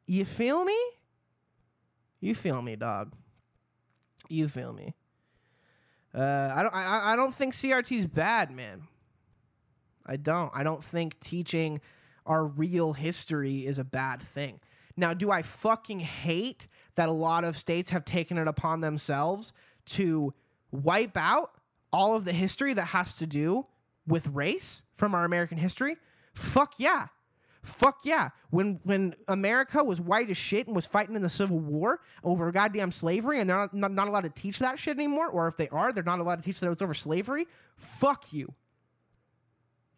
You 0.10 0.26
feel 0.26 0.66
me? 0.66 0.76
You 2.20 2.34
feel 2.34 2.64
me, 2.64 2.76
dog. 2.76 3.14
You 4.28 4.47
feel 4.47 4.74
me. 4.74 4.95
Uh, 6.16 6.51
I 6.51 6.64
don't. 6.64 6.74
I, 6.74 7.14
I 7.14 7.16
don't 7.16 7.36
think 7.36 7.53
CRT's 7.53 8.07
bad, 8.07 8.49
man. 8.49 8.88
I 10.07 10.16
don't. 10.16 10.51
I 10.55 10.64
don't 10.64 10.84
think 10.84 11.20
teaching 11.20 11.80
our 12.26 12.43
real 12.43 12.93
history 12.93 13.68
is 13.68 13.78
a 13.78 13.84
bad 13.84 14.24
thing. 14.24 14.60
Now, 14.97 15.14
do 15.14 15.30
I 15.30 15.43
fucking 15.43 15.99
hate 15.99 16.68
that 16.95 17.07
a 17.07 17.12
lot 17.12 17.43
of 17.43 17.55
states 17.55 17.91
have 17.91 18.03
taken 18.03 18.39
it 18.39 18.47
upon 18.47 18.82
themselves 18.82 19.53
to 19.89 20.34
wipe 20.72 21.18
out 21.18 21.51
all 21.93 22.16
of 22.16 22.26
the 22.26 22.34
history 22.34 22.74
that 22.74 22.86
has 22.86 23.18
to 23.18 23.28
do 23.28 23.68
with 24.07 24.26
race 24.30 24.82
from 24.95 25.14
our 25.14 25.24
American 25.24 25.60
history? 25.60 25.97
Fuck 26.34 26.80
yeah. 26.80 27.10
Fuck 27.62 27.99
yeah. 28.03 28.30
When 28.49 28.80
when 28.84 29.16
America 29.28 29.84
was 29.84 29.99
white 29.99 30.30
as 30.30 30.38
shit 30.38 30.68
and 30.68 30.76
was 30.76 30.86
fighting 30.86 31.16
in 31.16 31.22
the 31.22 31.30
Civil 31.30 31.60
War 31.60 31.99
over 32.24 32.51
goddamn 32.51 32.91
slavery 32.91 33.39
and 33.39 33.49
they're 33.49 33.57
not, 33.57 33.74
not, 33.74 33.91
not 33.91 34.07
allowed 34.07 34.22
to 34.22 34.30
teach 34.30 34.60
that 34.60 34.80
shit 34.80 34.97
anymore, 34.97 35.28
or 35.28 35.47
if 35.47 35.57
they 35.57 35.68
are, 35.70 35.91
they're 35.91 36.03
not 36.03 36.20
allowed 36.20 36.38
to 36.38 36.41
teach 36.41 36.60
that 36.60 36.68
it 36.68 36.70
was 36.70 36.82
over 36.82 36.93
slavery, 36.93 37.47
fuck 37.76 38.32
you. 38.32 38.53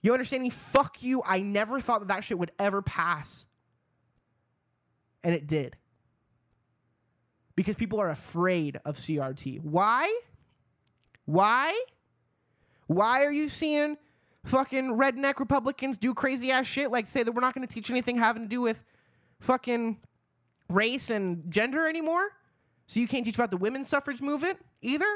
You 0.02 0.14
understand 0.14 0.42
me? 0.42 0.50
Fuck 0.50 1.04
you. 1.04 1.22
I 1.26 1.42
never 1.42 1.80
thought 1.80 2.00
that 2.00 2.08
that 2.08 2.24
shit 2.24 2.40
would 2.40 2.52
ever 2.58 2.82
pass. 2.82 3.46
And 5.24 5.36
it 5.36 5.46
did. 5.46 5.78
Because 7.56 7.76
people 7.76 8.00
are 8.00 8.10
afraid 8.10 8.80
of 8.86 8.98
CRT. 8.98 9.62
Why? 9.62 10.12
Why? 11.26 11.80
Why 12.88 13.24
are 13.24 13.32
you 13.32 13.48
seeing 13.50 13.98
fucking 14.46 14.98
redneck 14.98 15.40
Republicans 15.40 15.98
do 15.98 16.14
crazy 16.14 16.52
ass 16.52 16.66
shit 16.66 16.92
like 16.92 17.08
say 17.08 17.24
that 17.24 17.32
we're 17.32 17.42
not 17.42 17.54
going 17.54 17.68
to 17.68 17.74
teach 17.74 17.90
anything 17.90 18.18
having 18.18 18.44
to 18.44 18.50
do 18.50 18.62
with 18.62 18.84
fucking 19.40 20.00
race 20.70 21.10
and 21.10 21.50
gender 21.52 21.88
anymore? 21.88 22.30
So 22.88 23.00
you 23.00 23.08
can't 23.08 23.24
teach 23.24 23.36
about 23.36 23.52
the 23.52 23.58
women's 23.58 23.88
suffrage 23.88 24.22
movement 24.22 24.60
either? 24.82 25.08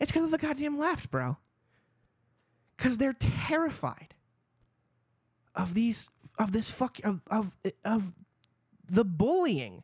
It's 0.00 0.12
because 0.12 0.24
of 0.24 0.30
the 0.30 0.38
goddamn 0.38 0.78
left, 0.78 1.10
bro. 1.10 1.36
Because 2.76 2.98
they're 2.98 3.14
terrified 3.14 4.14
of 5.54 5.74
these 5.74 6.08
of 6.38 6.52
this 6.52 6.70
fuck 6.70 7.00
of 7.02 7.20
of 7.28 7.56
of 7.84 8.12
the 8.86 9.04
bullying 9.04 9.82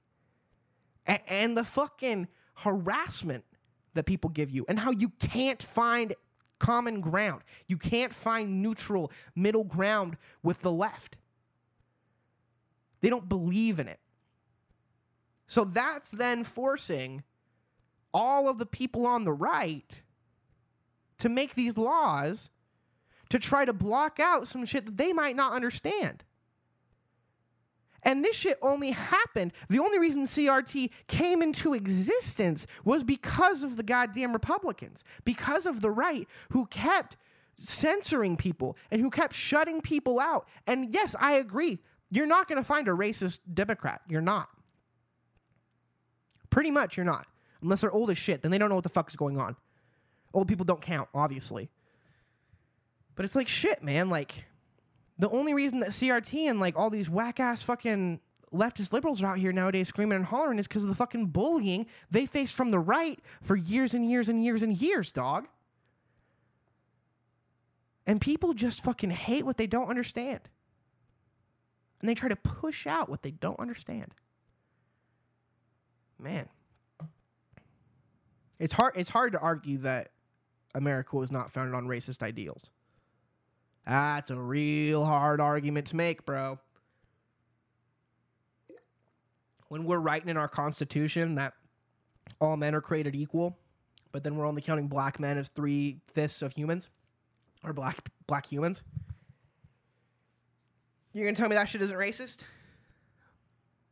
and, 1.07 1.20
and 1.26 1.57
the 1.57 1.64
fucking 1.64 2.28
harassment 2.57 3.45
that 3.95 4.05
people 4.07 4.30
give 4.30 4.51
you 4.51 4.64
and 4.68 4.78
how 4.78 4.90
you 4.90 5.11
can't 5.18 5.62
find 5.62 6.14
common 6.59 7.00
ground. 7.00 7.42
You 7.66 7.76
can't 7.76 8.12
find 8.12 8.62
neutral 8.62 9.11
middle 9.34 9.64
ground 9.64 10.16
with 10.42 10.62
the 10.62 10.72
left. 10.72 11.16
They 13.00 13.11
don't 13.11 13.28
believe 13.28 13.78
in 13.78 13.88
it. 13.88 14.00
So 15.46 15.64
that's 15.64 16.11
then 16.11 16.44
forcing 16.44 17.22
all 18.12 18.48
of 18.48 18.59
the 18.59 18.66
people 18.66 19.07
on 19.07 19.24
the 19.24 19.32
right 19.32 20.00
to 21.18 21.28
make 21.28 21.55
these 21.55 21.76
laws 21.76 22.50
to 23.28 23.38
try 23.38 23.64
to 23.64 23.72
block 23.72 24.20
out 24.20 24.48
some 24.48 24.64
shit 24.64 24.86
that 24.86 24.96
they 24.96 25.12
might 25.12 25.36
not 25.36 25.52
understand. 25.52 26.24
And 28.05 28.24
this 28.24 28.36
shit 28.36 28.59
only 28.62 28.90
happened. 28.90 29.52
The 29.68 29.78
only 29.78 29.98
reason 29.98 30.24
CRT 30.24 30.90
came 31.09 31.42
into 31.42 31.74
existence 31.74 32.66
was 32.84 33.02
because 33.02 33.62
of 33.62 33.76
the 33.76 33.82
goddamn 33.82 34.32
Republicans, 34.32 35.05
because 35.24 35.66
of 35.66 35.80
the 35.80 35.90
right 35.90 36.28
who 36.50 36.66
kept 36.66 37.16
censoring 37.57 38.36
people 38.36 38.76
and 38.90 39.00
who 39.00 39.11
kept 39.11 39.32
shutting 39.32 39.80
people 39.80 40.20
out. 40.20 40.46
And 40.66 40.92
yes, 40.92 41.16
I 41.18 41.34
agree. 41.34 41.78
You're 42.11 42.26
not 42.26 42.46
going 42.46 42.59
to 42.59 42.64
find 42.64 42.86
a 42.88 42.92
racist 42.92 43.40
Democrat. 43.52 44.02
You're 44.09 44.20
not. 44.20 44.48
Pretty 46.50 46.70
much, 46.70 46.96
you're 46.96 47.07
not. 47.07 47.26
Unless 47.62 47.80
they're 47.80 47.90
old 47.90 48.11
as 48.11 48.18
shit, 48.18 48.42
then 48.42 48.50
they 48.50 48.59
don't 48.59 48.68
know 48.68 48.74
what 48.74 48.84
the 48.84 48.90
fuck 48.90 49.09
is 49.09 49.16
going 49.16 49.38
on. 49.38 49.57
Old 50.34 50.48
people 50.48 50.64
don't 50.64 50.82
count, 50.82 51.09
obviously. 51.14 51.70
But 53.14 53.24
it's 53.24 53.34
like 53.34 53.48
shit, 53.48 53.82
man. 53.82 54.11
Like, 54.11 54.44
the 55.18 55.30
only 55.30 55.54
reason 55.54 55.78
that 55.80 55.90
CRT 55.90 56.50
and 56.50 56.60
like 56.60 56.76
all 56.76 56.90
these 56.90 57.08
whack 57.08 57.38
ass 57.38 57.62
fucking 57.62 58.20
leftist 58.52 58.92
liberals 58.92 59.22
are 59.22 59.26
out 59.26 59.38
here 59.38 59.52
nowadays 59.52 59.88
screaming 59.88 60.16
and 60.16 60.26
hollering 60.26 60.58
is 60.58 60.68
because 60.68 60.84
of 60.84 60.88
the 60.88 60.94
fucking 60.94 61.26
bullying 61.26 61.86
they 62.10 62.26
faced 62.26 62.54
from 62.54 62.70
the 62.70 62.78
right 62.78 63.18
for 63.42 63.56
years 63.56 63.94
and 63.94 64.08
years 64.08 64.28
and 64.28 64.44
years 64.44 64.62
and 64.62 64.80
years, 64.80 65.10
dog. 65.12 65.48
And 68.06 68.20
people 68.20 68.54
just 68.54 68.82
fucking 68.82 69.10
hate 69.10 69.44
what 69.44 69.56
they 69.56 69.66
don't 69.66 69.88
understand. 69.88 70.40
And 72.00 72.08
they 72.08 72.14
try 72.14 72.28
to 72.28 72.36
push 72.36 72.86
out 72.86 73.08
what 73.08 73.22
they 73.22 73.30
don't 73.30 73.58
understand. 73.58 74.12
Man. 76.18 76.48
It's 78.58 78.74
hard 78.74 78.94
it's 78.96 79.10
hard 79.10 79.32
to 79.32 79.40
argue 79.40 79.78
that 79.78 80.10
America 80.74 81.16
was 81.16 81.32
not 81.32 81.50
founded 81.50 81.74
on 81.74 81.86
racist 81.86 82.22
ideals. 82.22 82.70
That's 83.87 84.30
a 84.30 84.37
real 84.37 85.05
hard 85.05 85.41
argument 85.41 85.89
to 85.89 85.97
make, 85.97 86.24
bro. 86.24 86.59
When 89.68 89.85
we're 89.85 89.99
writing 89.99 90.28
in 90.28 90.37
our 90.37 90.49
Constitution 90.49 91.35
that 91.35 91.55
all 92.41 92.57
men 92.57 92.74
are 92.74 92.80
created 92.80 93.14
equal, 93.14 93.59
but 94.12 94.22
then 94.22 94.37
we're 94.37 94.47
only 94.47 94.62
counting 94.62 94.89
black 94.89 95.18
men 95.18 95.37
as 95.37 95.49
three 95.49 96.01
fifths 96.07 96.41
of 96.43 96.53
humans, 96.53 96.89
or 97.62 97.72
black 97.72 98.09
black 98.26 98.47
humans. 98.47 98.82
You're 101.12 101.26
gonna 101.26 101.37
tell 101.37 101.49
me 101.49 101.57
that 101.57 101.68
shit 101.68 101.82
isn't 101.82 101.97
racist? 101.97 102.39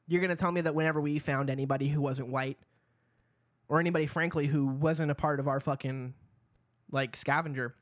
You're 0.07 0.21
gonna 0.21 0.37
tell 0.37 0.53
me 0.53 0.61
that 0.63 0.75
whenever 0.75 1.01
we 1.01 1.19
found 1.19 1.51
anybody 1.51 1.89
who 1.89 2.01
wasn't 2.01 2.29
white, 2.29 2.59
or 3.69 3.81
anybody, 3.81 4.07
frankly, 4.07 4.47
who 4.47 4.67
wasn't 4.67 5.11
a 5.11 5.15
part 5.15 5.41
of 5.41 5.49
our 5.49 5.61
fucking 5.61 6.15
like 6.91 7.17
scavenger 7.17 7.75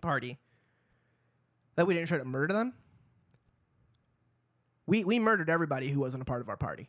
party, 0.00 0.38
that 1.76 1.86
we 1.86 1.94
didn't 1.94 2.08
try 2.08 2.18
to 2.18 2.24
murder 2.24 2.52
them. 2.52 2.74
We 4.86 5.04
we 5.04 5.18
murdered 5.18 5.48
everybody 5.48 5.90
who 5.90 6.00
wasn't 6.00 6.22
a 6.22 6.26
part 6.26 6.40
of 6.40 6.48
our 6.48 6.56
party. 6.56 6.88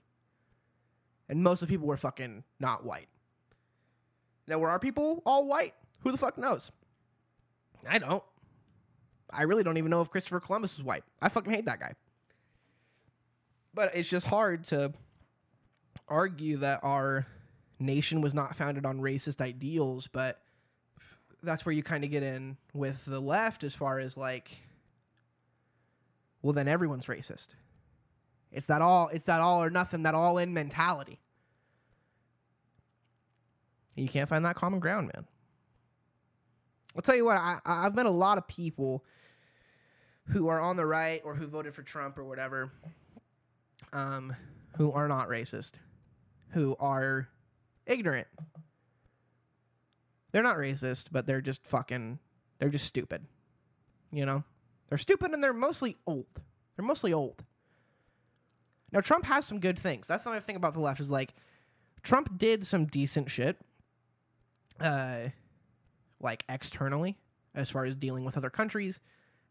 And 1.30 1.44
most 1.44 1.62
of 1.62 1.68
the 1.68 1.74
people 1.74 1.88
were 1.88 1.98
fucking 1.98 2.44
not 2.60 2.86
white. 2.86 3.08
Now 4.48 4.60
were 4.60 4.70
our 4.70 4.80
people 4.80 5.22
all 5.26 5.48
white? 5.48 5.74
Who 6.02 6.12
the 6.12 6.18
fuck 6.18 6.38
knows? 6.38 6.72
I 7.88 7.98
don't. 7.98 8.24
I 9.30 9.44
really 9.44 9.64
don't 9.64 9.78
even 9.78 9.90
know 9.90 10.02
if 10.02 10.12
Christopher 10.12 10.40
Columbus 10.40 10.78
was 10.78 10.84
white. 10.84 11.04
I 11.22 11.30
fucking 11.30 11.54
hate 11.54 11.66
that 11.66 11.80
guy. 11.80 11.94
But 13.74 13.96
it's 13.96 14.10
just 14.10 14.28
hard 14.28 14.66
to 14.66 14.94
argue 16.08 16.58
that 16.58 16.82
our 16.84 17.26
nation 17.80 18.22
was 18.22 18.34
not 18.34 18.56
founded 18.56 18.86
on 18.86 19.00
racist 19.00 19.42
ideals, 19.42 20.08
but 20.08 20.40
that's 21.42 21.66
where 21.66 21.74
you 21.74 21.84
kind 21.84 22.04
of 22.04 22.12
get 22.12 22.24
in 22.24 22.58
with 22.74 23.06
the 23.06 23.20
left 23.20 23.64
as 23.64 23.74
far 23.74 24.00
as 24.00 24.16
like 24.16 24.52
well 26.44 26.54
then 26.54 26.68
everyone's 26.68 27.08
racist. 27.08 27.48
It's 28.52 28.68
that 28.68 28.84
all 28.84 29.08
it's 29.08 29.26
that 29.26 29.42
all 29.42 29.64
or 29.64 29.72
nothing, 29.72 30.04
that 30.04 30.14
all 30.14 30.38
in 30.38 30.54
mentality. 30.54 31.20
You 33.96 34.08
can't 34.08 34.30
find 34.30 34.46
that 34.46 34.56
common 34.56 34.80
ground, 34.80 35.12
man. 35.14 35.26
I'll 36.96 37.02
tell 37.02 37.16
you 37.16 37.26
what, 37.26 37.38
I, 37.38 37.60
I've 37.66 37.96
met 37.96 38.06
a 38.06 38.12
lot 38.12 38.38
of 38.38 38.48
people 38.48 39.04
who 40.28 40.48
are 40.48 40.60
on 40.60 40.78
the 40.78 40.86
right 40.86 41.22
or 41.24 41.36
who 41.36 41.48
voted 41.48 41.74
for 41.74 41.82
Trump 41.82 42.18
or 42.18 42.24
whatever, 42.24 42.72
um, 43.92 44.36
who 44.78 44.92
are 44.92 45.08
not 45.08 45.28
racist, 45.28 45.74
who 46.50 46.76
are 46.80 47.28
ignorant. 47.86 48.28
They're 50.32 50.44
not 50.44 50.58
racist, 50.58 51.08
but 51.12 51.26
they're 51.26 51.42
just 51.42 51.66
fucking, 51.66 52.20
they're 52.60 52.70
just 52.70 52.86
stupid. 52.86 53.26
You 54.12 54.26
know? 54.26 54.44
They're 54.90 54.98
stupid 54.98 55.32
and 55.32 55.44
they're 55.44 55.54
mostly 55.54 55.98
old. 56.06 56.42
They're 56.76 56.86
mostly 56.86 57.14
old. 57.14 57.44
Now, 58.92 59.02
Trump 59.02 59.26
has 59.26 59.46
some 59.46 59.60
good 59.60 59.80
things. 59.80 60.06
That's 60.08 60.26
another 60.26 60.42
thing 60.42 60.56
about 60.56 60.74
the 60.74 60.80
left 60.80 61.00
is 61.00 61.10
like, 61.10 61.34
Trump 62.04 62.38
did 62.38 62.66
some 62.66 62.86
decent 62.86 63.30
shit, 63.32 63.58
uh, 64.80 65.30
like 66.20 66.44
externally, 66.48 67.18
as 67.56 67.72
far 67.72 67.86
as 67.86 67.96
dealing 67.96 68.24
with 68.24 68.38
other 68.38 68.50
countries 68.50 69.00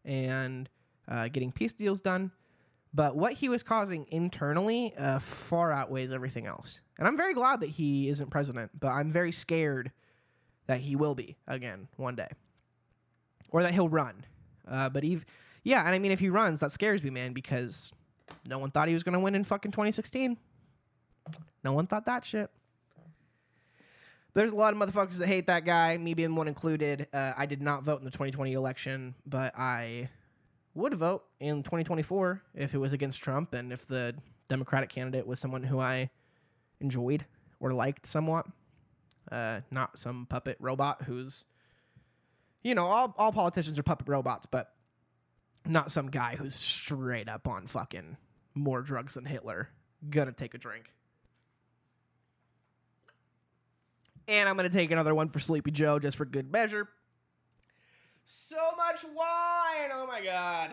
and 0.05 0.69
uh, 1.07 1.27
getting 1.27 1.51
peace 1.51 1.73
deals 1.73 1.99
done. 1.99 2.31
But 2.93 3.15
what 3.15 3.33
he 3.33 3.49
was 3.49 3.63
causing 3.63 4.05
internally 4.09 4.93
uh, 4.95 5.19
far 5.19 5.71
outweighs 5.71 6.11
everything 6.11 6.45
else. 6.45 6.79
And 6.99 7.07
I'm 7.07 7.17
very 7.17 7.33
glad 7.33 7.61
that 7.61 7.69
he 7.69 8.07
isn't 8.09 8.29
president, 8.29 8.71
but 8.79 8.89
I'm 8.89 9.11
very 9.11 9.31
scared 9.31 9.91
that 10.67 10.79
he 10.79 10.95
will 10.95 11.15
be 11.15 11.35
again 11.47 11.87
one 11.97 12.15
day, 12.15 12.29
or 13.49 13.63
that 13.63 13.73
he'll 13.73 13.89
run. 13.89 14.25
Uh, 14.69 14.89
but 14.89 15.03
Eve, 15.03 15.25
yeah, 15.63 15.85
and 15.85 15.89
I 15.89 15.99
mean, 15.99 16.11
if 16.11 16.19
he 16.19 16.29
runs, 16.29 16.59
that 16.59 16.71
scares 16.71 17.03
me, 17.03 17.09
man, 17.09 17.33
because 17.33 17.91
no 18.45 18.59
one 18.59 18.71
thought 18.71 18.87
he 18.87 18.93
was 18.93 19.03
going 19.03 19.13
to 19.13 19.19
win 19.19 19.35
in 19.35 19.43
fucking 19.43 19.71
2016. 19.71 20.37
No 21.63 21.73
one 21.73 21.87
thought 21.87 22.05
that 22.05 22.25
shit. 22.25 22.49
There's 24.33 24.51
a 24.51 24.55
lot 24.55 24.73
of 24.73 24.79
motherfuckers 24.79 25.17
that 25.17 25.27
hate 25.27 25.47
that 25.47 25.63
guy, 25.63 25.97
me 25.97 26.15
being 26.15 26.35
one 26.35 26.47
included. 26.47 27.07
Uh, 27.13 27.33
I 27.37 27.45
did 27.45 27.61
not 27.61 27.83
vote 27.83 27.99
in 27.99 28.05
the 28.05 28.11
2020 28.11 28.53
election, 28.53 29.13
but 29.25 29.57
I 29.57 30.09
would 30.73 30.95
vote 30.95 31.23
in 31.39 31.61
2024 31.61 32.41
if 32.55 32.73
it 32.73 32.79
was 32.79 32.93
against 32.93 33.21
Trump 33.21 33.53
and 33.53 33.71
if 33.71 33.87
the 33.87 34.15
Democratic 34.49 34.89
candidate 34.89 35.27
was 35.27 35.39
someone 35.39 35.63
who 35.63 35.79
I 35.79 36.09
enjoyed 36.79 37.25
or 37.59 37.73
liked 37.73 38.07
somewhat. 38.07 38.47
Uh, 39.31 39.61
not 39.71 39.97
some 39.97 40.25
puppet 40.29 40.57
robot 40.59 41.03
who's, 41.03 41.45
you 42.63 42.75
know, 42.75 42.85
all, 42.85 43.13
all 43.17 43.31
politicians 43.31 43.77
are 43.77 43.83
puppet 43.83 44.07
robots, 44.07 44.45
but 44.45 44.73
not 45.65 45.91
some 45.91 46.09
guy 46.09 46.35
who's 46.35 46.55
straight 46.55 47.29
up 47.29 47.47
on 47.47 47.67
fucking 47.67 48.17
more 48.53 48.81
drugs 48.81 49.15
than 49.15 49.25
Hitler. 49.25 49.69
Gonna 50.09 50.31
take 50.31 50.53
a 50.53 50.57
drink. 50.57 50.91
And 54.27 54.47
I'm 54.47 54.55
gonna 54.55 54.69
take 54.69 54.91
another 54.91 55.13
one 55.13 55.29
for 55.29 55.39
Sleepy 55.39 55.71
Joe 55.71 55.99
just 55.99 56.17
for 56.17 56.25
good 56.25 56.51
measure. 56.51 56.87
So 58.25 58.57
much 58.77 59.03
wine! 59.03 59.89
Oh 59.93 60.07
my 60.07 60.23
god. 60.23 60.71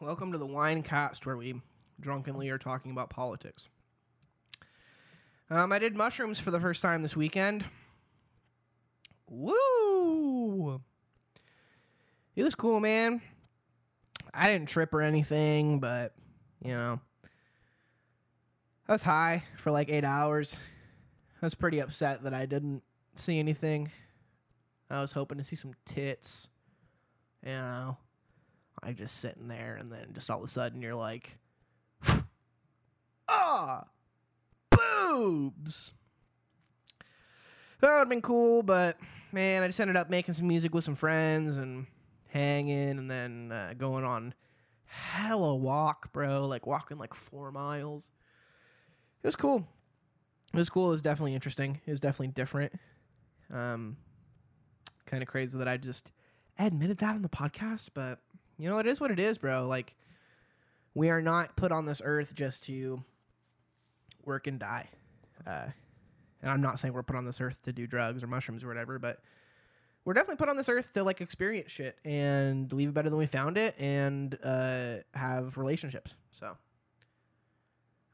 Welcome 0.00 0.32
to 0.32 0.38
the 0.38 0.46
Wine 0.46 0.82
Cast, 0.82 1.24
where 1.24 1.36
we 1.36 1.62
drunkenly 2.00 2.50
are 2.50 2.58
talking 2.58 2.90
about 2.90 3.08
politics. 3.08 3.68
Um, 5.48 5.70
I 5.70 5.78
did 5.78 5.94
mushrooms 5.94 6.40
for 6.40 6.50
the 6.50 6.60
first 6.60 6.82
time 6.82 7.02
this 7.02 7.14
weekend. 7.14 7.64
Woo! 9.28 10.80
It 12.34 12.42
was 12.42 12.54
cool, 12.54 12.80
man. 12.80 13.22
I 14.34 14.48
didn't 14.48 14.68
trip 14.68 14.92
or 14.92 15.02
anything, 15.02 15.78
but 15.78 16.14
you 16.62 16.74
know, 16.74 17.00
I 18.88 18.92
was 18.92 19.02
high 19.02 19.44
for 19.56 19.70
like 19.70 19.88
eight 19.88 20.04
hours. 20.04 20.58
I 21.40 21.46
was 21.46 21.54
pretty 21.54 21.78
upset 21.78 22.24
that 22.24 22.34
I 22.34 22.46
didn't 22.46 22.82
see 23.14 23.38
anything. 23.38 23.92
I 24.90 25.00
was 25.00 25.12
hoping 25.12 25.38
to 25.38 25.44
see 25.44 25.56
some 25.56 25.74
tits. 25.84 26.48
You 27.44 27.52
know, 27.52 27.98
I 28.82 28.92
just 28.92 29.18
sitting 29.18 29.46
there, 29.46 29.76
and 29.76 29.92
then 29.92 30.08
just 30.12 30.30
all 30.30 30.38
of 30.38 30.44
a 30.44 30.48
sudden 30.48 30.82
you're 30.82 30.94
like, 30.94 31.38
ah, 33.28 33.84
That 37.80 37.92
would 37.92 37.98
have 37.98 38.08
been 38.08 38.22
cool, 38.22 38.62
but 38.62 38.96
man, 39.32 39.62
I 39.62 39.66
just 39.66 39.80
ended 39.80 39.96
up 39.96 40.08
making 40.08 40.34
some 40.34 40.48
music 40.48 40.74
with 40.74 40.84
some 40.84 40.94
friends 40.94 41.56
and 41.56 41.86
hanging, 42.28 42.98
and 42.98 43.10
then 43.10 43.52
uh, 43.52 43.74
going 43.76 44.04
on 44.04 44.34
hella 44.84 45.54
walk, 45.54 46.12
bro. 46.12 46.46
Like 46.46 46.66
walking 46.66 46.98
like 46.98 47.14
four 47.14 47.52
miles. 47.52 48.10
It 49.22 49.26
was 49.26 49.36
cool. 49.36 49.66
It 50.52 50.58
was 50.58 50.70
cool. 50.70 50.88
It 50.88 50.92
was 50.92 51.02
definitely 51.02 51.34
interesting. 51.34 51.80
It 51.86 51.90
was 51.90 52.00
definitely 52.00 52.28
different. 52.28 52.72
Um, 53.52 53.96
kind 55.04 55.22
of 55.22 55.28
crazy 55.28 55.58
that 55.58 55.68
I 55.68 55.76
just 55.76 56.10
admitted 56.58 56.98
that 56.98 57.14
on 57.14 57.22
the 57.22 57.28
podcast, 57.28 57.90
but 57.94 58.20
you 58.58 58.68
know, 58.68 58.78
it 58.78 58.86
is 58.86 59.00
what 59.00 59.10
it 59.10 59.18
is, 59.18 59.38
bro. 59.38 59.66
Like, 59.66 59.94
we 60.94 61.10
are 61.10 61.20
not 61.20 61.56
put 61.56 61.72
on 61.72 61.84
this 61.84 62.00
earth 62.04 62.34
just 62.34 62.64
to 62.64 63.04
work 64.24 64.46
and 64.46 64.58
die. 64.58 64.88
Uh, 65.46 65.66
and 66.42 66.50
I'm 66.50 66.60
not 66.60 66.78
saying 66.78 66.94
we're 66.94 67.02
put 67.02 67.16
on 67.16 67.24
this 67.24 67.40
earth 67.40 67.62
to 67.62 67.72
do 67.72 67.86
drugs 67.86 68.22
or 68.22 68.26
mushrooms 68.26 68.62
or 68.62 68.68
whatever, 68.68 68.98
but 68.98 69.20
we're 70.04 70.14
definitely 70.14 70.36
put 70.36 70.48
on 70.48 70.56
this 70.56 70.68
earth 70.68 70.92
to 70.92 71.02
like 71.02 71.20
experience 71.20 71.72
shit 71.72 71.98
and 72.04 72.72
leave 72.72 72.90
it 72.90 72.94
better 72.94 73.10
than 73.10 73.18
we 73.18 73.26
found 73.26 73.58
it 73.58 73.74
and 73.78 74.38
uh, 74.44 74.96
have 75.14 75.58
relationships. 75.58 76.14
So 76.30 76.56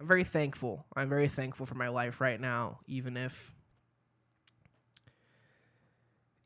I'm 0.00 0.06
very 0.06 0.24
thankful. 0.24 0.86
I'm 0.96 1.08
very 1.08 1.28
thankful 1.28 1.66
for 1.66 1.74
my 1.74 1.88
life 1.88 2.20
right 2.20 2.40
now, 2.40 2.80
even 2.86 3.16
if 3.16 3.52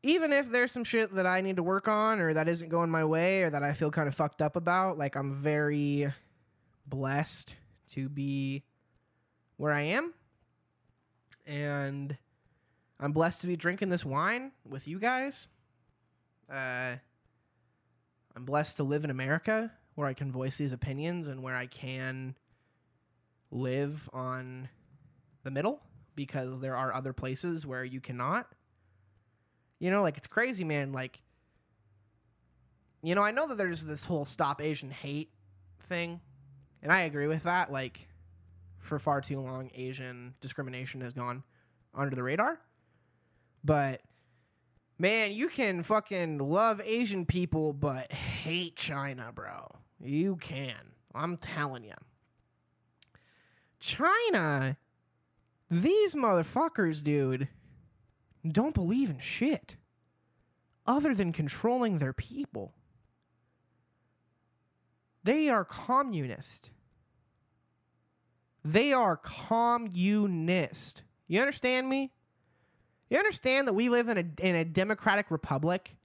even 0.03 0.31
if 0.31 0.51
there's 0.51 0.71
some 0.71 0.83
shit 0.83 1.15
that 1.15 1.25
I 1.25 1.41
need 1.41 1.55
to 1.55 1.63
work 1.63 1.87
on 1.87 2.19
or 2.19 2.33
that 2.33 2.47
isn't 2.47 2.69
going 2.69 2.89
my 2.89 3.03
way 3.03 3.43
or 3.43 3.49
that 3.49 3.63
I 3.63 3.73
feel 3.73 3.89
kind 3.89 4.07
of 4.07 4.15
fucked 4.15 4.41
up 4.41 4.55
about, 4.55 4.97
like 4.97 5.15
I'm 5.15 5.33
very 5.33 6.13
blessed 6.85 7.55
to 7.91 8.09
be 8.09 8.63
where 9.57 9.73
I 9.73 9.81
am. 9.81 10.13
And 11.47 12.17
I'm 12.99 13.13
blessed 13.13 13.41
to 13.41 13.47
be 13.47 13.55
drinking 13.55 13.89
this 13.89 14.05
wine 14.05 14.51
with 14.67 14.87
you 14.87 14.99
guys. 14.99 15.47
Uh, 16.51 16.95
I'm 18.35 18.45
blessed 18.45 18.75
to 18.77 18.83
live 18.83 19.03
in 19.03 19.09
America 19.09 19.71
where 19.95 20.07
I 20.07 20.13
can 20.13 20.31
voice 20.31 20.57
these 20.57 20.73
opinions 20.73 21.27
and 21.27 21.41
where 21.41 21.55
I 21.55 21.65
can 21.65 22.35
live 23.49 24.09
on 24.13 24.69
the 25.43 25.51
middle 25.51 25.81
because 26.15 26.59
there 26.59 26.75
are 26.75 26.93
other 26.93 27.13
places 27.13 27.65
where 27.65 27.83
you 27.83 28.01
cannot. 28.01 28.47
You 29.79 29.89
know, 29.89 30.01
like 30.01 30.17
it's 30.17 30.27
crazy, 30.27 30.63
man. 30.63 30.91
Like, 30.91 31.21
you 33.01 33.15
know, 33.15 33.23
I 33.23 33.31
know 33.31 33.47
that 33.47 33.57
there's 33.57 33.85
this 33.85 34.03
whole 34.03 34.25
stop 34.25 34.61
Asian 34.61 34.91
hate 34.91 35.31
thing, 35.81 36.19
and 36.83 36.91
I 36.91 37.01
agree 37.01 37.27
with 37.27 37.43
that. 37.43 37.71
Like, 37.71 38.07
for 38.87 38.99
far 38.99 39.21
too 39.21 39.39
long, 39.39 39.69
Asian 39.75 40.33
discrimination 40.41 41.01
has 41.01 41.13
gone 41.13 41.43
under 41.93 42.15
the 42.15 42.23
radar. 42.23 42.59
But 43.63 44.01
man, 44.97 45.31
you 45.31 45.49
can 45.49 45.83
fucking 45.83 46.37
love 46.39 46.81
Asian 46.83 47.25
people 47.25 47.73
but 47.73 48.11
hate 48.11 48.75
China, 48.75 49.31
bro. 49.33 49.75
You 49.99 50.37
can. 50.37 50.93
I'm 51.13 51.37
telling 51.37 51.83
you. 51.83 51.93
China, 53.79 54.77
these 55.69 56.15
motherfuckers, 56.15 57.03
dude, 57.03 57.47
don't 58.47 58.73
believe 58.73 59.09
in 59.09 59.19
shit 59.19 59.75
other 60.85 61.13
than 61.13 61.31
controlling 61.33 61.97
their 61.97 62.13
people. 62.13 62.73
They 65.23 65.49
are 65.49 65.65
communist. 65.65 66.71
They 68.67 68.91
are 68.91 69.15
communist. 69.15 71.03
You 71.29 71.39
understand 71.39 71.87
me? 71.87 72.11
You 73.09 73.17
understand 73.17 73.65
that 73.65 73.73
we 73.73 73.87
live 73.87 74.09
in 74.09 74.17
a 74.17 74.45
in 74.45 74.57
a 74.57 74.65
democratic 74.65 75.31
republic? 75.31 75.95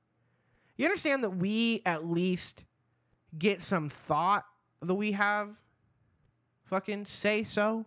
You 0.77 0.85
understand 0.85 1.25
that 1.25 1.31
we 1.31 1.83
at 1.85 2.07
least 2.07 2.63
get 3.37 3.63
some 3.63 3.89
thought 3.89 4.45
that 4.81 4.95
we 4.95 5.11
have 5.11 5.61
fucking 6.63 7.07
say 7.07 7.43
so? 7.43 7.85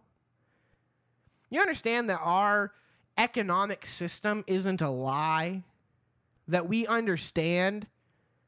You 1.50 1.62
understand 1.62 2.10
that 2.10 2.20
our 2.22 2.74
economic 3.18 3.86
system 3.86 4.44
isn't 4.46 4.82
a 4.82 4.90
lie? 4.90 5.64
That 6.50 6.68
we 6.68 6.86
understand 6.86 7.88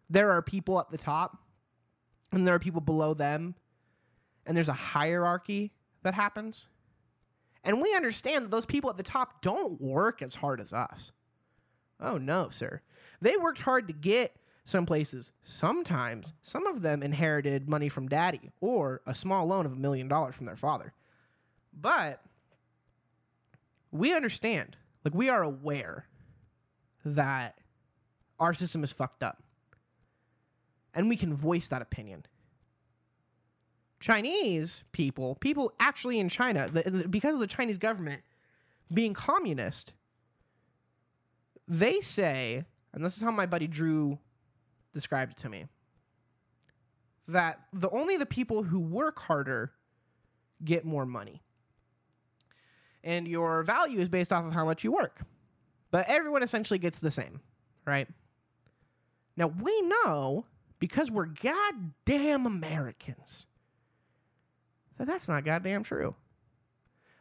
there 0.09 0.31
are 0.31 0.41
people 0.41 0.77
at 0.77 0.91
the 0.91 0.97
top 0.97 1.37
and 2.33 2.45
there 2.45 2.55
are 2.55 2.59
people 2.59 2.81
below 2.81 3.13
them 3.13 3.55
and 4.45 4.57
there's 4.57 4.67
a 4.67 4.73
hierarchy 4.73 5.71
that 6.03 6.13
happens? 6.13 6.67
And 7.63 7.81
we 7.81 7.93
understand 7.95 8.45
that 8.45 8.51
those 8.51 8.65
people 8.65 8.89
at 8.89 8.97
the 8.97 9.03
top 9.03 9.41
don't 9.41 9.81
work 9.81 10.21
as 10.21 10.35
hard 10.35 10.61
as 10.61 10.71
us. 10.71 11.11
Oh, 11.99 12.17
no, 12.17 12.49
sir. 12.49 12.81
They 13.21 13.35
worked 13.37 13.61
hard 13.61 13.87
to 13.87 13.93
get 13.93 14.35
some 14.63 14.85
places. 14.85 15.31
Sometimes, 15.43 16.33
some 16.41 16.67
of 16.67 16.81
them 16.81 17.01
inherited 17.01 17.67
money 17.67 17.89
from 17.89 18.07
daddy 18.07 18.51
or 18.61 19.01
a 19.05 19.15
small 19.15 19.45
loan 19.47 19.65
of 19.65 19.73
a 19.73 19.77
million 19.77 20.07
dollars 20.07 20.35
from 20.35 20.45
their 20.45 20.55
father. 20.55 20.93
But 21.73 22.21
we 23.91 24.13
understand, 24.13 24.77
like, 25.03 25.13
we 25.13 25.29
are 25.29 25.43
aware 25.43 26.07
that 27.03 27.57
our 28.39 28.53
system 28.53 28.83
is 28.83 28.91
fucked 28.91 29.23
up. 29.23 29.41
And 30.93 31.09
we 31.09 31.15
can 31.15 31.33
voice 31.33 31.67
that 31.69 31.81
opinion. 31.81 32.25
Chinese 33.99 34.83
people, 34.91 35.35
people 35.35 35.73
actually 35.79 36.19
in 36.19 36.29
China, 36.29 36.67
the, 36.67 36.83
the, 36.83 37.07
because 37.07 37.33
of 37.33 37.39
the 37.39 37.47
Chinese 37.47 37.77
government 37.77 38.21
being 38.93 39.13
communist, 39.13 39.93
they 41.67 41.99
say, 41.99 42.63
and 42.93 43.03
this 43.03 43.17
is 43.17 43.23
how 43.23 43.31
my 43.31 43.45
buddy 43.45 43.67
Drew 43.67 44.19
described 44.93 45.33
it 45.33 45.37
to 45.39 45.49
me, 45.49 45.65
that 47.27 47.59
the 47.73 47.89
only 47.89 48.17
the 48.17 48.25
people 48.25 48.63
who 48.63 48.79
work 48.79 49.19
harder 49.19 49.73
get 50.63 50.85
more 50.85 51.05
money. 51.05 51.41
And 53.03 53.27
your 53.27 53.63
value 53.63 53.99
is 53.99 54.09
based 54.09 54.31
off 54.31 54.45
of 54.45 54.53
how 54.53 54.65
much 54.65 54.83
you 54.83 54.91
work. 54.91 55.21
But 55.91 56.05
everyone 56.07 56.43
essentially 56.43 56.79
gets 56.79 56.99
the 56.99 57.11
same, 57.11 57.41
right? 57.85 58.07
Now 59.35 59.47
we 59.47 59.81
know 59.83 60.45
because 60.79 61.09
we're 61.09 61.25
goddamn 61.25 62.45
Americans 62.45 63.45
that 64.97 65.07
that's 65.07 65.27
not 65.27 65.45
goddamn 65.45 65.83
true. 65.83 66.15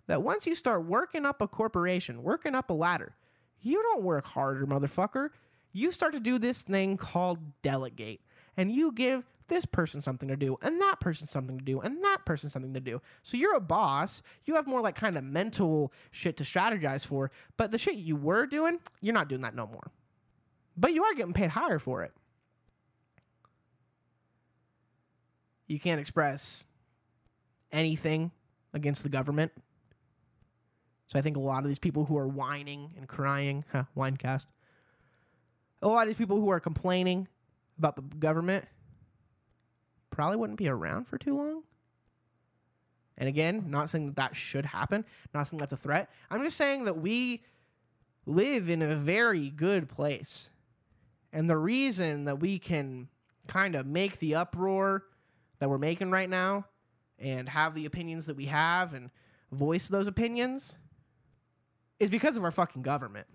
That 0.07 0.22
once 0.22 0.47
you 0.47 0.55
start 0.55 0.87
working 0.87 1.27
up 1.27 1.43
a 1.43 1.49
corporation, 1.49 2.22
working 2.22 2.55
up 2.55 2.70
a 2.70 2.74
ladder, 2.74 3.16
you 3.61 3.83
don't 3.83 4.05
work 4.05 4.24
harder, 4.24 4.66
motherfucker. 4.66 5.31
You 5.72 5.93
start 5.93 6.12
to 6.12 6.20
do 6.20 6.39
this 6.39 6.62
thing 6.62 6.97
called 6.97 7.39
delegate. 7.62 8.20
And 8.57 8.70
you 8.70 8.93
give 8.93 9.24
this 9.49 9.66
person 9.66 10.01
something 10.01 10.29
to 10.29 10.37
do, 10.37 10.57
and 10.62 10.81
that 10.81 10.99
person 11.01 11.27
something 11.27 11.59
to 11.59 11.64
do, 11.64 11.81
and 11.81 12.03
that 12.03 12.24
person 12.24 12.49
something 12.51 12.74
to 12.74 12.81
do. 12.81 13.01
So 13.22 13.37
you're 13.37 13.55
a 13.55 13.61
boss. 13.61 14.22
You 14.45 14.55
have 14.55 14.66
more 14.66 14.81
like 14.81 14.95
kind 14.95 15.16
of 15.16 15.24
mental 15.24 15.93
shit 16.11 16.37
to 16.39 16.45
strategize 16.45 17.07
for. 17.07 17.31
But 17.57 17.70
the 17.70 17.79
shit 17.79 17.97
you 17.97 18.16
were 18.16 18.47
doing, 18.47 18.79
you're 19.01 19.14
not 19.14 19.29
doing 19.29 19.43
that 19.43 19.55
no 19.55 19.66
more. 19.66 19.91
But 20.77 20.95
you 20.95 21.05
are 21.05 21.14
getting 21.14 21.33
paid 21.33 21.51
higher 21.51 21.79
for 21.79 22.03
it. 22.03 22.12
You 25.66 25.81
can't 25.81 26.01
express 26.01 26.64
anything 27.73 28.31
against 28.73 29.03
the 29.03 29.09
government. 29.09 29.53
So 31.09 31.19
I 31.19 31.23
think 31.23 31.37
a 31.37 31.41
lot 31.41 31.62
of 31.62 31.69
these 31.69 31.79
people 31.79 32.05
who 32.05 32.17
are 32.19 32.27
whining 32.27 32.91
and 32.97 33.07
crying, 33.07 33.64
huh, 33.73 33.85
winecast, 33.97 34.47
a 35.83 35.89
lot 35.89 36.03
of 36.03 36.09
these 36.09 36.17
people 36.17 36.41
who 36.41 36.51
are 36.51 36.61
complaining 36.61 37.29
about 37.79 37.97
the 37.97 38.03
government 38.03 38.64
probably 40.11 40.37
wouldn't 40.37 40.59
be 40.59 40.69
around 40.69 41.07
for 41.07 41.19
too 41.19 41.37
long. 41.37 41.62
And 43.19 43.29
again, 43.29 43.67
not 43.69 43.89
saying 43.89 44.07
that 44.07 44.17
that 44.17 44.37
should 44.37 44.67
happen, 44.67 45.05
not 45.33 45.49
saying 45.49 45.59
that's 45.59 45.73
a 45.73 45.77
threat. 45.77 46.11
I'm 46.31 46.43
just 46.43 46.57
saying 46.57 46.85
that 46.85 46.99
we 46.99 47.43
live 48.27 48.69
in 48.69 48.83
a 48.83 48.97
very 48.97 49.49
good 49.51 49.89
place. 49.89 50.51
And 51.33 51.49
the 51.49 51.57
reason 51.57 52.25
that 52.25 52.41
we 52.41 52.59
can 52.59 53.09
kind 53.47 53.75
of 53.75 53.87
make 53.87 54.19
the 54.19 54.35
uproar 54.35 55.05
that 55.61 55.71
we're 55.71 55.79
making 55.79 56.11
right 56.11 56.29
now 56.29 56.67
and 57.19 57.49
have 57.49 57.75
the 57.75 57.87
opinions 57.87 58.27
that 58.27 58.37
we 58.37 58.47
have 58.47 58.95
and 58.95 59.11
voice 59.53 59.89
those 59.89 60.07
opinions 60.07 60.79
is 61.99 62.11
because 62.11 62.37
of 62.37 62.45
our 62.45 62.51
fucking 62.51 62.83
government. 62.83 63.27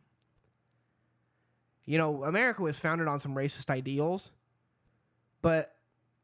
You 1.86 1.98
know, 1.98 2.24
America 2.24 2.62
was 2.62 2.78
founded 2.78 3.08
on 3.08 3.20
some 3.20 3.34
racist 3.34 3.70
ideals, 3.70 4.32
but 5.42 5.76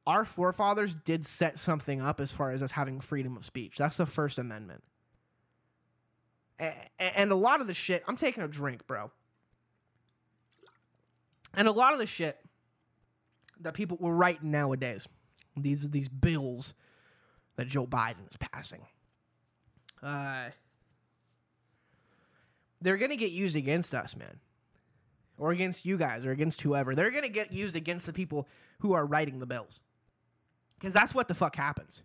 our 0.06 0.24
forefathers 0.24 0.96
did 0.96 1.26
set 1.26 1.58
something 1.58 2.00
up 2.00 2.20
as 2.20 2.32
far 2.32 2.52
as 2.52 2.62
us 2.62 2.72
having 2.72 3.02
freedom 3.02 3.36
of 3.36 3.44
speech. 3.44 3.78
That's 3.78 3.98
the 3.98 4.06
First 4.06 4.38
Amendment. 4.38 4.84
And 7.00 7.32
a 7.32 7.36
lot 7.36 7.60
of 7.60 7.68
the 7.68 7.74
shit, 7.74 8.04
I'm 8.08 8.18
taking 8.18 8.44
a 8.44 8.48
drink, 8.48 8.88
bro. 8.88 9.12
And 11.54 11.68
a 11.68 11.72
lot 11.72 11.94
of 11.94 12.00
the 12.00 12.06
shit 12.06 12.38
that 13.60 13.74
people 13.74 13.98
were 14.00 14.16
writing 14.16 14.52
nowadays, 14.52 15.08
these 15.56 15.90
these 15.90 16.08
bills 16.08 16.74
that 17.58 17.68
Joe 17.68 17.86
Biden 17.86 18.30
is 18.30 18.38
passing, 18.38 18.82
uh, 20.02 20.50
they're 22.82 22.98
gonna 22.98 23.18
get 23.18 23.32
used 23.32 23.56
against 23.56 23.94
us, 23.94 24.16
man, 24.16 24.40
or 25.38 25.52
against 25.52 25.86
you 25.86 25.98
guys, 25.98 26.26
or 26.26 26.32
against 26.32 26.62
whoever. 26.62 26.96
They're 26.96 27.12
gonna 27.12 27.30
get 27.30 27.52
used 27.52 27.76
against 27.76 28.06
the 28.06 28.14
people 28.14 28.48
who 28.80 28.94
are 28.94 29.06
writing 29.06 29.40
the 29.40 29.46
bills, 29.46 29.80
because 30.80 30.94
that's 30.94 31.14
what 31.14 31.28
the 31.28 31.36
fuck 31.36 31.56
happens. 31.56 32.04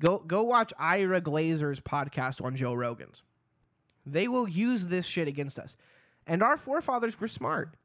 Go 0.00 0.18
go 0.18 0.42
watch 0.42 0.72
Ira 0.78 1.20
Glasser's 1.20 1.80
podcast 1.80 2.44
on 2.44 2.56
Joe 2.56 2.74
Rogan's. 2.74 3.22
They 4.04 4.28
will 4.28 4.48
use 4.48 4.86
this 4.86 5.04
shit 5.06 5.26
against 5.26 5.58
us. 5.58 5.76
And 6.28 6.42
our 6.42 6.56
forefathers 6.56 7.20
were 7.20 7.28
smart. 7.28 7.76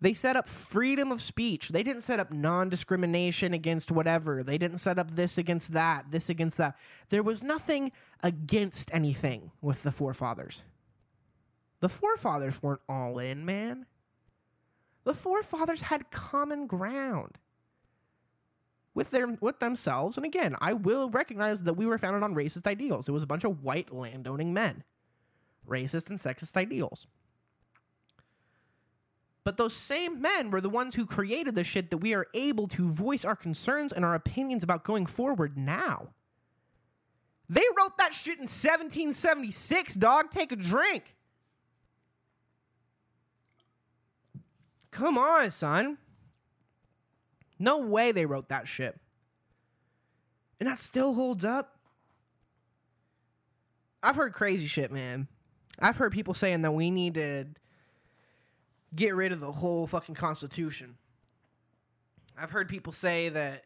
They 0.00 0.14
set 0.14 0.36
up 0.36 0.48
freedom 0.48 1.12
of 1.12 1.20
speech. 1.20 1.68
They 1.68 1.82
didn't 1.82 2.02
set 2.02 2.20
up 2.20 2.32
non 2.32 2.68
discrimination 2.68 3.52
against 3.52 3.90
whatever. 3.90 4.42
They 4.42 4.56
didn't 4.56 4.78
set 4.78 4.98
up 4.98 5.14
this 5.14 5.36
against 5.36 5.72
that, 5.72 6.10
this 6.10 6.30
against 6.30 6.56
that. 6.56 6.76
There 7.10 7.22
was 7.22 7.42
nothing 7.42 7.92
against 8.22 8.90
anything 8.94 9.50
with 9.60 9.82
the 9.82 9.92
forefathers. 9.92 10.62
The 11.80 11.88
forefathers 11.88 12.62
weren't 12.62 12.80
all 12.88 13.18
in, 13.18 13.44
man. 13.44 13.86
The 15.04 15.14
forefathers 15.14 15.82
had 15.82 16.10
common 16.10 16.66
ground 16.66 17.38
with 18.94 19.10
their 19.10 19.26
with 19.40 19.60
themselves. 19.60 20.16
And 20.16 20.24
again, 20.24 20.56
I 20.60 20.72
will 20.72 21.10
recognize 21.10 21.62
that 21.62 21.74
we 21.74 21.86
were 21.86 21.98
founded 21.98 22.22
on 22.22 22.34
racist 22.34 22.66
ideals. 22.66 23.08
It 23.08 23.12
was 23.12 23.22
a 23.22 23.26
bunch 23.26 23.44
of 23.44 23.62
white 23.62 23.92
landowning 23.92 24.54
men. 24.54 24.84
Racist 25.68 26.08
and 26.08 26.18
sexist 26.18 26.56
ideals. 26.56 27.06
But 29.50 29.56
those 29.56 29.74
same 29.74 30.22
men 30.22 30.52
were 30.52 30.60
the 30.60 30.70
ones 30.70 30.94
who 30.94 31.04
created 31.04 31.56
the 31.56 31.64
shit 31.64 31.90
that 31.90 31.96
we 31.96 32.14
are 32.14 32.28
able 32.34 32.68
to 32.68 32.88
voice 32.88 33.24
our 33.24 33.34
concerns 33.34 33.92
and 33.92 34.04
our 34.04 34.14
opinions 34.14 34.62
about 34.62 34.84
going 34.84 35.06
forward 35.06 35.58
now. 35.58 36.10
They 37.48 37.64
wrote 37.76 37.98
that 37.98 38.14
shit 38.14 38.34
in 38.34 38.42
1776, 38.42 39.94
dog. 39.96 40.30
Take 40.30 40.52
a 40.52 40.54
drink. 40.54 41.16
Come 44.92 45.18
on, 45.18 45.50
son. 45.50 45.98
No 47.58 47.80
way 47.80 48.12
they 48.12 48.26
wrote 48.26 48.50
that 48.50 48.68
shit. 48.68 49.00
And 50.60 50.68
that 50.68 50.78
still 50.78 51.14
holds 51.14 51.44
up. 51.44 51.76
I've 54.00 54.14
heard 54.14 54.32
crazy 54.32 54.68
shit, 54.68 54.92
man. 54.92 55.26
I've 55.80 55.96
heard 55.96 56.12
people 56.12 56.34
saying 56.34 56.62
that 56.62 56.70
we 56.70 56.92
need 56.92 57.14
to 57.14 57.46
get 58.94 59.14
rid 59.14 59.32
of 59.32 59.40
the 59.40 59.52
whole 59.52 59.86
fucking 59.86 60.14
Constitution. 60.14 60.96
I've 62.36 62.50
heard 62.50 62.68
people 62.68 62.92
say 62.92 63.28
that 63.28 63.64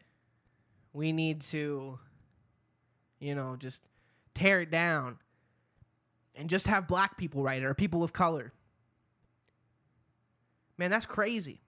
we 0.93 1.13
need 1.13 1.41
to, 1.43 1.99
you 3.21 3.35
know, 3.35 3.57
just 3.57 3.83
tear 4.35 4.61
it 4.63 4.71
down 4.71 5.19
and 6.35 6.51
just 6.51 6.67
have 6.67 6.89
black 6.89 7.17
people 7.17 7.43
write 7.43 7.63
it 7.63 7.67
or 7.67 7.75
people 7.75 8.03
of 8.03 8.13
color. 8.13 8.53
Man, 10.77 10.91
that's 10.91 11.07
crazy. 11.07 11.61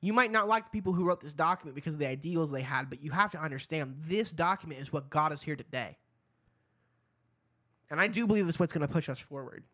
You 0.00 0.12
might 0.12 0.32
not 0.32 0.48
like 0.48 0.64
the 0.64 0.70
people 0.70 0.92
who 0.92 1.04
wrote 1.04 1.20
this 1.20 1.32
document 1.32 1.74
because 1.74 1.94
of 1.94 2.00
the 2.00 2.08
ideals 2.08 2.50
they 2.50 2.62
had, 2.62 2.90
but 2.90 3.02
you 3.02 3.12
have 3.12 3.30
to 3.32 3.40
understand 3.40 3.96
this 4.00 4.32
document 4.32 4.80
is 4.80 4.92
what 4.92 5.10
got 5.10 5.32
us 5.32 5.42
here 5.42 5.56
today. 5.56 5.96
And 7.90 8.00
I 8.00 8.08
do 8.08 8.26
believe 8.26 8.48
it's 8.48 8.58
what's 8.58 8.72
going 8.72 8.86
to 8.86 8.92
push 8.92 9.08
us 9.08 9.20
forward 9.20 9.64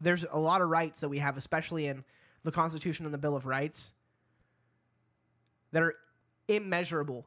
there's 0.00 0.24
a 0.30 0.38
lot 0.38 0.60
of 0.60 0.68
rights 0.68 1.00
that 1.00 1.08
we 1.08 1.18
have, 1.18 1.36
especially 1.36 1.86
in 1.86 2.04
the 2.42 2.52
Constitution 2.52 3.04
and 3.04 3.14
the 3.14 3.18
Bill 3.18 3.36
of 3.36 3.46
Rights, 3.46 3.92
that 5.72 5.82
are 5.82 5.94
immeasurable 6.48 7.26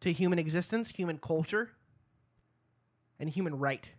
to 0.00 0.12
human 0.12 0.38
existence, 0.38 0.90
human 0.90 1.18
culture, 1.18 1.70
and 3.18 3.30
human 3.30 3.58
right. 3.58 3.90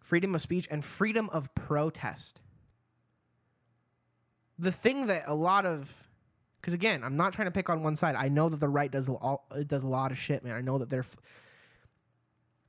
Freedom 0.00 0.34
of 0.34 0.40
speech 0.40 0.68
and 0.70 0.84
freedom 0.84 1.28
of 1.30 1.54
protest. 1.54 2.40
The 4.58 4.72
thing 4.72 5.06
that 5.06 5.24
a 5.26 5.34
lot 5.34 5.66
of 5.66 6.08
because 6.62 6.74
again, 6.74 7.02
I'm 7.02 7.16
not 7.16 7.32
trying 7.32 7.46
to 7.46 7.50
pick 7.50 7.68
on 7.68 7.82
one 7.82 7.96
side. 7.96 8.14
I 8.14 8.28
know 8.28 8.48
that 8.48 8.60
the 8.60 8.68
right 8.68 8.90
does 8.90 9.08
all, 9.08 9.46
it 9.52 9.66
does 9.66 9.82
a 9.82 9.88
lot 9.88 10.12
of 10.12 10.18
shit, 10.18 10.44
man. 10.44 10.54
I 10.54 10.60
know 10.60 10.78
that 10.78 10.88
they're 10.88 11.04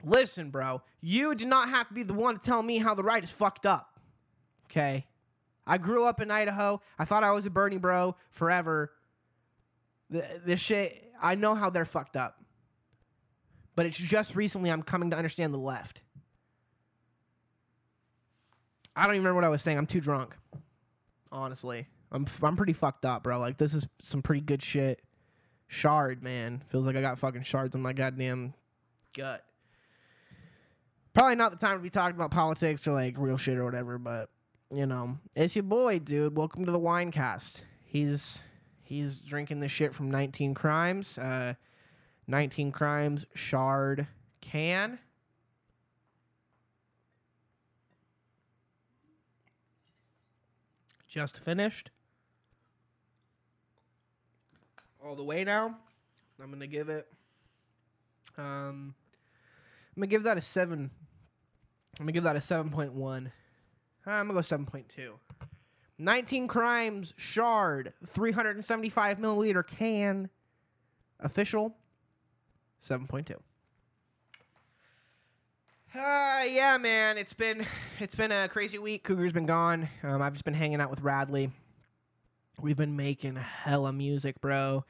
Listen, 0.03 0.49
bro, 0.49 0.81
you 1.01 1.33
do 1.33 1.45
not 1.45 1.69
have 1.69 1.87
to 1.87 1.93
be 1.93 2.03
the 2.03 2.13
one 2.13 2.37
to 2.37 2.45
tell 2.45 2.61
me 2.61 2.77
how 2.77 2.93
the 2.93 3.03
right 3.03 3.23
is 3.23 3.31
fucked 3.31 3.65
up. 3.65 3.99
Okay? 4.65 5.05
I 5.65 5.77
grew 5.77 6.05
up 6.05 6.21
in 6.21 6.29
Idaho. 6.29 6.81
I 6.99 7.05
thought 7.05 7.23
I 7.23 7.31
was 7.31 7.45
a 7.45 7.49
Bernie 7.49 7.77
bro 7.77 8.15
forever. 8.29 8.91
This 10.09 10.59
shit, 10.59 11.11
I 11.21 11.35
know 11.35 11.55
how 11.55 11.69
they're 11.69 11.85
fucked 11.85 12.17
up. 12.17 12.43
But 13.75 13.85
it's 13.85 13.97
just 13.97 14.35
recently 14.35 14.69
I'm 14.69 14.83
coming 14.83 15.09
to 15.11 15.15
understand 15.15 15.53
the 15.53 15.57
left. 15.57 16.01
I 18.95 19.05
don't 19.05 19.15
even 19.15 19.23
remember 19.23 19.41
what 19.41 19.45
I 19.45 19.49
was 19.49 19.61
saying. 19.61 19.77
I'm 19.77 19.87
too 19.87 20.01
drunk. 20.01 20.35
Honestly. 21.31 21.87
I'm 22.11 22.27
I'm 22.43 22.55
pretty 22.55 22.73
fucked 22.73 23.05
up, 23.05 23.23
bro. 23.23 23.39
Like 23.39 23.57
this 23.57 23.73
is 23.73 23.87
some 24.01 24.21
pretty 24.21 24.41
good 24.41 24.61
shit. 24.61 25.01
Shard, 25.65 26.21
man. 26.21 26.61
Feels 26.67 26.85
like 26.85 26.95
I 26.95 27.01
got 27.01 27.17
fucking 27.17 27.41
shards 27.41 27.75
in 27.75 27.81
my 27.81 27.93
goddamn 27.93 28.53
gut 29.15 29.43
probably 31.13 31.35
not 31.35 31.51
the 31.51 31.57
time 31.57 31.77
to 31.77 31.83
be 31.83 31.89
talking 31.89 32.15
about 32.15 32.31
politics 32.31 32.87
or 32.87 32.93
like 32.93 33.15
real 33.17 33.37
shit 33.37 33.57
or 33.57 33.65
whatever, 33.65 33.97
but 33.97 34.29
you 34.71 34.85
know, 34.85 35.17
it's 35.35 35.55
your 35.55 35.63
boy, 35.63 35.99
dude. 35.99 36.35
Welcome 36.35 36.65
to 36.65 36.71
the 36.71 36.79
Winecast. 36.79 37.61
He's 37.85 38.41
he's 38.81 39.17
drinking 39.17 39.59
the 39.59 39.67
shit 39.67 39.93
from 39.93 40.09
19 40.09 40.53
Crimes. 40.53 41.17
Uh 41.17 41.53
19 42.27 42.71
Crimes 42.71 43.25
Chard 43.35 44.07
can. 44.41 44.97
Just 51.07 51.37
finished. 51.37 51.91
All 55.05 55.15
the 55.15 55.23
way 55.23 55.43
now. 55.43 55.77
I'm 56.41 56.51
gonna 56.51 56.65
give 56.65 56.89
it 56.89 57.07
um 58.37 58.95
I'm 59.95 60.01
gonna 60.01 60.07
give 60.07 60.23
that 60.23 60.37
a 60.37 60.41
seven 60.41 60.89
I'm 61.99 62.05
gonna 62.05 62.11
give 62.11 62.23
that 62.23 62.35
a 62.35 62.39
7.1. 62.39 63.31
I'm 64.05 64.27
gonna 64.27 64.33
go 64.33 64.39
7.2. 64.39 65.11
19 65.99 66.47
crimes, 66.47 67.13
shard, 67.17 67.93
375 68.05 69.19
milliliter 69.19 69.65
can, 69.65 70.29
official, 71.19 71.75
7.2. 72.81 73.35
Uh, 75.95 76.43
yeah, 76.45 76.79
man, 76.79 77.19
it's 77.19 77.33
been 77.33 77.67
it's 77.99 78.15
been 78.15 78.31
a 78.31 78.49
crazy 78.49 78.79
week. 78.79 79.03
Cougar's 79.03 79.31
been 79.31 79.45
gone. 79.45 79.87
Um, 80.01 80.23
I've 80.23 80.33
just 80.33 80.43
been 80.43 80.55
hanging 80.55 80.81
out 80.81 80.89
with 80.89 81.01
Radley. 81.01 81.51
We've 82.59 82.75
been 82.75 82.95
making 82.95 83.35
hella 83.35 83.93
music, 83.93 84.41
bro. 84.41 84.83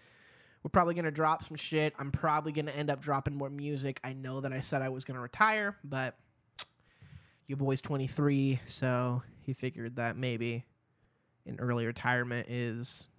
We're 0.63 0.69
probably 0.69 0.93
gonna 0.93 1.11
drop 1.11 1.43
some 1.43 1.57
shit. 1.57 1.93
I'm 1.99 2.11
probably 2.11 2.53
gonna 2.53 2.71
end 2.71 2.89
up 2.89 3.01
dropping 3.01 3.35
more 3.35 3.49
music. 3.49 3.99
I 4.01 4.13
know 4.13 4.39
that 4.39 4.53
I 4.53 4.61
said 4.61 4.81
I 4.81 4.87
was 4.87 5.03
gonna 5.03 5.19
retire, 5.19 5.75
but 5.83 6.17
your 7.47 7.57
boy's 7.57 7.81
23, 7.81 8.61
so 8.67 9.23
he 9.41 9.53
figured 9.53 9.95
that 9.97 10.17
maybe 10.17 10.65
an 11.45 11.57
early 11.59 11.85
retirement 11.85 12.47
is 12.49 13.09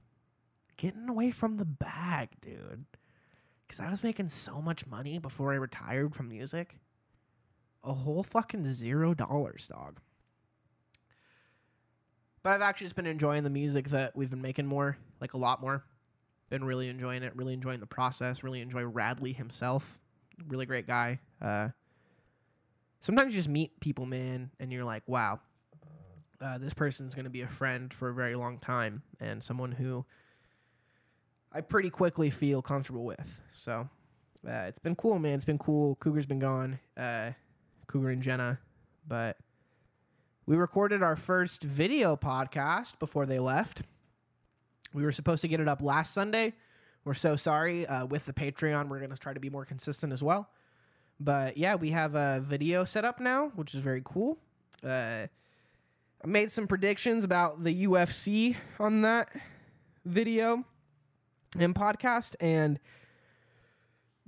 getting 0.76 1.08
away 1.08 1.30
from 1.30 1.56
the 1.56 1.64
bag, 1.64 2.30
dude. 2.40 2.86
Because 3.66 3.80
I 3.80 3.90
was 3.90 4.02
making 4.02 4.28
so 4.28 4.60
much 4.60 4.86
money 4.86 5.18
before 5.18 5.52
I 5.52 5.56
retired 5.56 6.14
from 6.14 6.28
music. 6.28 6.76
A 7.82 7.92
whole 7.92 8.22
fucking 8.22 8.66
zero 8.66 9.14
dollars, 9.14 9.68
dog. 9.68 10.00
But 12.42 12.52
I've 12.52 12.62
actually 12.62 12.86
just 12.86 12.96
been 12.96 13.06
enjoying 13.06 13.42
the 13.42 13.50
music 13.50 13.88
that 13.88 14.14
we've 14.14 14.30
been 14.30 14.42
making 14.42 14.66
more, 14.66 14.98
like 15.20 15.34
a 15.34 15.38
lot 15.38 15.60
more. 15.60 15.84
Been 16.50 16.64
really 16.64 16.88
enjoying 16.88 17.22
it, 17.22 17.34
really 17.36 17.54
enjoying 17.54 17.80
the 17.80 17.86
process, 17.86 18.42
really 18.42 18.60
enjoy 18.60 18.84
Radley 18.84 19.32
himself. 19.32 20.00
Really 20.46 20.66
great 20.66 20.86
guy. 20.86 21.20
Uh, 21.40 21.68
sometimes 23.04 23.34
you 23.34 23.38
just 23.38 23.50
meet 23.50 23.78
people, 23.80 24.06
man, 24.06 24.50
and 24.58 24.72
you're 24.72 24.84
like, 24.84 25.02
wow. 25.06 25.38
uh, 26.40 26.56
this 26.56 26.72
person's 26.72 27.14
going 27.14 27.24
to 27.24 27.30
be 27.30 27.42
a 27.42 27.48
friend 27.48 27.92
for 27.92 28.08
a 28.08 28.14
very 28.14 28.34
long 28.34 28.58
time 28.58 29.02
and 29.20 29.42
someone 29.42 29.72
who 29.72 30.06
I 31.52 31.60
pretty 31.60 31.90
quickly 31.90 32.30
feel 32.30 32.62
comfortable 32.62 33.04
with. 33.04 33.42
So 33.52 33.90
uh, 34.48 34.64
it's 34.68 34.78
been 34.78 34.96
cool, 34.96 35.18
man. 35.18 35.34
It's 35.34 35.44
been 35.44 35.58
cool. 35.58 35.96
Cougar's 35.96 36.24
been 36.24 36.38
gone, 36.38 36.80
uh, 36.96 37.32
Cougar 37.88 38.08
and 38.08 38.22
Jenna, 38.22 38.58
but 39.06 39.36
we 40.46 40.56
recorded 40.56 41.02
our 41.02 41.14
first 41.16 41.62
video 41.62 42.16
podcast 42.16 42.98
before 42.98 43.26
they 43.26 43.38
left. 43.38 43.82
We 44.94 45.02
were 45.02 45.12
supposed 45.12 45.42
to 45.42 45.48
get 45.48 45.60
it 45.60 45.68
up 45.68 45.82
last 45.82 46.14
Sunday. 46.14 46.54
We're 47.04 47.12
so 47.12 47.36
sorry. 47.36 47.86
Uh, 47.86 48.06
with 48.06 48.24
the 48.24 48.32
Patreon, 48.32 48.88
we're 48.88 48.98
going 48.98 49.10
to 49.10 49.16
try 49.18 49.34
to 49.34 49.40
be 49.40 49.50
more 49.50 49.66
consistent 49.66 50.10
as 50.10 50.22
well. 50.22 50.48
But 51.20 51.56
yeah, 51.56 51.76
we 51.76 51.90
have 51.90 52.14
a 52.14 52.40
video 52.40 52.84
set 52.84 53.04
up 53.04 53.20
now, 53.20 53.52
which 53.54 53.74
is 53.74 53.80
very 53.80 54.02
cool. 54.04 54.38
Uh, 54.82 55.26
I 56.22 56.26
made 56.26 56.50
some 56.50 56.66
predictions 56.66 57.24
about 57.24 57.62
the 57.62 57.86
UFC 57.86 58.56
on 58.80 59.02
that 59.02 59.28
video 60.04 60.64
and 61.58 61.74
podcast, 61.74 62.34
and 62.40 62.78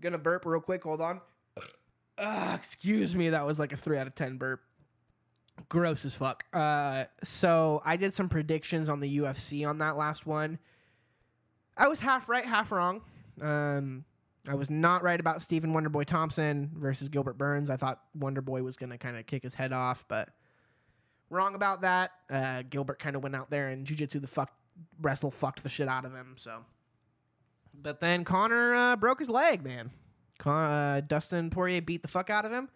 gonna 0.01 0.18
burp 0.18 0.47
real 0.47 0.61
quick. 0.61 0.84
Hold 0.84 1.01
on. 1.01 1.20
Excuse 2.55 3.14
me, 3.14 3.30
that 3.30 3.47
was 3.47 3.59
like 3.59 3.72
a 3.72 3.76
three 3.76 3.99
out 3.99 4.07
of 4.07 4.14
ten 4.14 4.37
burp. 4.37 4.61
Gross 5.68 6.05
as 6.05 6.14
fuck. 6.14 6.45
Uh, 6.53 7.05
so 7.24 7.80
I 7.84 7.97
did 7.97 8.12
some 8.14 8.28
predictions 8.28 8.89
on 8.89 9.01
the 9.01 9.18
UFC 9.18 9.66
on 9.66 9.78
that 9.78 9.97
last 9.97 10.26
one. 10.26 10.59
I 11.76 11.89
was 11.89 12.01
half 12.01 12.28
right, 12.28 12.45
half 12.45 12.72
wrong. 12.72 13.03
Um, 13.41 14.05
I 14.49 14.55
was 14.55 14.70
not 14.70 15.03
right 15.03 15.18
about 15.18 15.42
Stephen 15.42 15.72
Wonderboy 15.72 16.05
Thompson 16.07 16.70
versus 16.74 17.09
Gilbert 17.09 17.36
Burns. 17.36 17.68
I 17.68 17.76
thought 17.76 18.01
Wonderboy 18.18 18.62
was 18.62 18.76
gonna 18.76 18.99
kind 18.99 19.16
of 19.16 19.26
kick 19.26 19.42
his 19.42 19.55
head 19.55 19.72
off, 19.72 20.05
but 20.09 20.28
wrong 21.30 21.55
about 21.55 21.80
that. 21.82 22.12
Uh, 22.30 22.62
Gilbert 22.68 22.99
kind 22.99 23.16
of 23.16 23.22
went 23.22 23.34
out 23.34 23.51
there 23.51 23.68
and 23.68 23.84
jiu-jitsu 23.84 24.20
the 24.20 24.26
fuck 24.26 24.53
wrestle 25.01 25.30
fucked 25.30 25.62
the 25.62 25.68
shit 25.68 25.88
out 25.88 26.05
of 26.05 26.14
him. 26.14 26.34
So, 26.36 26.64
but 27.74 28.01
then 28.01 28.24
Conor 28.24 28.74
uh, 28.74 28.97
broke 28.97 29.18
his 29.18 29.28
leg, 29.28 29.64
man. 29.64 29.90
Con- 30.38 30.70
uh, 30.70 31.01
Dustin 31.07 31.51
Poirier 31.51 31.82
beat 31.82 32.03
the 32.03 32.09
fuck 32.09 32.30
out 32.30 32.44
of 32.44 32.53
him. 32.53 32.68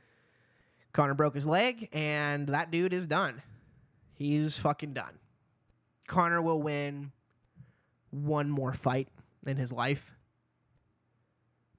Conor 0.93 1.14
broke 1.14 1.35
his 1.35 1.47
leg, 1.47 1.89
and 1.93 2.49
that 2.49 2.71
dude 2.71 2.93
is 2.93 3.07
done. 3.07 3.43
He's 4.14 4.59
fucking 4.59 4.93
done. 4.93 5.18
Conor 6.09 6.43
will 6.43 6.61
win 6.61 7.12
one 8.11 8.51
more 8.51 8.73
fight 8.73 9.09
in 9.47 9.57
his 9.57 9.73
life. 9.73 10.14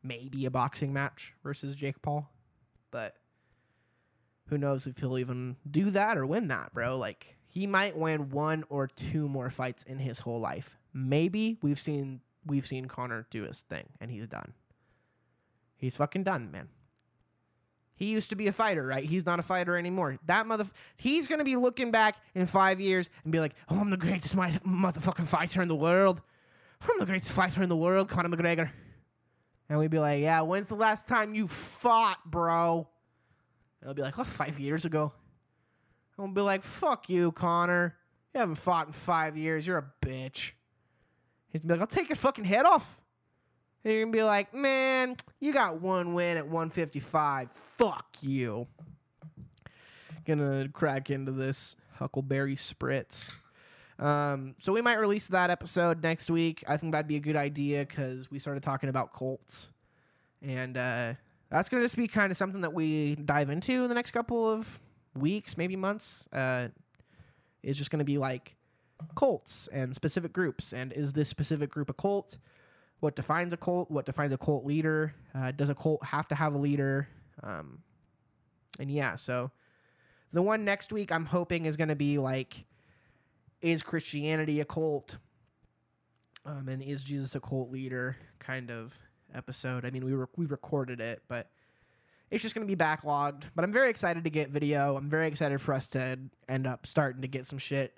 Maybe 0.04 0.46
a 0.46 0.52
boxing 0.52 0.94
match 0.94 1.34
versus 1.44 1.76
Jake 1.76 2.02
Paul. 2.02 2.32
But 2.90 3.16
who 4.48 4.58
knows 4.58 4.88
if 4.88 4.98
he'll 4.98 5.18
even 5.18 5.56
do 5.70 5.92
that 5.92 6.18
or 6.18 6.26
win 6.26 6.48
that, 6.50 6.74
bro? 6.74 6.98
Like, 6.98 7.38
he 7.48 7.68
might 7.68 7.98
win 7.98 8.30
one 8.30 8.64
or 8.70 8.88
two 8.88 9.28
more 9.28 9.50
fights 9.50 9.84
in 9.84 10.00
his 10.00 10.20
whole 10.20 10.40
life. 10.40 10.78
Maybe 10.94 11.58
we've 11.62 11.80
seen 11.80 12.22
we've 12.46 12.66
seen 12.66 12.86
Conor 12.86 13.28
do 13.30 13.44
his 13.44 13.62
thing 13.62 13.90
and 14.00 14.10
he's 14.10 14.28
done. 14.28 14.54
He's 15.78 15.96
fucking 15.96 16.24
done, 16.24 16.52
man. 16.52 16.70
He 17.94 18.08
used 18.08 18.30
to 18.32 18.36
be 18.36 18.48
a 18.48 18.52
fighter, 18.52 18.86
right? 18.86 19.04
He's 19.04 19.26
not 19.26 19.40
a 19.40 19.44
fighter 19.44 19.78
anymore. 19.78 20.18
That 20.26 20.48
mother, 20.48 20.66
he's 20.96 21.28
gonna 21.28 21.44
be 21.44 21.56
looking 21.56 21.92
back 21.92 22.18
in 22.34 22.48
five 22.48 22.80
years 22.80 23.10
and 23.24 23.32
be 23.32 23.40
like, 23.40 23.54
"Oh, 23.70 23.80
I'm 23.80 23.90
the 23.90 23.98
greatest 23.98 24.36
motherfucking 24.36 25.28
fighter 25.28 25.62
in 25.62 25.68
the 25.68 25.76
world. 25.76 26.22
I'm 26.82 27.00
the 27.00 27.06
greatest 27.06 27.32
fighter 27.32 27.62
in 27.62 27.70
the 27.70 27.76
world, 27.76 28.10
Conor 28.10 28.30
McGregor." 28.30 28.72
And 29.72 29.80
we'd 29.80 29.90
be 29.90 30.00
like, 30.00 30.22
"Yeah, 30.22 30.42
when's 30.42 30.68
the 30.68 30.76
last 30.76 31.08
time 31.08 31.34
you 31.34 31.48
fought, 31.48 32.30
bro?" 32.30 32.90
And 33.80 33.88
will 33.88 33.94
be 33.94 34.02
like, 34.02 34.20
"Oh, 34.20 34.26
five 34.26 34.60
years 34.60 34.84
ago." 34.84 35.14
And 36.18 36.28
we'll 36.28 36.34
be 36.34 36.42
like, 36.42 36.62
"Fuck 36.62 37.10
you, 37.10 37.32
Conor. 37.32 37.96
You 38.34 38.42
haven't 38.42 38.56
fought 38.56 38.88
in 38.88 38.92
five 38.92 39.38
years. 39.38 39.66
You're 39.66 39.78
a 39.78 40.06
bitch." 40.06 40.52
He's 41.48 41.62
gonna 41.62 41.76
be 41.76 41.80
like, 41.80 41.80
"I'll 41.80 41.88
take 41.88 42.10
your 42.10 42.18
fucking 42.18 42.44
head 42.44 42.66
off." 42.66 43.02
And 43.86 43.94
you're 43.94 44.04
gonna 44.04 44.12
be 44.12 44.24
like, 44.24 44.54
man, 44.54 45.16
you 45.40 45.54
got 45.54 45.80
one 45.80 46.14
win 46.14 46.36
at 46.36 46.50
155. 46.50 47.54
Fuck 47.54 48.18
you. 48.20 48.68
Gonna 50.26 50.68
crack 50.68 51.10
into 51.10 51.32
this 51.32 51.78
Huckleberry 51.94 52.58
Spritz. 52.58 53.38
Um, 54.00 54.56
so 54.60 54.74
we 54.74 54.82
might 54.82 54.96
release 54.96 55.28
that 55.28 55.50
episode 55.50 56.02
next 56.02 56.30
week. 56.30 56.64
I 56.68 56.78
think 56.78 56.92
that'd 56.94 57.08
be 57.08 57.18
a 57.18 57.22
good 57.22 57.36
idea 57.36 57.86
because 57.86 58.32
we 58.32 58.40
started 58.40 58.64
talking 58.64 58.90
about 58.90 59.14
Colts, 59.14 59.72
and 60.42 60.78
uh, 60.78 61.14
that's 61.50 61.70
gonna 61.70 61.84
just 61.84 61.98
be 61.98 62.08
kind 62.08 62.32
of 62.32 62.38
something 62.38 62.62
that 62.62 62.74
we 62.74 63.16
dive 63.16 63.50
into 63.50 63.84
in 63.84 63.90
the 63.90 63.96
next 63.96 64.12
couple 64.12 64.50
of 64.50 64.80
weeks, 65.14 65.58
maybe 65.58 65.76
months. 65.76 66.28
Uh, 66.34 66.70
is 67.64 67.78
just 67.78 67.92
gonna 67.92 68.04
be 68.04 68.18
like 68.18 68.56
Colts 69.14 69.70
and 69.72 69.94
specific 69.94 70.34
groups, 70.34 70.74
and 70.74 70.92
is 70.94 71.14
this 71.14 71.30
specific 71.30 71.70
group 71.70 71.90
a 71.90 71.94
cult? 71.94 72.38
what 73.02 73.16
defines 73.16 73.52
a 73.52 73.58
cult, 73.58 73.92
what 73.92 74.06
defines 74.06 74.32
a 74.32 74.38
cult 74.38 74.64
leader. 74.64 75.14
Uh, 75.36 75.52
does 75.52 75.70
a 75.70 75.76
cult 75.76 76.04
have 76.06 76.28
to 76.30 76.36
have 76.36 76.54
a 76.54 76.58
leader? 76.58 77.10
Um, 77.44 77.80
and 78.80 78.90
yeah, 78.90 79.16
so 79.16 79.52
the 80.32 80.42
one 80.42 80.64
next 80.64 80.94
week 80.94 81.12
I'm 81.12 81.26
hoping 81.26 81.66
is 81.66 81.76
going 81.76 81.90
to 81.90 81.96
be 81.96 82.20
like, 82.20 82.64
is 83.62 83.84
Christianity 83.84 84.60
a 84.60 84.66
cult? 84.66 85.18
Um, 86.46 86.70
and 86.70 86.82
is 86.82 87.04
Jesus 87.04 87.36
a 87.36 87.40
cult 87.40 87.72
leader? 87.72 88.18
Kind 88.40 88.72
of 88.72 88.98
episode. 89.34 89.86
I 89.86 89.92
mean, 89.92 90.06
we 90.06 90.14
re- 90.14 90.26
we 90.36 90.46
recorded 90.46 91.00
it, 91.00 91.22
but 91.28 91.50
it's 92.30 92.42
just 92.42 92.56
going 92.56 92.68
to 92.68 92.76
be 92.76 92.82
backlogged. 92.82 93.44
But 93.56 93.64
I'm 93.64 93.72
very 93.72 93.90
excited 93.90 94.24
to 94.24 94.30
get 94.30 94.50
video. 94.50 94.98
I'm 94.98 95.10
very 95.10 95.28
excited 95.28 95.62
for 95.62 95.74
us 95.74 95.88
to 95.90 96.18
end 96.50 96.68
up 96.68 96.86
starting 96.86 97.22
to 97.22 97.28
get 97.28 97.46
some 97.46 97.60
shit 97.60 97.98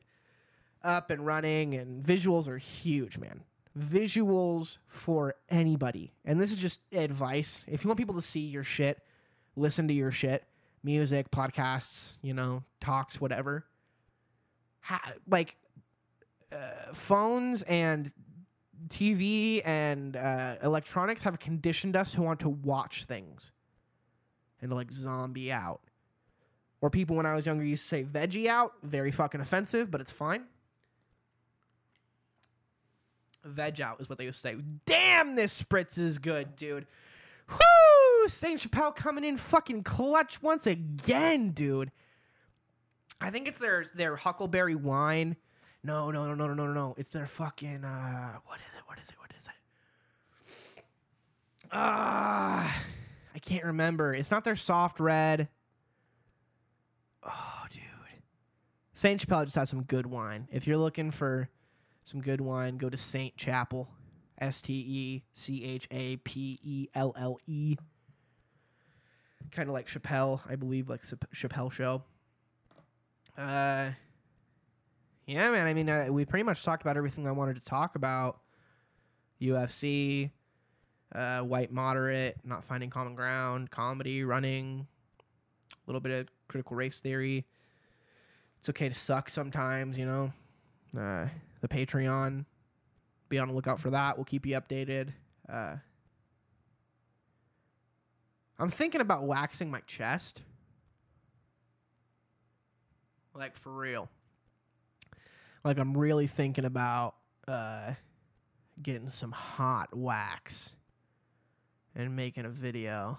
up 0.83 1.09
and 1.09 1.25
running. 1.25 1.75
And 1.75 2.03
visuals 2.03 2.47
are 2.47 2.57
huge, 2.57 3.17
man 3.17 3.43
visuals 3.77 4.77
for 4.87 5.35
anybody. 5.49 6.13
And 6.25 6.39
this 6.39 6.51
is 6.51 6.57
just 6.57 6.79
advice. 6.93 7.65
If 7.67 7.83
you 7.83 7.87
want 7.89 7.97
people 7.97 8.15
to 8.15 8.21
see 8.21 8.41
your 8.41 8.63
shit, 8.63 8.99
listen 9.55 9.87
to 9.87 9.93
your 9.93 10.11
shit, 10.11 10.43
music, 10.83 11.31
podcasts, 11.31 12.17
you 12.21 12.33
know, 12.33 12.63
talks, 12.79 13.19
whatever. 13.19 13.65
Ha- 14.83 15.13
like 15.27 15.57
uh, 16.51 16.93
phones 16.93 17.63
and 17.63 18.11
TV 18.89 19.61
and 19.65 20.15
uh, 20.15 20.55
electronics 20.61 21.21
have 21.23 21.39
conditioned 21.39 21.95
us 21.95 22.13
to 22.13 22.21
want 22.21 22.39
to 22.41 22.49
watch 22.49 23.05
things 23.05 23.51
and 24.61 24.69
to 24.69 24.75
like 24.75 24.91
zombie 24.91 25.51
out. 25.51 25.81
Or 26.81 26.89
people 26.89 27.15
when 27.15 27.25
I 27.25 27.33
was 27.33 27.45
younger 27.45 27.63
used 27.63 27.83
to 27.83 27.87
say 27.87 28.03
veggie 28.03 28.47
out, 28.47 28.73
very 28.83 29.11
fucking 29.11 29.39
offensive, 29.39 29.89
but 29.89 30.01
it's 30.01 30.11
fine. 30.11 30.43
Veg 33.45 33.81
out 33.81 33.99
is 34.01 34.09
what 34.09 34.17
they 34.17 34.25
used 34.25 34.41
to 34.43 34.49
say. 34.49 34.57
Damn, 34.85 35.35
this 35.35 35.61
spritz 35.61 35.97
is 35.97 36.17
good, 36.17 36.55
dude. 36.55 36.85
Whoo! 37.49 38.27
Saint 38.27 38.59
Chapelle 38.59 38.91
coming 38.91 39.23
in 39.23 39.37
fucking 39.37 39.83
clutch 39.83 40.41
once 40.41 40.65
again, 40.65 41.51
dude. 41.51 41.91
I 43.23 43.29
think 43.29 43.47
it's 43.47 43.57
their 43.57 43.85
their 43.95 44.17
Huckleberry 44.17 44.75
wine. 44.75 45.37
No, 45.81 46.11
no, 46.11 46.25
no, 46.25 46.35
no, 46.35 46.47
no, 46.47 46.53
no, 46.53 46.73
no. 46.73 46.93
It's 46.97 47.09
their 47.09 47.25
fucking 47.25 47.85
uh 47.85 48.33
what 48.45 48.59
is 48.67 48.75
it? 48.75 48.81
What 48.85 48.99
is 48.99 49.09
it? 49.09 49.15
What 49.17 49.31
is 49.37 49.47
it? 49.47 50.83
Ah, 51.71 52.67
uh, 52.67 52.83
I 53.33 53.39
can't 53.39 53.63
remember. 53.63 54.13
It's 54.13 54.29
not 54.29 54.43
their 54.43 54.57
soft 54.57 54.99
red. 54.99 55.47
Oh, 57.23 57.63
dude. 57.71 57.81
Saint 58.93 59.21
Chapelle 59.21 59.45
just 59.45 59.55
has 59.55 59.69
some 59.69 59.83
good 59.83 60.05
wine. 60.05 60.49
If 60.51 60.67
you're 60.67 60.77
looking 60.77 61.09
for 61.09 61.49
some 62.03 62.21
good 62.21 62.41
wine, 62.41 62.77
go 62.77 62.89
to 62.89 62.97
Saint 62.97 63.37
Chapelle, 63.37 63.87
S 64.37 64.61
T 64.61 64.73
E 64.73 65.23
C 65.33 65.63
H 65.63 65.87
A 65.91 66.17
P 66.17 66.59
E 66.61 66.87
L 66.93 67.15
L 67.17 67.39
E. 67.47 67.77
Kind 69.51 69.69
of 69.69 69.73
like 69.73 69.87
Chappelle, 69.87 70.41
I 70.49 70.57
believe, 70.57 70.89
like 70.89 71.03
Chappelle 71.33 71.71
show. 71.71 72.03
Uh, 73.37 73.91
yeah, 75.25 75.51
man. 75.51 75.67
I 75.67 75.73
mean, 75.73 75.89
uh, 75.89 76.07
we 76.09 76.25
pretty 76.25 76.43
much 76.43 76.63
talked 76.63 76.81
about 76.81 76.97
everything 76.97 77.27
I 77.27 77.31
wanted 77.31 77.55
to 77.55 77.61
talk 77.61 77.95
about. 77.95 78.39
UFC, 79.41 80.31
uh, 81.13 81.39
white 81.41 81.71
moderate, 81.71 82.37
not 82.43 82.63
finding 82.63 82.89
common 82.89 83.15
ground, 83.15 83.71
comedy, 83.71 84.23
running, 84.23 84.87
a 85.71 85.75
little 85.87 86.01
bit 86.01 86.11
of 86.11 86.27
critical 86.47 86.75
race 86.75 86.99
theory. 86.99 87.45
It's 88.59 88.69
okay 88.69 88.89
to 88.89 88.95
suck 88.95 89.29
sometimes, 89.29 89.97
you 89.97 90.05
know. 90.05 90.33
Uh, 90.97 91.27
the 91.61 91.67
Patreon. 91.67 92.45
Be 93.29 93.39
on 93.39 93.47
the 93.47 93.53
lookout 93.53 93.79
for 93.79 93.89
that. 93.89 94.17
We'll 94.17 94.25
keep 94.25 94.45
you 94.45 94.55
updated. 94.55 95.09
Uh, 95.51 95.75
I'm 98.59 98.69
thinking 98.69 99.01
about 99.01 99.23
waxing 99.23 99.71
my 99.71 99.79
chest. 99.81 100.41
Like 103.35 103.57
for 103.57 103.71
real. 103.71 104.09
Like 105.63 105.77
I'm 105.77 105.97
really 105.97 106.27
thinking 106.27 106.65
about 106.65 107.15
uh, 107.47 107.93
getting 108.81 109.09
some 109.09 109.31
hot 109.31 109.95
wax 109.95 110.75
and 111.95 112.15
making 112.15 112.45
a 112.45 112.49
video. 112.49 113.17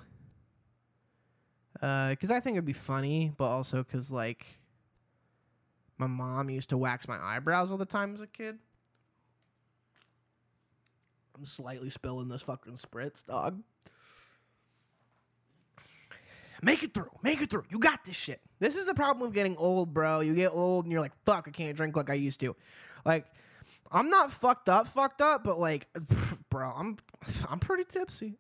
Uh, 1.81 2.11
Because 2.11 2.31
uh, 2.31 2.35
I 2.35 2.41
think 2.41 2.55
it'd 2.55 2.65
be 2.65 2.73
funny, 2.73 3.33
but 3.37 3.47
also 3.47 3.79
because 3.83 4.11
like 4.11 4.47
my 5.99 6.07
mom 6.07 6.51
used 6.51 6.71
to 6.71 6.79
wax 6.79 7.09
my 7.09 7.19
eyebrows 7.19 7.71
all 7.71 7.79
the 7.79 7.85
time 7.85 8.15
as 8.15 8.21
a 8.21 8.27
kid. 8.27 8.59
I'm 11.37 11.47
slightly 11.47 11.91
spilling 11.91 12.29
this 12.29 12.43
fucking 12.43 12.75
spritz, 12.75 13.27
dog. 13.27 13.61
Make 16.65 16.83
it 16.83 16.95
through. 16.95 17.11
Make 17.23 17.43
it 17.43 17.51
through. 17.51 17.65
You 17.69 17.79
got 17.79 18.05
this 18.07 18.17
shit. 18.17 18.41
This 18.59 18.75
is 18.75 18.87
the 18.87 18.95
problem 18.95 19.27
with 19.27 19.35
getting 19.35 19.55
old, 19.59 19.93
bro. 19.93 20.21
You 20.21 20.35
get 20.35 20.53
old 20.53 20.87
and 20.87 20.93
you're 20.93 21.03
like, 21.03 21.13
fuck, 21.27 21.45
I 21.47 21.51
can't 21.51 21.77
drink 21.77 21.95
like 21.95 22.09
I 22.09 22.15
used 22.15 22.41
to. 22.41 22.57
Like, 23.05 23.27
I'm 23.93 24.09
not 24.09 24.33
fucked 24.33 24.71
up, 24.71 24.87
fucked 24.87 25.21
up, 25.21 25.45
but 25.45 25.61
like, 25.61 25.89
bro, 26.51 26.73
I'm 26.75 26.97
I'm 27.51 27.59
pretty 27.59 27.85
tipsy. 27.85 28.39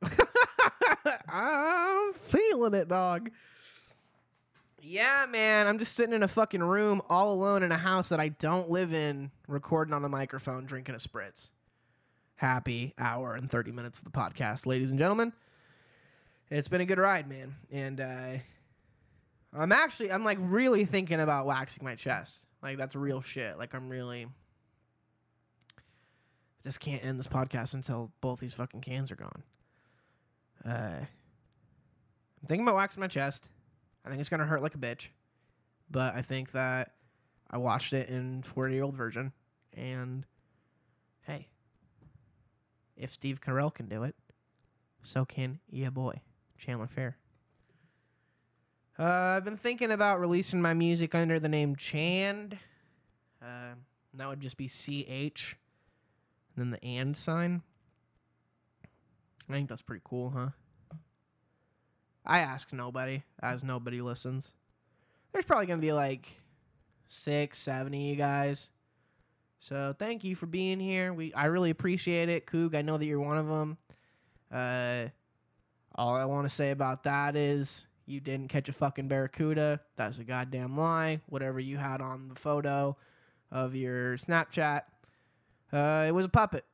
I'm 1.28 2.14
feeling 2.14 2.72
it, 2.72 2.88
dog. 2.88 3.30
Yeah, 4.80 5.26
man. 5.28 5.66
I'm 5.66 5.78
just 5.78 5.94
sitting 5.94 6.14
in 6.14 6.22
a 6.22 6.28
fucking 6.28 6.62
room 6.62 7.02
all 7.10 7.34
alone 7.34 7.62
in 7.62 7.72
a 7.72 7.76
house 7.76 8.08
that 8.08 8.20
I 8.20 8.28
don't 8.28 8.70
live 8.70 8.94
in, 8.94 9.32
recording 9.48 9.92
on 9.92 10.00
the 10.00 10.08
microphone, 10.08 10.64
drinking 10.64 10.94
a 10.94 10.98
spritz. 10.98 11.50
Happy 12.36 12.94
hour 12.98 13.34
and 13.34 13.50
30 13.50 13.70
minutes 13.72 13.98
of 13.98 14.06
the 14.06 14.10
podcast, 14.10 14.64
ladies 14.64 14.88
and 14.88 14.98
gentlemen. 14.98 15.34
It's 16.50 16.68
been 16.68 16.80
a 16.80 16.86
good 16.86 16.98
ride, 16.98 17.28
man. 17.28 17.56
And 17.70 18.00
uh, 18.00 18.38
I'm 19.52 19.72
actually, 19.72 20.12
I'm 20.12 20.24
like 20.24 20.38
really 20.40 20.84
thinking 20.84 21.20
about 21.20 21.46
waxing 21.46 21.84
my 21.84 21.94
chest. 21.94 22.46
Like, 22.62 22.78
that's 22.78 22.96
real 22.96 23.20
shit. 23.20 23.58
Like, 23.58 23.74
I'm 23.74 23.88
really. 23.88 24.26
Just 26.62 26.80
can't 26.80 27.04
end 27.04 27.18
this 27.18 27.28
podcast 27.28 27.74
until 27.74 28.10
both 28.22 28.40
these 28.40 28.54
fucking 28.54 28.80
cans 28.80 29.10
are 29.10 29.16
gone. 29.16 29.42
Uh, 30.64 31.00
I'm 31.00 32.48
thinking 32.48 32.66
about 32.66 32.76
waxing 32.76 33.02
my 33.02 33.06
chest. 33.06 33.48
I 34.04 34.08
think 34.08 34.20
it's 34.20 34.30
gonna 34.30 34.46
hurt 34.46 34.62
like 34.62 34.74
a 34.74 34.78
bitch, 34.78 35.08
but 35.90 36.14
I 36.14 36.22
think 36.22 36.52
that 36.52 36.92
I 37.50 37.58
watched 37.58 37.92
it 37.92 38.08
in 38.08 38.42
40 38.42 38.74
year 38.74 38.82
old 38.82 38.94
Virgin, 38.94 39.32
and 39.74 40.24
hey, 41.26 41.48
if 42.96 43.12
Steve 43.12 43.42
Carell 43.42 43.72
can 43.72 43.86
do 43.86 44.02
it, 44.04 44.14
so 45.02 45.26
can 45.26 45.60
yeah 45.70 45.90
boy 45.90 46.22
Chandler 46.58 46.86
Fair. 46.86 47.16
Uh, 48.98 49.02
I've 49.36 49.44
been 49.44 49.56
thinking 49.56 49.90
about 49.90 50.20
releasing 50.20 50.62
my 50.62 50.72
music 50.72 51.14
under 51.14 51.40
the 51.40 51.48
name 51.48 51.74
Chand. 51.76 52.58
Uh, 53.42 53.74
that 54.14 54.28
would 54.28 54.40
just 54.40 54.56
be 54.56 54.68
C 54.68 55.04
H, 55.08 55.56
and 56.54 56.64
then 56.64 56.70
the 56.70 56.84
and 56.86 57.16
sign. 57.16 57.62
I 59.48 59.52
think 59.52 59.68
that's 59.68 59.82
pretty 59.82 60.02
cool, 60.04 60.30
huh? 60.30 60.48
I 62.24 62.38
ask 62.38 62.72
nobody, 62.72 63.24
as 63.42 63.62
nobody 63.62 64.00
listens. 64.00 64.52
There's 65.32 65.44
probably 65.44 65.66
gonna 65.66 65.82
be 65.82 65.92
like 65.92 66.40
six, 67.08 67.58
seven 67.58 67.92
of 67.92 68.00
you 68.00 68.16
guys. 68.16 68.70
So 69.58 69.94
thank 69.98 70.24
you 70.24 70.36
for 70.36 70.46
being 70.46 70.78
here. 70.78 71.12
We 71.12 71.34
I 71.34 71.46
really 71.46 71.70
appreciate 71.70 72.28
it, 72.28 72.46
Coog. 72.46 72.74
I 72.74 72.82
know 72.82 72.96
that 72.96 73.04
you're 73.04 73.20
one 73.20 73.36
of 73.36 73.48
them. 73.48 73.76
Uh, 74.52 75.08
all 75.94 76.14
I 76.14 76.24
want 76.24 76.44
to 76.48 76.54
say 76.54 76.70
about 76.70 77.04
that 77.04 77.36
is 77.36 77.84
you 78.06 78.20
didn't 78.20 78.48
catch 78.48 78.68
a 78.68 78.72
fucking 78.72 79.08
barracuda. 79.08 79.80
That's 79.96 80.18
a 80.18 80.24
goddamn 80.24 80.76
lie. 80.76 81.20
Whatever 81.28 81.60
you 81.60 81.76
had 81.76 82.00
on 82.00 82.28
the 82.28 82.34
photo 82.34 82.96
of 83.50 83.74
your 83.74 84.16
Snapchat, 84.16 84.82
uh, 85.72 86.04
it 86.06 86.12
was 86.12 86.26
a 86.26 86.30
puppet. 86.30 86.64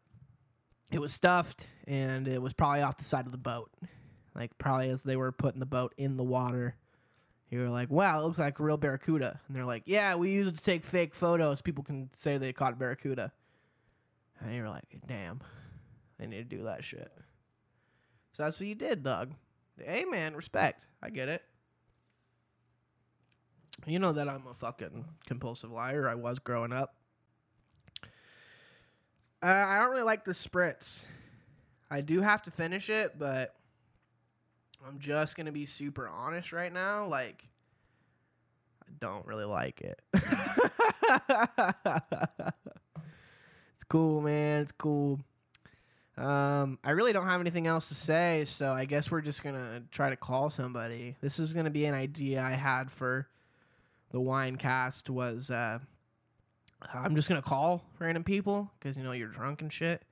It 0.90 1.00
was 1.00 1.12
stuffed, 1.12 1.68
and 1.86 2.26
it 2.26 2.42
was 2.42 2.52
probably 2.52 2.82
off 2.82 2.96
the 2.96 3.04
side 3.04 3.26
of 3.26 3.32
the 3.32 3.38
boat. 3.38 3.70
Like 4.34 4.56
probably 4.58 4.90
as 4.90 5.02
they 5.02 5.16
were 5.16 5.32
putting 5.32 5.60
the 5.60 5.66
boat 5.66 5.94
in 5.96 6.16
the 6.16 6.24
water, 6.24 6.76
you 7.48 7.60
were 7.60 7.68
like, 7.68 7.90
"Wow, 7.90 8.20
it 8.20 8.24
looks 8.24 8.38
like 8.38 8.58
a 8.58 8.62
real 8.62 8.76
barracuda." 8.76 9.40
And 9.46 9.56
they're 9.56 9.64
like, 9.64 9.82
"Yeah, 9.86 10.14
we 10.14 10.30
use 10.30 10.48
it 10.48 10.56
to 10.56 10.64
take 10.64 10.84
fake 10.84 11.14
photos. 11.14 11.62
People 11.62 11.84
can 11.84 12.10
say 12.14 12.38
they 12.38 12.52
caught 12.52 12.72
a 12.72 12.76
barracuda." 12.76 13.32
And 14.40 14.54
you're 14.54 14.68
like, 14.68 15.00
"Damn, 15.06 15.40
they 16.18 16.26
need 16.26 16.50
to 16.50 16.56
do 16.56 16.64
that 16.64 16.82
shit." 16.82 17.12
So 18.40 18.44
that's 18.44 18.58
what 18.58 18.68
you 18.68 18.74
did, 18.74 19.02
Doug. 19.02 19.34
Hey, 19.78 20.06
man, 20.06 20.34
respect. 20.34 20.86
I 21.02 21.10
get 21.10 21.28
it. 21.28 21.42
You 23.86 23.98
know 23.98 24.14
that 24.14 24.30
I'm 24.30 24.46
a 24.46 24.54
fucking 24.54 25.04
compulsive 25.26 25.70
liar. 25.70 26.08
I 26.08 26.14
was 26.14 26.38
growing 26.38 26.72
up. 26.72 26.94
Uh, 29.42 29.46
I 29.46 29.78
don't 29.78 29.90
really 29.90 30.04
like 30.04 30.24
the 30.24 30.32
spritz. 30.32 31.04
I 31.90 32.00
do 32.00 32.22
have 32.22 32.40
to 32.44 32.50
finish 32.50 32.88
it, 32.88 33.18
but 33.18 33.56
I'm 34.88 35.00
just 35.00 35.36
gonna 35.36 35.52
be 35.52 35.66
super 35.66 36.08
honest 36.08 36.50
right 36.50 36.72
now. 36.72 37.06
Like, 37.08 37.44
I 38.82 38.86
don't 39.00 39.26
really 39.26 39.44
like 39.44 39.82
it. 39.82 40.00
it's 43.74 43.84
cool, 43.86 44.22
man. 44.22 44.62
It's 44.62 44.72
cool. 44.72 45.20
Um, 46.20 46.78
I 46.84 46.90
really 46.90 47.14
don't 47.14 47.26
have 47.26 47.40
anything 47.40 47.66
else 47.66 47.88
to 47.88 47.94
say, 47.94 48.44
so 48.46 48.72
I 48.72 48.84
guess 48.84 49.10
we're 49.10 49.22
just 49.22 49.42
gonna 49.42 49.82
try 49.90 50.10
to 50.10 50.16
call 50.16 50.50
somebody. 50.50 51.16
This 51.22 51.38
is 51.38 51.54
gonna 51.54 51.70
be 51.70 51.86
an 51.86 51.94
idea 51.94 52.42
I 52.42 52.50
had 52.50 52.92
for 52.92 53.26
the 54.10 54.20
wine 54.20 54.56
cast. 54.56 55.08
Was 55.08 55.50
uh, 55.50 55.78
I'm 56.92 57.16
just 57.16 57.26
gonna 57.26 57.40
call 57.40 57.86
random 57.98 58.22
people 58.22 58.70
because 58.78 58.98
you 58.98 59.02
know 59.02 59.12
you're 59.12 59.28
drunk 59.28 59.62
and 59.62 59.72
shit. 59.72 60.02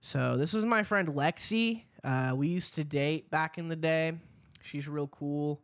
So 0.00 0.36
this 0.36 0.54
is 0.54 0.64
my 0.64 0.82
friend 0.82 1.06
Lexi. 1.10 1.84
Uh, 2.02 2.32
we 2.34 2.48
used 2.48 2.74
to 2.74 2.82
date 2.82 3.30
back 3.30 3.58
in 3.58 3.68
the 3.68 3.76
day. 3.76 4.14
She's 4.60 4.88
real 4.88 5.06
cool. 5.06 5.62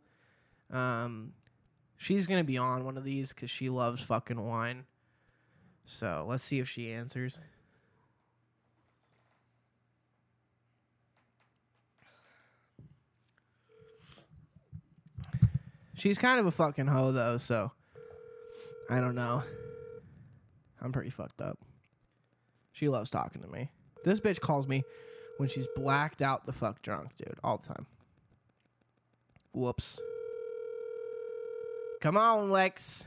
Um, 0.71 1.33
she's 1.97 2.27
gonna 2.27 2.45
be 2.45 2.57
on 2.57 2.85
one 2.85 2.97
of 2.97 3.03
these 3.03 3.33
because 3.33 3.49
she 3.49 3.69
loves 3.69 4.01
fucking 4.01 4.41
wine. 4.41 4.85
So 5.83 6.25
let's 6.29 6.45
see 6.45 6.59
if 6.59 6.69
she 6.69 6.93
answers. 6.93 7.39
She's 15.99 16.17
kind 16.17 16.39
of 16.39 16.45
a 16.45 16.51
fucking 16.51 16.87
hoe 16.87 17.11
though, 17.11 17.37
so 17.37 17.71
I 18.89 19.01
don't 19.01 19.15
know. 19.15 19.43
I'm 20.81 20.93
pretty 20.93 21.09
fucked 21.09 21.41
up. 21.41 21.59
She 22.71 22.87
loves 22.87 23.09
talking 23.09 23.41
to 23.41 23.47
me. 23.49 23.69
This 24.05 24.21
bitch 24.21 24.39
calls 24.39 24.65
me 24.65 24.83
when 25.37 25.49
she's 25.49 25.67
blacked 25.75 26.21
out 26.21 26.45
the 26.45 26.53
fuck 26.53 26.81
drunk, 26.81 27.17
dude, 27.17 27.35
all 27.43 27.57
the 27.57 27.67
time. 27.67 27.85
Whoops. 29.51 29.99
Come 31.99 32.15
on, 32.15 32.49
Lex. 32.49 33.05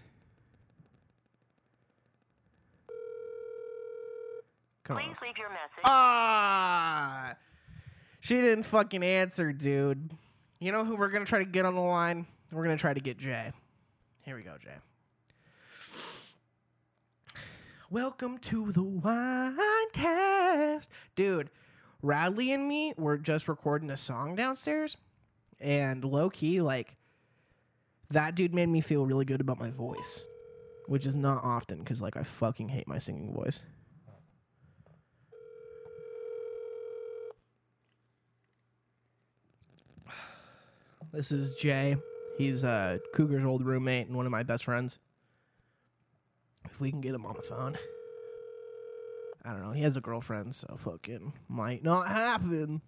Come 4.85 4.99
on. 4.99 5.03
Please 5.05 5.17
leave 5.23 5.39
your 5.39 5.49
message. 5.49 5.83
Ah! 5.85 7.37
She 8.21 8.35
didn't 8.35 8.65
fucking 8.65 9.03
answer, 9.03 9.51
dude. 9.55 10.11
You 10.59 10.73
know 10.73 10.85
who 10.85 10.95
we're 10.95 11.09
gonna 11.09 11.25
try 11.25 11.39
to 11.39 11.47
get 11.47 11.65
on 11.65 11.75
the 11.75 11.81
line? 11.81 12.27
We're 12.53 12.65
gonna 12.65 12.77
try 12.77 12.93
to 12.93 13.01
get 13.01 13.17
Jay. 13.17 13.51
Here 14.27 14.37
we 14.37 14.43
go, 14.43 14.57
Jay. 14.63 14.77
Welcome 17.89 18.37
to 18.39 18.71
the 18.73 18.83
wine 18.83 19.57
Winecast. 19.57 20.89
Dude, 21.17 21.49
Radley 22.03 22.53
and 22.53 22.69
me 22.69 22.93
were 22.99 23.17
just 23.17 23.49
recording 23.49 23.91
a 23.91 23.97
song 23.97 24.37
downstairs, 24.37 24.99
and 25.61 26.05
low 26.05 26.29
key, 26.29 26.61
like, 26.61 26.97
that 28.11 28.35
dude 28.35 28.55
made 28.55 28.69
me 28.69 28.83
feel 28.83 29.07
really 29.07 29.25
good 29.25 29.41
about 29.41 29.59
my 29.59 29.71
voice, 29.71 30.25
which 30.87 31.07
is 31.07 31.15
not 31.15 31.43
often 31.43 31.79
because, 31.79 32.03
like, 32.03 32.19
I 32.19 32.23
fucking 32.23 32.69
hate 32.69 32.87
my 32.87 32.99
singing 32.99 33.33
voice. 33.33 33.61
This 41.13 41.33
is 41.33 41.55
Jay. 41.55 41.97
He's 42.39 42.65
uh, 42.65 42.99
Cougar's 43.15 43.45
old 43.45 43.65
roommate 43.65 44.07
and 44.07 44.17
one 44.17 44.27
of 44.27 44.33
my 44.33 44.43
best 44.43 44.65
friends. 44.65 44.99
If 46.65 46.81
we 46.81 46.91
can 46.91 47.01
get 47.01 47.15
him 47.15 47.27
on 47.27 47.35
the 47.37 47.43
phone. 47.43 47.77
I 49.45 49.51
don't 49.51 49.63
know. 49.63 49.73
He 49.73 49.83
has 49.83 49.97
a 49.97 50.01
girlfriend, 50.01 50.55
so 50.55 50.77
fucking 50.79 51.33
might 51.49 51.83
not 51.83 52.07
happen. 52.07 52.81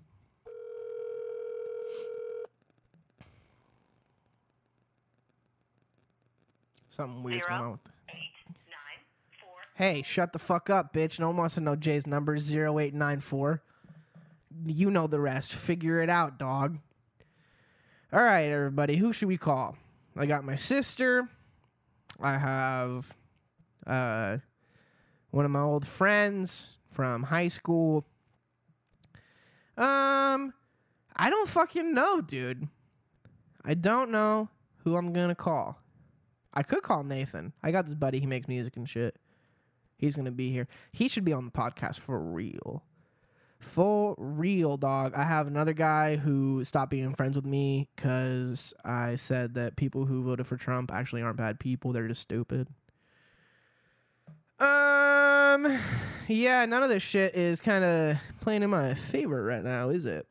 Something 6.89 7.23
weird's 7.25 7.45
Zero. 7.47 7.59
going 7.59 7.63
on 7.63 7.73
with 7.73 7.81
Eight, 8.11 8.55
nine, 8.69 9.01
four. 9.41 9.57
Hey, 9.75 10.03
shut 10.03 10.33
the 10.33 10.39
fuck 10.39 10.71
up, 10.71 10.93
bitch. 10.95 11.19
No 11.19 11.29
one 11.29 11.39
wants 11.39 11.57
to 11.57 11.61
know 11.61 11.75
Jay's 11.75 12.07
number 12.07 12.37
0894. 12.37 13.63
You 14.67 14.91
know 14.93 15.09
the 15.09 15.19
rest. 15.19 15.53
Figure 15.53 16.01
it 16.01 16.09
out, 16.09 16.39
dog. 16.39 16.79
All 18.15 18.23
right, 18.23 18.49
everybody. 18.49 18.95
Who 18.95 19.13
should 19.13 19.27
we 19.27 19.37
call? 19.37 19.77
I 20.17 20.27
got 20.27 20.45
my 20.45 20.55
sister. 20.55 21.29
I 22.21 22.39
have 22.39 23.13
uh, 23.89 24.37
one 25.33 25.45
of 25.45 25.51
my 25.51 25.59
old 25.59 25.85
friends 25.85 26.77
from 26.93 27.25
high 27.25 27.49
school. 27.49 28.07
Um, 29.77 30.55
I 31.17 31.29
don't 31.29 31.49
fucking 31.49 31.93
know, 31.93 32.21
dude. 32.21 32.69
I 33.65 33.75
don't 33.75 34.13
know 34.13 34.49
who 34.85 34.95
I'm 34.95 35.13
gonna 35.13 35.35
call. 35.35 35.81
I 36.53 36.63
could 36.63 36.85
call 36.85 37.03
Nathan. 37.03 37.53
I 37.65 37.73
got 37.73 37.87
this 37.87 37.97
buddy. 37.97 38.21
He 38.21 38.27
makes 38.27 38.47
music 38.47 38.77
and 38.77 38.89
shit. 38.89 39.17
He's 39.97 40.15
gonna 40.15 40.31
be 40.31 40.53
here. 40.53 40.69
He 40.93 41.09
should 41.09 41.25
be 41.25 41.33
on 41.33 41.47
the 41.47 41.51
podcast 41.51 41.99
for 41.99 42.21
real. 42.21 42.85
For 43.65 44.15
real, 44.19 44.77
dog. 44.77 45.15
I 45.15 45.25
have 45.25 45.49
another 45.49 45.73
guy 45.73 46.15
who 46.17 46.63
stopped 46.65 46.91
being 46.93 47.13
friends 47.15 47.35
with 47.35 47.45
me 47.45 47.89
because 47.97 48.73
I 48.85 49.17
said 49.17 49.55
that 49.55 49.75
people 49.75 50.05
who 50.05 50.23
voted 50.23 50.47
for 50.47 50.57
Trump 50.57 50.93
actually 50.93 51.23
aren't 51.23 51.39
bad 51.39 51.59
people. 51.59 51.93
They're 51.93 52.07
just 52.07 52.21
stupid. 52.21 52.69
Um, 54.61 55.79
yeah, 56.29 56.65
none 56.67 56.85
of 56.85 56.89
this 56.89 57.03
shit 57.03 57.35
is 57.35 57.61
kind 57.61 57.85
of 57.85 58.19
playing 58.41 58.63
in 58.63 58.71
my 58.71 58.95
favor 58.95 59.43
right 59.43 59.65
now, 59.65 59.89
is 59.89 60.07
it? 60.07 60.29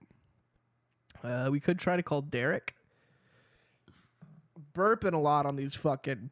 Uh, 1.21 1.49
we 1.51 1.59
could 1.59 1.79
try 1.79 1.97
to 1.97 2.03
call 2.03 2.21
Derek. 2.21 2.75
Burping 4.73 5.13
a 5.13 5.17
lot 5.17 5.45
on 5.45 5.57
these 5.57 5.75
fucking 5.75 6.29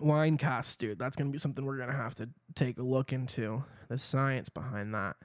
wine 0.00 0.38
casts, 0.38 0.76
dude. 0.76 0.98
That's 0.98 1.16
gonna 1.16 1.30
be 1.30 1.38
something 1.38 1.66
we're 1.66 1.76
gonna 1.76 1.92
have 1.92 2.14
to 2.14 2.30
take 2.54 2.78
a 2.78 2.82
look 2.82 3.12
into. 3.12 3.64
The 3.88 3.98
science 3.98 4.48
behind 4.48 4.94
that. 4.94 5.16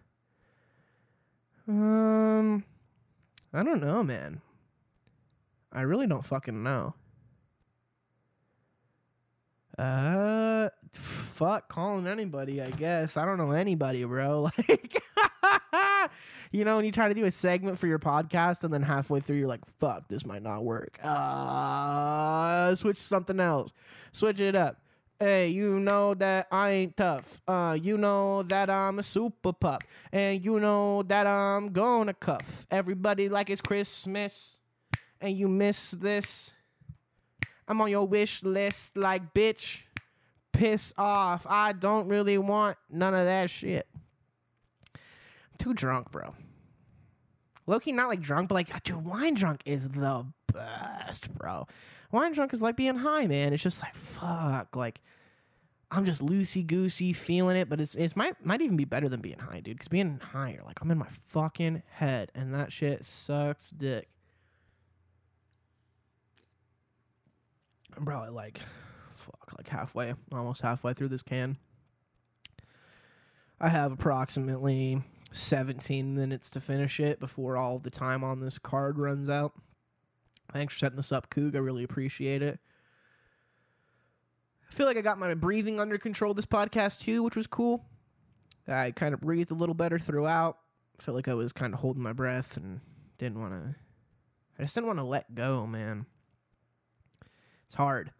Um, 1.69 2.63
I 3.53 3.61
don't 3.61 3.79
know, 3.79 4.01
man. 4.01 4.41
I 5.71 5.81
really 5.81 6.07
don't 6.07 6.25
fucking 6.25 6.63
know. 6.63 6.95
Uh, 9.77 10.69
fuck 10.91 11.69
calling 11.69 12.07
anybody. 12.07 12.59
I 12.61 12.71
guess 12.71 13.15
I 13.15 13.23
don't 13.25 13.37
know 13.37 13.51
anybody, 13.51 14.03
bro. 14.03 14.49
Like, 14.67 15.01
you 16.51 16.65
know, 16.65 16.77
when 16.77 16.85
you 16.85 16.91
try 16.91 17.07
to 17.09 17.13
do 17.13 17.25
a 17.25 17.31
segment 17.31 17.77
for 17.77 17.85
your 17.85 17.99
podcast, 17.99 18.63
and 18.63 18.73
then 18.73 18.81
halfway 18.81 19.19
through, 19.19 19.35
you're 19.37 19.47
like, 19.47 19.61
"Fuck, 19.79 20.07
this 20.07 20.25
might 20.25 20.41
not 20.41 20.63
work." 20.63 20.97
Uh, 21.03 22.75
switch 22.75 22.97
something 22.97 23.39
else. 23.39 23.71
Switch 24.13 24.39
it 24.39 24.55
up. 24.55 24.81
Hey, 25.19 25.49
you 25.49 25.81
know 25.81 26.13
that 26.13 26.47
I 26.49 26.69
ain't 26.69 26.95
tough. 26.95 27.41
Uh, 27.45 27.77
you 27.81 27.97
know 27.97 28.41
that 28.43 28.69
I'm 28.69 28.99
a 28.99 29.03
super 29.03 29.51
pup, 29.51 29.83
and 30.13 30.43
you 30.43 30.61
know 30.61 31.03
that 31.03 31.27
I'm 31.27 31.73
gonna 31.73 32.13
cuff 32.13 32.65
everybody 32.71 33.27
like 33.27 33.49
it's 33.49 33.59
Christmas, 33.59 34.59
and 35.19 35.37
you 35.37 35.49
miss 35.49 35.91
this. 35.91 36.51
I'm 37.67 37.81
on 37.81 37.89
your 37.91 38.07
wish 38.07 38.43
list, 38.43 38.95
like 38.95 39.33
bitch. 39.33 39.79
Piss 40.53 40.93
off. 40.97 41.45
I 41.49 41.73
don't 41.73 42.07
really 42.07 42.37
want 42.37 42.77
none 42.89 43.13
of 43.13 43.25
that 43.25 43.49
shit. 43.49 43.87
Too 45.57 45.73
drunk, 45.73 46.11
bro. 46.11 46.33
low 47.67 47.79
key, 47.79 47.91
not 47.91 48.09
like 48.09 48.21
drunk, 48.21 48.49
but 48.49 48.55
like, 48.55 48.83
dude, 48.83 49.05
wine 49.05 49.35
drunk 49.35 49.61
is 49.65 49.89
the 49.89 50.25
best, 50.51 51.33
bro. 51.33 51.67
Wine 52.11 52.33
drunk 52.33 52.53
is 52.53 52.61
like 52.61 52.75
being 52.75 52.95
high, 52.95 53.27
man. 53.27 53.53
It's 53.53 53.63
just 53.63 53.81
like 53.81 53.95
fuck, 53.95 54.75
like 54.75 55.01
I'm 55.91 56.05
just 56.05 56.21
loosey 56.21 56.65
goosey 56.65 57.13
feeling 57.13 57.57
it, 57.57 57.69
but 57.69 57.81
it's 57.81 57.95
it's 57.95 58.15
might 58.15 58.43
might 58.45 58.61
even 58.61 58.77
be 58.77 58.85
better 58.85 59.09
than 59.09 59.21
being 59.21 59.39
high, 59.39 59.59
dude. 59.59 59.77
Because 59.77 59.87
being 59.87 60.19
high, 60.19 60.53
you're 60.53 60.63
like 60.63 60.79
I'm 60.81 60.91
in 60.91 60.97
my 60.97 61.09
fucking 61.09 61.83
head, 61.91 62.31
and 62.35 62.53
that 62.53 62.71
shit 62.71 63.05
sucks 63.05 63.69
dick. 63.69 64.09
I'm 67.97 68.05
probably 68.05 68.29
like, 68.29 68.61
fuck, 69.15 69.51
like 69.57 69.67
halfway, 69.67 70.13
almost 70.31 70.61
halfway 70.61 70.93
through 70.93 71.09
this 71.09 71.23
can. 71.23 71.57
I 73.59 73.67
have 73.67 73.91
approximately 73.91 75.03
17 75.31 76.15
minutes 76.15 76.49
to 76.51 76.61
finish 76.61 76.99
it 76.99 77.19
before 77.19 77.57
all 77.57 77.77
the 77.77 77.89
time 77.89 78.23
on 78.23 78.39
this 78.39 78.57
card 78.57 78.97
runs 78.97 79.29
out. 79.29 79.53
Thanks 80.51 80.73
for 80.73 80.79
setting 80.79 80.97
this 80.97 81.11
up, 81.11 81.29
Coog. 81.29 81.55
I 81.55 81.59
really 81.59 81.83
appreciate 81.83 82.41
it. 82.41 82.59
I 84.69 84.73
feel 84.73 84.85
like 84.85 84.97
I 84.97 85.01
got 85.01 85.17
my 85.17 85.33
breathing 85.33 85.79
under 85.79 85.97
control 85.97 86.33
this 86.33 86.45
podcast 86.45 86.99
too, 86.99 87.23
which 87.23 87.35
was 87.35 87.47
cool. 87.47 87.85
I 88.67 88.91
kind 88.91 89.13
of 89.13 89.21
breathed 89.21 89.51
a 89.51 89.55
little 89.55 89.75
better 89.75 89.97
throughout. 89.97 90.57
I 90.99 91.03
felt 91.03 91.15
like 91.15 91.27
I 91.27 91.33
was 91.33 91.53
kind 91.53 91.73
of 91.73 91.79
holding 91.79 92.03
my 92.03 92.13
breath 92.13 92.55
and 92.55 92.81
didn't 93.17 93.39
want 93.39 93.53
to. 93.53 93.75
I 94.57 94.63
just 94.63 94.75
didn't 94.75 94.87
want 94.87 94.99
to 94.99 95.05
let 95.05 95.33
go, 95.33 95.65
man. 95.65 96.05
It's 97.65 97.75
hard. 97.75 98.11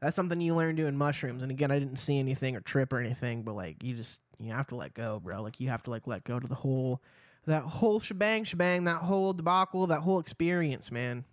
That's 0.00 0.14
something 0.14 0.40
you 0.40 0.54
learn 0.54 0.76
doing 0.76 0.96
mushrooms. 0.96 1.42
And 1.42 1.50
again, 1.50 1.70
I 1.70 1.78
didn't 1.78 1.96
see 1.96 2.18
anything 2.18 2.54
or 2.54 2.60
trip 2.60 2.92
or 2.92 2.98
anything, 2.98 3.42
but 3.42 3.56
like 3.56 3.82
you 3.82 3.94
just 3.94 4.20
you 4.38 4.52
have 4.52 4.68
to 4.68 4.76
let 4.76 4.94
go, 4.94 5.20
bro. 5.20 5.42
Like 5.42 5.58
you 5.60 5.68
have 5.68 5.82
to 5.84 5.90
like 5.90 6.06
let 6.06 6.24
go 6.24 6.38
to 6.38 6.46
the 6.46 6.54
whole 6.54 7.02
that 7.46 7.62
whole 7.62 8.00
shebang 8.00 8.44
shebang, 8.44 8.84
that 8.84 9.02
whole 9.02 9.32
debacle, 9.32 9.86
that 9.86 10.02
whole 10.02 10.18
experience, 10.18 10.90
man. 10.90 11.24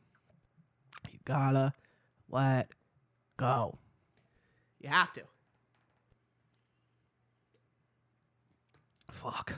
Gotta 1.25 1.73
let 2.29 2.69
go. 3.37 3.77
You 4.79 4.89
have 4.89 5.13
to. 5.13 5.21
Fuck. 9.11 9.53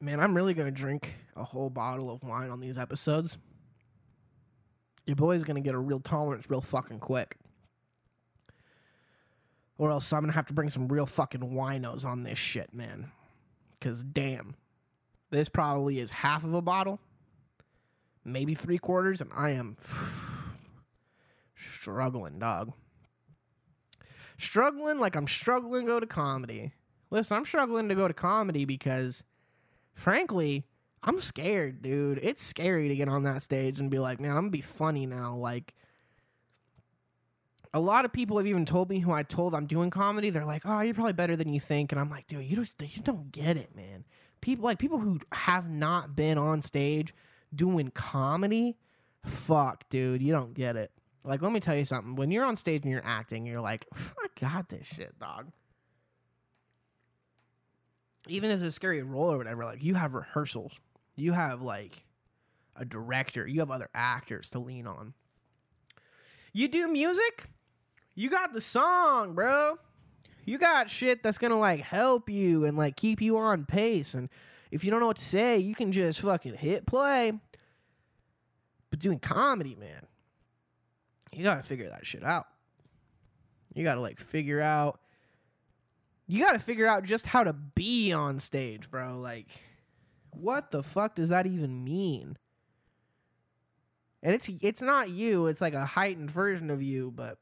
Man, 0.00 0.20
I'm 0.20 0.34
really 0.34 0.54
gonna 0.54 0.70
drink 0.70 1.14
a 1.34 1.42
whole 1.42 1.70
bottle 1.70 2.10
of 2.10 2.22
wine 2.22 2.50
on 2.50 2.60
these 2.60 2.78
episodes. 2.78 3.38
Your 5.06 5.16
boy's 5.16 5.42
gonna 5.42 5.60
get 5.60 5.74
a 5.74 5.78
real 5.78 5.98
tolerance 5.98 6.48
real 6.48 6.60
fucking 6.60 7.00
quick. 7.00 7.36
Or 9.76 9.90
else 9.90 10.12
I'm 10.12 10.20
gonna 10.22 10.32
have 10.32 10.46
to 10.46 10.52
bring 10.52 10.70
some 10.70 10.86
real 10.86 11.06
fucking 11.06 11.40
winos 11.40 12.04
on 12.04 12.22
this 12.22 12.38
shit, 12.38 12.72
man. 12.72 13.10
Cause 13.80 14.04
damn. 14.04 14.54
This 15.30 15.48
probably 15.48 15.98
is 15.98 16.10
half 16.10 16.44
of 16.44 16.54
a 16.54 16.62
bottle. 16.62 17.00
Maybe 18.32 18.54
three 18.54 18.78
quarters, 18.78 19.20
and 19.20 19.30
I 19.34 19.50
am 19.50 19.76
struggling, 21.54 22.38
dog. 22.38 22.72
Struggling 24.36 24.98
like 24.98 25.16
I'm 25.16 25.26
struggling 25.26 25.86
to 25.86 25.92
go 25.92 26.00
to 26.00 26.06
comedy. 26.06 26.72
Listen, 27.10 27.36
I'm 27.36 27.44
struggling 27.44 27.88
to 27.88 27.94
go 27.94 28.06
to 28.06 28.14
comedy 28.14 28.64
because, 28.64 29.24
frankly, 29.94 30.66
I'm 31.02 31.20
scared, 31.20 31.82
dude. 31.82 32.20
It's 32.22 32.42
scary 32.42 32.88
to 32.88 32.96
get 32.96 33.08
on 33.08 33.22
that 33.24 33.42
stage 33.42 33.80
and 33.80 33.90
be 33.90 33.98
like, 33.98 34.20
man, 34.20 34.32
I'm 34.32 34.36
gonna 34.36 34.50
be 34.50 34.60
funny 34.60 35.06
now. 35.06 35.36
Like, 35.36 35.74
a 37.72 37.80
lot 37.80 38.04
of 38.04 38.12
people 38.12 38.36
have 38.38 38.46
even 38.46 38.64
told 38.64 38.90
me 38.90 39.00
who 39.00 39.12
I 39.12 39.22
told 39.22 39.54
I'm 39.54 39.66
doing 39.66 39.90
comedy. 39.90 40.30
They're 40.30 40.44
like, 40.44 40.62
oh, 40.64 40.80
you're 40.80 40.94
probably 40.94 41.12
better 41.12 41.36
than 41.36 41.52
you 41.52 41.60
think. 41.60 41.92
And 41.92 42.00
I'm 42.00 42.10
like, 42.10 42.26
dude, 42.26 42.44
you 42.44 42.56
just 42.56 42.80
you 42.80 43.02
don't 43.02 43.30
get 43.32 43.56
it, 43.56 43.74
man. 43.74 44.04
People 44.40 44.64
like 44.64 44.78
people 44.78 44.98
who 44.98 45.20
have 45.32 45.68
not 45.68 46.14
been 46.14 46.38
on 46.38 46.62
stage 46.62 47.14
doing 47.54 47.90
comedy, 47.90 48.76
fuck, 49.24 49.88
dude, 49.88 50.22
you 50.22 50.32
don't 50.32 50.54
get 50.54 50.76
it. 50.76 50.90
Like, 51.24 51.42
let 51.42 51.52
me 51.52 51.60
tell 51.60 51.76
you 51.76 51.84
something. 51.84 52.16
When 52.16 52.30
you're 52.30 52.44
on 52.44 52.56
stage 52.56 52.82
and 52.82 52.92
you're 52.92 53.04
acting, 53.04 53.44
you're 53.44 53.60
like, 53.60 53.86
I 53.94 54.26
got 54.40 54.68
this 54.68 54.86
shit, 54.86 55.18
dog. 55.18 55.50
Even 58.28 58.50
if 58.50 58.58
it's 58.58 58.68
a 58.68 58.72
scary 58.72 59.02
role 59.02 59.32
or 59.32 59.38
whatever, 59.38 59.64
like 59.64 59.82
you 59.82 59.94
have 59.94 60.14
rehearsals. 60.14 60.72
You 61.16 61.32
have 61.32 61.62
like 61.62 62.04
a 62.76 62.84
director. 62.84 63.46
You 63.46 63.60
have 63.60 63.70
other 63.70 63.88
actors 63.94 64.50
to 64.50 64.58
lean 64.58 64.86
on. 64.86 65.14
You 66.52 66.68
do 66.68 66.88
music, 66.88 67.48
you 68.14 68.30
got 68.30 68.52
the 68.52 68.60
song, 68.60 69.34
bro. 69.34 69.78
You 70.44 70.58
got 70.58 70.88
shit 70.88 71.22
that's 71.22 71.38
gonna 71.38 71.58
like 71.58 71.80
help 71.80 72.30
you 72.30 72.64
and 72.64 72.76
like 72.76 72.96
keep 72.96 73.20
you 73.20 73.36
on 73.36 73.64
pace. 73.64 74.14
And 74.14 74.28
if 74.70 74.84
you 74.84 74.90
don't 74.90 75.00
know 75.00 75.06
what 75.06 75.16
to 75.16 75.24
say, 75.24 75.58
you 75.58 75.74
can 75.74 75.92
just 75.92 76.20
fucking 76.20 76.54
hit 76.54 76.86
play. 76.86 77.32
But 78.90 79.00
doing 79.00 79.18
comedy, 79.18 79.74
man, 79.74 80.06
you 81.32 81.42
gotta 81.42 81.62
figure 81.62 81.90
that 81.90 82.06
shit 82.06 82.24
out. 82.24 82.46
You 83.74 83.84
gotta 83.84 84.00
like 84.00 84.18
figure 84.18 84.60
out. 84.60 85.00
You 86.26 86.44
gotta 86.44 86.58
figure 86.58 86.86
out 86.86 87.04
just 87.04 87.26
how 87.26 87.44
to 87.44 87.52
be 87.52 88.12
on 88.12 88.38
stage, 88.38 88.90
bro. 88.90 89.18
Like, 89.18 89.48
what 90.30 90.70
the 90.70 90.82
fuck 90.82 91.14
does 91.14 91.28
that 91.30 91.46
even 91.46 91.84
mean? 91.84 92.36
And 94.22 94.34
it's 94.34 94.48
it's 94.62 94.82
not 94.82 95.10
you. 95.10 95.46
It's 95.46 95.60
like 95.60 95.74
a 95.74 95.84
heightened 95.84 96.30
version 96.30 96.70
of 96.70 96.82
you, 96.82 97.12
but 97.14 97.38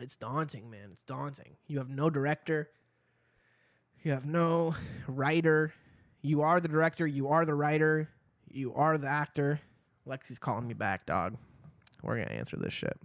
it's 0.00 0.16
daunting, 0.16 0.70
man. 0.70 0.90
It's 0.92 1.02
daunting. 1.06 1.56
You 1.66 1.78
have 1.78 1.88
no 1.88 2.10
director. 2.10 2.70
You 4.02 4.12
have 4.12 4.26
no 4.26 4.74
writer. 5.06 5.72
You 6.22 6.42
are 6.42 6.60
the 6.60 6.68
director. 6.68 7.06
You 7.06 7.28
are 7.28 7.44
the 7.44 7.54
writer. 7.54 8.08
You 8.50 8.72
are 8.74 8.96
the 8.96 9.08
actor. 9.08 9.60
Lexi's 10.06 10.38
calling 10.38 10.66
me 10.68 10.74
back, 10.74 11.06
dog. 11.06 11.36
We're 12.02 12.16
gonna 12.18 12.36
answer 12.36 12.56
this 12.56 12.72
shit. 12.72 12.96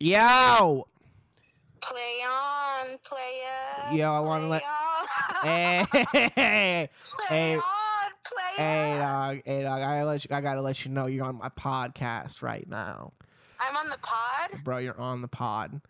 Yo, 0.00 0.86
Play 1.80 2.24
on, 2.26 2.98
player. 3.04 3.92
Yo, 3.98 4.10
I 4.12 4.20
wanna 4.20 4.48
let- 4.48 4.62
on. 4.62 5.06
hey, 5.42 5.86
Play 5.92 7.26
hey, 7.28 7.54
on, 7.56 7.62
playa. 8.24 8.56
hey, 8.56 8.98
dog, 8.98 9.42
hey, 9.44 9.62
dog. 9.64 9.80
I 9.82 9.98
gotta 9.98 10.06
let 10.06 10.24
you. 10.24 10.34
I 10.36 10.40
gotta 10.40 10.62
let 10.62 10.84
you 10.84 10.90
know 10.90 11.06
you're 11.06 11.24
on 11.26 11.36
my 11.36 11.50
podcast 11.50 12.42
right 12.42 12.66
now, 12.68 13.12
I'm 13.60 13.76
on 13.76 13.90
the 13.90 13.98
pod. 13.98 14.64
bro. 14.64 14.78
You're 14.78 14.98
on 14.98 15.20
the 15.20 15.28
pod 15.28 15.80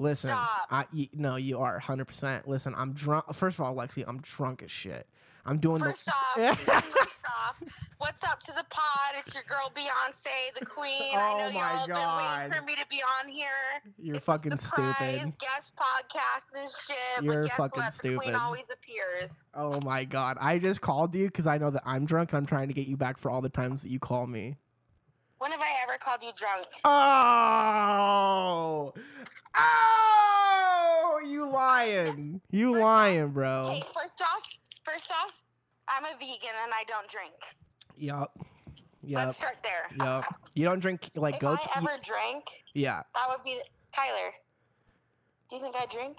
Listen, 0.00 0.30
Stop. 0.30 0.66
I 0.70 0.86
y- 0.94 1.08
no, 1.14 1.36
you 1.36 1.58
are 1.60 1.74
100. 1.74 2.06
percent 2.06 2.48
Listen, 2.48 2.74
I'm 2.76 2.92
drunk. 2.94 3.32
First 3.34 3.58
of 3.58 3.64
all, 3.66 3.74
Lexi, 3.76 4.02
I'm 4.06 4.16
drunk 4.18 4.62
as 4.62 4.70
shit. 4.70 5.06
I'm 5.44 5.58
doing 5.58 5.80
First 5.80 6.06
the. 6.06 6.12
off, 6.42 6.58
first 6.60 7.18
off, 7.26 7.56
what's 7.98 8.22
up 8.24 8.40
to 8.44 8.52
the 8.52 8.64
pod? 8.70 9.14
It's 9.18 9.34
your 9.34 9.42
girl 9.44 9.70
Beyonce, 9.74 10.58
the 10.58 10.64
queen. 10.66 11.16
I 11.16 11.32
Oh 11.32 11.38
know 11.38 11.52
my 11.52 11.72
y'all 11.74 11.86
been 11.86 11.94
God. 11.96 12.38
waiting 12.50 12.60
for 12.60 12.66
me 12.66 12.74
to 12.76 12.84
be 12.90 13.00
on 13.20 13.28
here. 13.30 13.48
You're 13.98 14.16
It's 14.16 14.24
fucking 14.26 14.56
stupid. 14.58 15.32
Guest 15.38 15.74
podcast 15.76 16.58
and 16.60 16.70
shit. 16.70 16.96
You're 17.24 17.42
but 17.42 17.48
guess 17.48 17.56
fucking 17.56 17.80
what? 17.82 17.86
The 17.86 17.92
stupid. 17.92 18.18
queen 18.20 18.34
always 18.34 18.66
appears. 18.72 19.30
Oh 19.54 19.80
my 19.82 20.04
god, 20.04 20.36
I 20.40 20.58
just 20.58 20.80
called 20.80 21.14
you 21.14 21.26
because 21.26 21.46
I 21.46 21.58
know 21.58 21.70
that 21.70 21.82
I'm 21.86 22.04
drunk 22.06 22.32
and 22.32 22.38
I'm 22.38 22.46
trying 22.46 22.68
to 22.68 22.74
get 22.74 22.86
you 22.86 22.96
back 22.96 23.18
for 23.18 23.30
all 23.30 23.40
the 23.42 23.48
times 23.50 23.82
that 23.82 23.90
you 23.90 23.98
call 23.98 24.26
me. 24.26 24.56
When 25.38 25.50
have 25.52 25.60
I 25.60 25.70
ever 25.84 25.96
called 25.98 26.22
you 26.22 26.30
drunk? 26.36 26.66
Oh, 26.84 28.92
oh, 29.56 31.20
you 31.26 31.50
lying? 31.50 32.40
You 32.50 32.78
lying, 32.78 33.28
bro? 33.28 33.62
Okay, 33.66 33.82
first 33.94 34.20
off, 34.22 34.42
first 34.84 35.10
off, 35.10 35.42
I'm 35.88 36.04
a 36.04 36.12
vegan 36.18 36.54
and 36.64 36.72
I 36.74 36.84
don't 36.86 37.08
drink. 37.08 37.34
Yup, 37.96 38.32
yup, 39.02 39.26
Let's 39.26 39.38
start 39.38 39.56
there. 39.62 39.86
yup. 40.04 40.24
You 40.54 40.64
don't 40.64 40.80
drink 40.80 41.10
like 41.14 41.34
if 41.34 41.40
goats? 41.40 41.66
I 41.74 41.80
You- 41.80 41.88
ever 41.88 41.98
drank, 42.02 42.44
yeah. 42.74 43.02
that 43.14 43.24
would 43.28 43.42
be 43.44 43.60
Tyler. 43.94 44.32
Do 45.48 45.56
you 45.56 45.62
think 45.62 45.74
I 45.76 45.86
drink? 45.86 46.18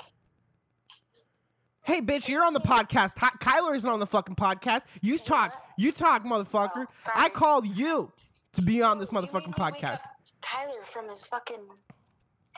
Hey, 1.84 2.00
bitch, 2.02 2.30
you're 2.30 2.44
on 2.46 2.54
the 2.54 2.60
podcast. 2.62 3.16
Ty- 3.16 3.30
Kyler 3.42 3.76
isn't 3.76 3.90
on 3.90 4.00
the 4.00 4.06
fucking 4.06 4.36
podcast. 4.36 4.82
You 5.02 5.18
talk. 5.18 5.54
You 5.78 5.92
talk, 5.92 6.24
motherfucker. 6.26 6.86
Oh. 6.88 7.12
I 7.16 7.28
called 7.30 7.66
you 7.66 8.12
to 8.54 8.62
be 8.62 8.84
on 8.84 9.00
this 9.00 9.10
motherfucking 9.10 9.56
podcast. 9.56 10.02
Tyler 10.42 10.84
from 10.86 11.10
his 11.10 11.26
fucking 11.26 11.60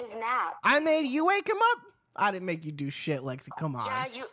his 0.03 0.15
nap. 0.15 0.55
I 0.63 0.79
made 0.79 1.07
you 1.07 1.25
wake 1.25 1.47
him 1.47 1.57
up. 1.71 1.79
I 2.15 2.31
didn't 2.31 2.45
make 2.45 2.63
you 2.65 2.71
do 2.71 2.89
shit, 2.89 3.21
Lexi. 3.21 3.49
Come 3.59 3.75
on, 3.75 3.85
Yeah, 3.87 4.05
you. 4.13 4.25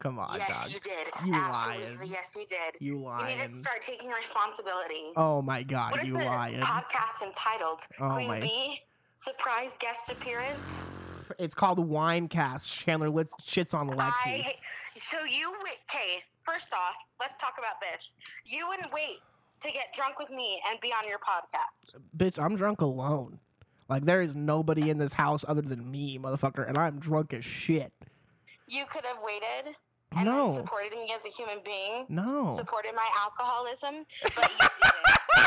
come 0.00 0.18
on, 0.18 0.38
yes, 0.38 0.48
dog. 0.64 0.72
you 0.72 0.80
did. 0.80 1.06
You 1.24 1.34
Absolutely, 1.34 1.96
lying. 1.96 2.10
yes, 2.12 2.34
you 2.36 2.46
did. 2.46 2.74
You 2.80 2.92
You 2.92 2.98
need 2.98 3.04
lying. 3.04 3.50
to 3.50 3.56
start 3.56 3.82
taking 3.86 4.10
responsibility. 4.10 5.12
Oh 5.16 5.40
my 5.42 5.62
god, 5.62 5.92
what 5.92 6.02
is 6.02 6.08
you 6.08 6.18
the 6.18 6.24
lying. 6.24 6.60
podcast 6.60 7.22
entitled? 7.26 7.80
Oh 8.00 8.10
Queen 8.14 8.28
my- 8.28 8.40
Bee 8.40 8.80
surprise 9.18 9.70
guest 9.78 10.10
appearance. 10.10 11.32
It's 11.38 11.54
called 11.54 11.78
Winecast. 11.78 12.70
Chandler 12.70 13.08
lit- 13.08 13.30
shits 13.40 13.72
on 13.74 13.88
Lexi. 13.90 14.44
I, 14.44 14.54
so 15.00 15.24
you 15.24 15.52
wait. 15.64 15.78
Okay, 15.88 16.22
first 16.44 16.72
off, 16.72 16.94
let's 17.20 17.38
talk 17.38 17.54
about 17.58 17.80
this. 17.80 18.10
You 18.44 18.68
wouldn't 18.68 18.92
wait 18.92 19.18
to 19.62 19.70
get 19.70 19.94
drunk 19.94 20.18
with 20.18 20.28
me 20.30 20.60
and 20.68 20.78
be 20.80 20.88
on 20.88 21.08
your 21.08 21.18
podcast. 21.20 21.96
Bitch, 22.16 22.42
I'm 22.42 22.56
drunk 22.56 22.80
alone. 22.80 23.38
Like 23.92 24.06
there 24.06 24.22
is 24.22 24.34
nobody 24.34 24.88
in 24.88 24.96
this 24.96 25.12
house 25.12 25.44
other 25.46 25.60
than 25.60 25.90
me, 25.90 26.18
motherfucker, 26.18 26.66
and 26.66 26.78
I'm 26.78 26.98
drunk 26.98 27.34
as 27.34 27.44
shit. 27.44 27.92
You 28.66 28.84
could 28.90 29.04
have 29.04 29.18
waited 29.22 29.76
and 30.16 30.24
No. 30.24 30.54
supported 30.56 30.92
me 30.92 31.12
as 31.14 31.26
a 31.26 31.28
human 31.28 31.58
being. 31.62 32.06
No. 32.08 32.54
Supported 32.56 32.94
my 32.94 33.06
alcoholism, 33.22 34.06
but 34.22 34.50
you 34.50 34.58
didn't. 34.82 35.42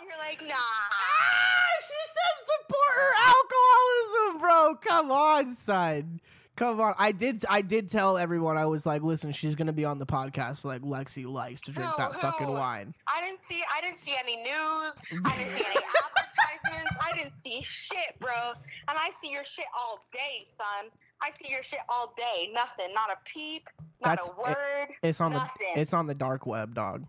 You're 0.00 0.18
like, 0.18 0.40
nah. 0.46 0.54
Ah, 0.54 1.74
she 1.80 1.98
says 2.14 2.36
support 2.60 2.94
her 2.94 3.14
alcoholism, 3.26 4.40
bro. 4.40 4.74
Come 4.80 5.10
on, 5.10 5.54
son. 5.54 6.20
Come 6.56 6.80
on. 6.80 6.94
I 6.98 7.12
did 7.12 7.44
I 7.48 7.62
did 7.62 7.88
tell 7.88 8.18
everyone 8.18 8.56
I 8.58 8.66
was 8.66 8.84
like, 8.84 9.02
listen, 9.02 9.32
she's 9.32 9.54
gonna 9.54 9.72
be 9.72 9.84
on 9.86 9.98
the 9.98 10.04
podcast 10.06 10.64
like 10.64 10.82
Lexi 10.82 11.24
likes 11.26 11.60
to 11.62 11.72
drink 11.72 11.90
Who- 11.90 11.96
that 11.96 12.14
fucking 12.16 12.48
wine. 12.52 12.94
I 13.06 13.20
didn't 13.22 13.42
see. 13.44 13.62
I 13.74 13.80
didn't 13.80 13.98
see 14.00 14.14
any 14.22 14.36
news. 14.36 14.92
I 15.24 15.36
didn't 15.38 15.52
see 15.52 15.64
any 15.64 15.76
advertisements. 16.66 16.96
I 17.00 17.16
didn't 17.16 17.42
see 17.42 17.62
shit, 17.62 18.18
bro. 18.20 18.52
And 18.88 18.98
I 18.98 19.10
see 19.20 19.30
your 19.32 19.44
shit 19.44 19.64
all 19.78 19.98
day, 20.12 20.46
son. 20.58 20.90
I 21.22 21.30
see 21.30 21.50
your 21.50 21.62
shit 21.62 21.80
all 21.88 22.12
day. 22.16 22.50
Nothing. 22.52 22.92
Not 22.94 23.10
a 23.10 23.16
peep. 23.24 23.68
Not 24.04 24.18
That's- 24.18 24.30
a 24.36 24.40
word. 24.40 24.88
It's 25.02 25.20
on 25.22 25.32
Nothing. 25.32 25.68
the 25.74 25.80
it's 25.80 25.94
on 25.94 26.06
the 26.06 26.14
dark 26.14 26.44
web, 26.46 26.74
dog. 26.74 27.06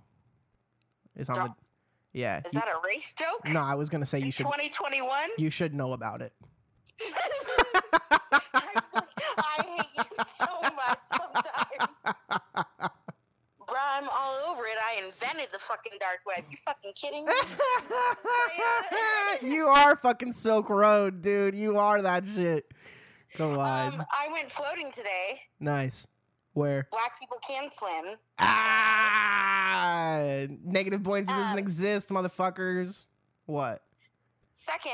It's 1.17 1.29
on 1.29 1.35
Dark- 1.35 1.51
the 2.13 2.19
Yeah. 2.19 2.39
Is 2.45 2.53
you- 2.53 2.59
that 2.61 2.69
a 2.69 2.79
race 2.87 3.13
joke? 3.13 3.45
no, 3.51 3.59
I 3.61 3.75
was 3.75 3.89
gonna 3.89 4.05
say 4.05 4.19
you 4.19 4.31
should 4.31 4.45
2021. 4.45 5.09
you 5.37 5.49
should 5.49 5.73
know 5.73 5.91
about 5.91 6.21
it. 6.21 6.31
I 9.37 9.63
hate 9.77 9.87
you 9.95 10.03
so 10.39 10.61
much 10.75 10.99
sometimes. 11.07 11.89
Bro, 13.65 13.77
I'm 13.81 14.07
all 14.09 14.35
over 14.51 14.65
it. 14.65 14.77
I 14.85 15.03
invented 15.05 15.47
the 15.51 15.59
fucking 15.59 15.93
dark 15.99 16.19
web. 16.27 16.43
You 16.51 16.57
fucking 16.57 16.91
kidding 16.95 17.25
me? 17.25 17.33
you 19.55 19.67
are 19.67 19.95
fucking 19.95 20.33
Silk 20.33 20.69
Road, 20.69 21.21
dude. 21.21 21.55
You 21.55 21.77
are 21.77 22.01
that 22.01 22.27
shit. 22.27 22.65
Come 23.35 23.57
on. 23.57 23.93
Um, 23.95 24.05
I 24.11 24.31
went 24.31 24.51
floating 24.51 24.91
today. 24.91 25.39
nice. 25.59 26.05
Where? 26.53 26.87
Black 26.91 27.19
people 27.19 27.37
can 27.47 27.67
swim. 27.75 28.15
Ah, 28.37 30.19
negative 30.63 31.03
points. 31.03 31.31
It 31.31 31.33
doesn't 31.33 31.53
Um, 31.53 31.57
exist, 31.57 32.09
motherfuckers. 32.09 33.05
What? 33.47 33.81
Second, 34.55 34.93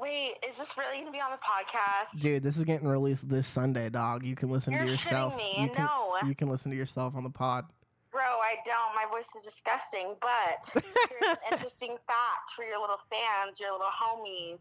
wait, 0.00 0.34
is 0.48 0.56
this 0.56 0.76
really 0.78 0.98
gonna 0.98 1.10
be 1.10 1.20
on 1.20 1.30
the 1.30 1.36
podcast? 1.38 2.20
Dude, 2.20 2.42
this 2.42 2.56
is 2.56 2.64
getting 2.64 2.88
released 2.88 3.28
this 3.28 3.46
Sunday, 3.46 3.88
dog. 3.90 4.24
You 4.24 4.34
can 4.36 4.48
listen 4.50 4.72
You're 4.72 4.84
to 4.86 4.90
yourself. 4.90 5.34
shitting 5.34 5.58
me. 5.58 5.62
You 5.64 5.68
can 5.70 5.84
no, 5.84 6.16
you 6.28 6.34
can 6.34 6.48
listen 6.48 6.70
to 6.70 6.76
yourself 6.76 7.14
on 7.14 7.22
the 7.24 7.30
pod. 7.30 7.66
bro, 8.10 8.22
I 8.22 8.56
don't. 8.64 8.94
My 8.94 9.04
voice 9.10 9.26
is 9.38 9.44
disgusting. 9.52 10.14
But 10.20 10.82
here's 10.82 11.30
an 11.32 11.36
interesting 11.52 11.96
fact 12.06 12.52
for 12.56 12.64
your 12.64 12.80
little 12.80 12.98
fans, 13.10 13.58
your 13.60 13.72
little 13.72 13.86
homies. 13.86 14.58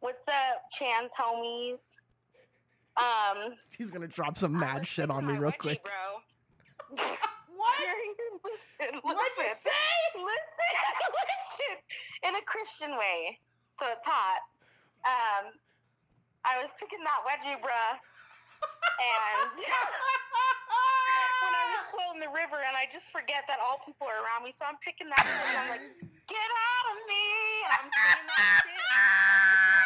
What's 0.00 0.26
up, 0.28 0.62
Chan's 0.72 1.10
homies? 1.18 1.78
Um, 2.96 3.54
She's 3.70 3.90
gonna 3.90 4.08
drop 4.08 4.36
some 4.38 4.58
mad 4.58 4.86
shit 4.86 5.10
on 5.10 5.26
me 5.26 5.34
real 5.34 5.50
wedgie, 5.52 5.58
quick. 5.58 5.84
bro. 5.84 7.04
What? 7.58 7.74
listen, 8.44 9.00
What'd 9.02 9.20
you 9.20 9.42
listen. 9.42 9.58
say? 9.64 9.70
listen, 10.14 10.24
listen, 11.18 11.76
in 12.28 12.34
a 12.36 12.42
Christian 12.46 12.90
way. 12.90 13.40
So 13.78 13.86
it's 13.94 14.02
hot. 14.06 14.42
Um, 15.06 15.54
I 16.44 16.58
was 16.58 16.70
picking 16.80 16.98
that 17.06 17.22
wedgie, 17.22 17.54
bruh, 17.62 17.94
and 17.94 19.54
when 19.58 21.54
I 21.54 21.64
was 21.78 21.86
floating 21.94 22.18
the 22.26 22.32
river, 22.34 22.58
and 22.58 22.74
I 22.74 22.90
just 22.90 23.14
forget 23.14 23.46
that 23.46 23.62
all 23.62 23.78
people 23.86 24.10
are 24.10 24.18
around 24.18 24.42
me, 24.42 24.50
so 24.50 24.66
I'm 24.66 24.74
picking 24.82 25.06
that 25.14 25.22
shit, 25.22 25.46
and 25.46 25.58
I'm 25.62 25.70
like, 25.70 25.86
"Get 26.26 26.50
out 26.50 26.86
of 26.90 26.98
me!" 27.06 27.22
And 27.62 27.72
I'm 27.78 27.86
saying 27.86 28.26
that 28.26 28.66
shit. 28.66 28.74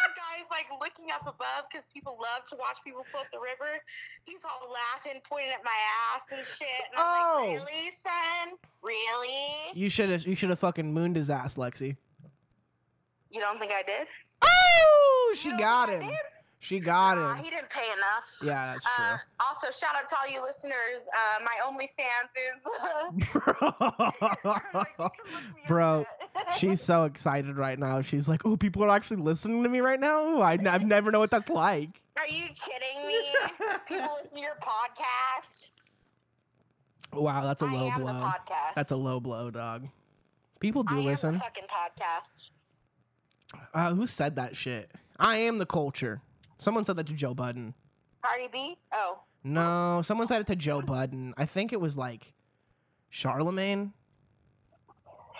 And 0.09 0.13
guys 0.17 0.49
like 0.49 0.65
looking 0.81 1.13
up 1.13 1.29
above 1.29 1.69
because 1.69 1.85
people 1.93 2.17
love 2.17 2.41
to 2.49 2.57
watch 2.57 2.81
people 2.81 3.05
float 3.13 3.29
the 3.29 3.37
river. 3.39 3.77
He's 4.25 4.41
all 4.41 4.65
laughing, 4.73 5.21
pointing 5.21 5.53
at 5.53 5.61
my 5.61 5.77
ass 6.09 6.25
and 6.33 6.41
shit. 6.49 6.81
And 6.89 6.97
I'm 6.97 7.05
Oh. 7.05 7.53
like, 7.53 7.61
"Really, 7.61 7.93
son? 7.93 8.57
Really? 8.81 9.77
You 9.77 9.89
should 9.93 10.09
have 10.09 10.25
you 10.25 10.33
should 10.33 10.49
have 10.49 10.59
fucking 10.59 10.89
mooned 10.89 11.15
his 11.21 11.29
ass, 11.29 11.55
Lexi. 11.61 11.97
You 13.33 13.41
don't 13.41 13.57
think 13.59 13.71
I 13.71 13.81
did?" 13.83 14.07
Oh, 14.41 15.33
she 15.37 15.51
got 15.57 15.89
him. 15.89 16.03
She 16.59 16.79
got 16.79 17.17
Nah, 17.17 17.33
him. 17.35 17.43
he 17.43 17.49
didn't 17.49 17.69
pay 17.69 17.85
enough. 17.91 18.23
Yeah, 18.41 18.71
that's 18.71 18.85
true. 18.85 19.05
Uh, 19.05 19.17
also, 19.41 19.67
shout 19.77 19.95
out 19.97 20.07
to 20.07 20.15
all 20.15 20.27
you 20.33 20.41
listeners. 20.41 21.05
Uh, 21.11 21.43
my 21.43 21.57
OnlyFans 21.67 22.29
is. 22.39 22.63
Bro, 25.67 26.05
She's 26.57 26.81
so 26.81 27.03
excited 27.03 27.57
right 27.57 27.77
now. 27.77 27.99
She's 28.01 28.27
like, 28.29 28.45
"Oh, 28.45 28.55
people 28.55 28.83
are 28.85 28.89
actually 28.89 29.21
listening 29.21 29.63
to 29.63 29.69
me 29.69 29.81
right 29.81 29.99
now. 29.99 30.39
I, 30.41 30.53
I've 30.53 30.85
never 30.87 31.11
know 31.11 31.19
what 31.19 31.31
that's 31.31 31.49
like." 31.49 32.01
Are 32.17 32.27
you 32.27 32.45
kidding 32.47 33.07
me? 33.07 33.19
People 33.87 34.07
listen 34.15 34.35
to 34.35 34.39
your 34.39 34.55
podcast. 34.61 35.69
Wow, 37.11 37.41
that's 37.43 37.61
a 37.61 37.65
I 37.65 37.71
low 37.73 37.91
blow. 37.97 38.31
That's 38.75 38.91
a 38.91 38.95
low 38.95 39.19
blow, 39.19 39.51
dog. 39.51 39.87
People 40.59 40.83
do 40.83 40.95
I 40.99 40.99
listen. 40.99 41.39
fucking 41.39 41.65
podcast. 41.65 42.49
Uh, 43.73 43.93
who 43.93 44.07
said 44.07 44.35
that 44.35 44.55
shit? 44.55 44.91
I 45.19 45.37
am 45.37 45.57
the 45.57 45.65
culture. 45.65 46.21
Someone 46.57 46.85
said 46.85 46.95
that 46.97 47.07
to 47.07 47.13
Joe 47.13 47.33
Budden. 47.33 47.73
Cardi 48.23 48.47
B. 48.51 48.77
Oh, 48.93 49.19
No, 49.43 50.01
someone 50.03 50.27
said 50.27 50.41
it 50.41 50.47
to 50.47 50.55
Joe 50.55 50.81
Budden. 50.81 51.33
I 51.37 51.45
think 51.45 51.73
it 51.73 51.81
was 51.81 51.97
like 51.97 52.33
Charlemagne. 53.09 53.93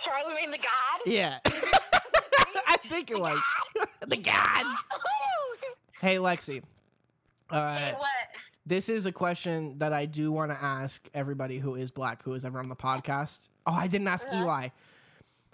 Charlemagne 0.00 0.50
the 0.50 0.58
God. 0.58 1.00
Yeah, 1.06 1.38
I 1.46 2.76
think 2.86 3.10
it 3.10 3.18
was 3.18 3.38
the 4.06 4.16
God. 4.16 4.64
Hey, 6.00 6.16
Lexi. 6.16 6.62
All 7.50 7.62
right. 7.62 7.78
Hey, 7.78 7.92
what? 7.94 8.08
this 8.66 8.90
is 8.90 9.06
a 9.06 9.12
question 9.12 9.78
that 9.78 9.94
I 9.94 10.04
do 10.04 10.30
want 10.32 10.50
to 10.50 10.62
ask 10.62 11.08
everybody 11.14 11.58
who 11.58 11.76
is 11.76 11.90
black 11.90 12.22
who 12.24 12.34
is 12.34 12.44
ever 12.44 12.58
on 12.58 12.68
the 12.68 12.76
podcast. 12.76 13.40
Oh, 13.66 13.72
I 13.72 13.86
didn't 13.86 14.08
ask 14.08 14.26
Uh-huh. 14.26 14.42
Eli. 14.42 14.68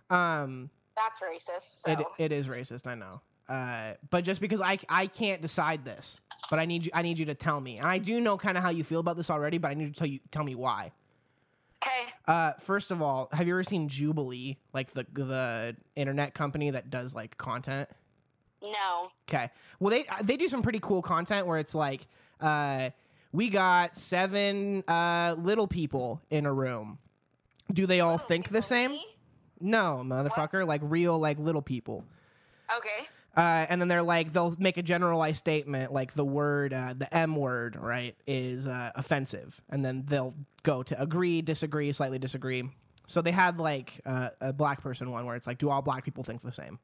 Um, 0.09 0.71
That's 1.03 1.21
racist. 1.21 1.83
So. 1.85 1.93
it 1.93 2.07
it 2.19 2.33
is 2.33 2.47
racist, 2.47 2.87
I 2.87 2.95
know. 2.95 3.21
Uh, 3.49 3.95
but 4.11 4.23
just 4.25 4.41
because 4.41 4.61
I 4.61 4.79
I 4.89 5.07
can't 5.07 5.41
decide 5.43 5.85
this, 5.85 6.23
but 6.51 6.59
I 6.59 6.67
need 6.67 6.87
you 6.87 6.93
I 6.95 7.03
need 7.03 7.19
you 7.19 7.27
to 7.27 7.35
tell 7.35 7.61
me, 7.61 7.79
and 7.79 7.87
I 7.87 7.99
do 7.99 8.21
know 8.21 8.37
kind 8.37 8.57
of 8.57 8.63
how 8.63 8.71
you 8.71 8.85
feel 8.85 9.01
about 9.01 9.17
this 9.17 9.31
already, 9.31 9.59
but 9.59 9.71
I 9.71 9.75
need 9.75 9.85
you 9.85 9.91
to 9.91 9.99
tell 9.99 10.07
you 10.07 10.21
tell 10.31 10.45
me 10.45 10.55
why. 10.55 10.93
okay. 11.83 12.13
Uh, 12.29 12.53
first 12.61 12.91
of 12.91 13.03
all, 13.03 13.29
have 13.33 13.47
you 13.47 13.55
ever 13.55 13.63
seen 13.65 13.89
Jubilee, 13.89 14.57
like 14.73 14.93
the 14.93 15.05
the 15.13 15.77
internet 15.97 16.35
company 16.35 16.71
that 16.71 16.91
does 16.91 17.15
like 17.15 17.37
content? 17.39 17.89
No. 18.63 19.11
Okay. 19.29 19.51
Well, 19.81 19.91
they 19.91 20.05
they 20.23 20.37
do 20.37 20.49
some 20.49 20.63
pretty 20.63 20.81
cool 20.81 21.03
content 21.03 21.47
where 21.47 21.59
it's 21.59 21.75
like, 21.75 22.07
uh, 22.41 22.91
we 23.33 23.49
got 23.49 23.97
seven 23.97 24.85
uh, 24.87 25.35
little 25.39 25.67
people 25.67 26.21
in 26.31 26.47
a 26.47 26.53
room. 26.53 26.99
Do 27.73 27.87
they 27.87 28.01
all 28.01 28.13
Little 28.13 28.27
think 28.27 28.49
the 28.49 28.63
same? 28.63 28.91
me? 28.93 29.05
No, 29.61 30.03
motherfucker. 30.05 30.67
Like 30.67 30.81
real, 30.85 31.19
like 31.19 31.39
little 31.39 31.63
people. 31.63 32.05
Okay. 32.77 33.09
Uh, 33.37 33.67
and 33.69 33.81
then 33.81 33.89
they're 33.89 34.03
like, 34.03 34.33
they'll 34.33 34.55
make 34.59 34.77
a 34.77 34.83
generalized 34.83 35.39
statement, 35.39 35.93
like 35.93 36.15
the 36.15 36.25
word, 36.25 36.73
uh, 36.73 36.95
the 36.97 37.13
M 37.17 37.37
word, 37.37 37.77
right, 37.77 38.17
is 38.27 38.67
uh, 38.67 38.91
offensive, 38.97 39.63
and 39.71 39.85
then 39.85 40.03
they'll 40.07 40.35
go 40.65 40.83
to 40.83 41.01
agree, 41.01 41.41
disagree, 41.41 41.93
slightly 41.93 42.19
disagree. 42.19 42.69
So 43.07 43.23
they 43.23 43.31
had 43.31 43.59
like 43.59 44.01
uh, 44.05 44.31
a 44.41 44.53
black 44.53 44.83
person 44.83 45.11
one 45.11 45.27
where 45.27 45.37
it's 45.37 45.47
like, 45.47 45.59
do 45.59 45.71
all 45.71 45.81
black 45.81 46.05
people 46.05 46.25
think 46.25 46.43
the 46.43 46.53
same? 46.53 46.81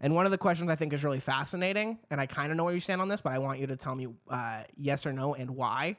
And 0.00 0.14
one 0.14 0.24
of 0.24 0.32
the 0.32 0.38
questions 0.38 0.68
I 0.68 0.74
think 0.74 0.92
is 0.92 1.04
really 1.04 1.20
fascinating, 1.20 1.98
and 2.10 2.20
I 2.20 2.26
kind 2.26 2.50
of 2.50 2.56
know 2.56 2.64
where 2.64 2.74
you 2.74 2.80
stand 2.80 3.00
on 3.00 3.08
this, 3.08 3.20
but 3.20 3.32
I 3.32 3.38
want 3.38 3.60
you 3.60 3.68
to 3.68 3.76
tell 3.76 3.94
me 3.94 4.08
uh, 4.28 4.62
yes 4.76 5.06
or 5.06 5.12
no 5.12 5.34
and 5.34 5.50
why. 5.50 5.96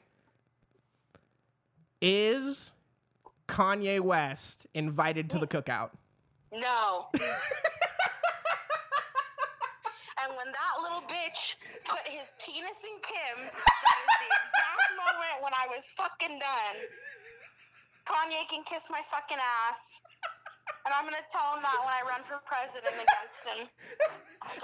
Is 2.02 2.74
Kanye 3.50 4.00
West 4.00 4.68
invited 4.76 5.28
to 5.32 5.40
the 5.40 5.48
cookout? 5.48 5.90
No. 6.54 7.08
and 7.18 7.24
when 10.38 10.46
that 10.54 10.74
little 10.84 11.02
bitch 11.10 11.58
put 11.84 12.06
his 12.06 12.30
penis 12.38 12.78
in 12.86 13.02
Kim, 13.02 13.38
that 13.42 13.98
is 14.06 14.14
the 14.22 14.30
exact 14.30 14.94
moment 15.02 15.42
when 15.42 15.54
I 15.58 15.66
was 15.66 15.84
fucking 15.98 16.38
done. 16.38 16.78
Kanye 18.06 18.48
can 18.50 18.64
kiss 18.66 18.84
my 18.92 19.02
fucking 19.10 19.42
ass. 19.42 19.89
And 20.86 20.94
I'm 20.94 21.04
gonna 21.06 21.24
tell 21.32 21.56
him 21.56 21.62
that 21.62 21.78
when 21.82 21.94
I 21.94 22.02
run 22.08 22.22
for 22.28 22.40
president 22.46 22.96
against 22.96 23.42
him. 23.46 23.60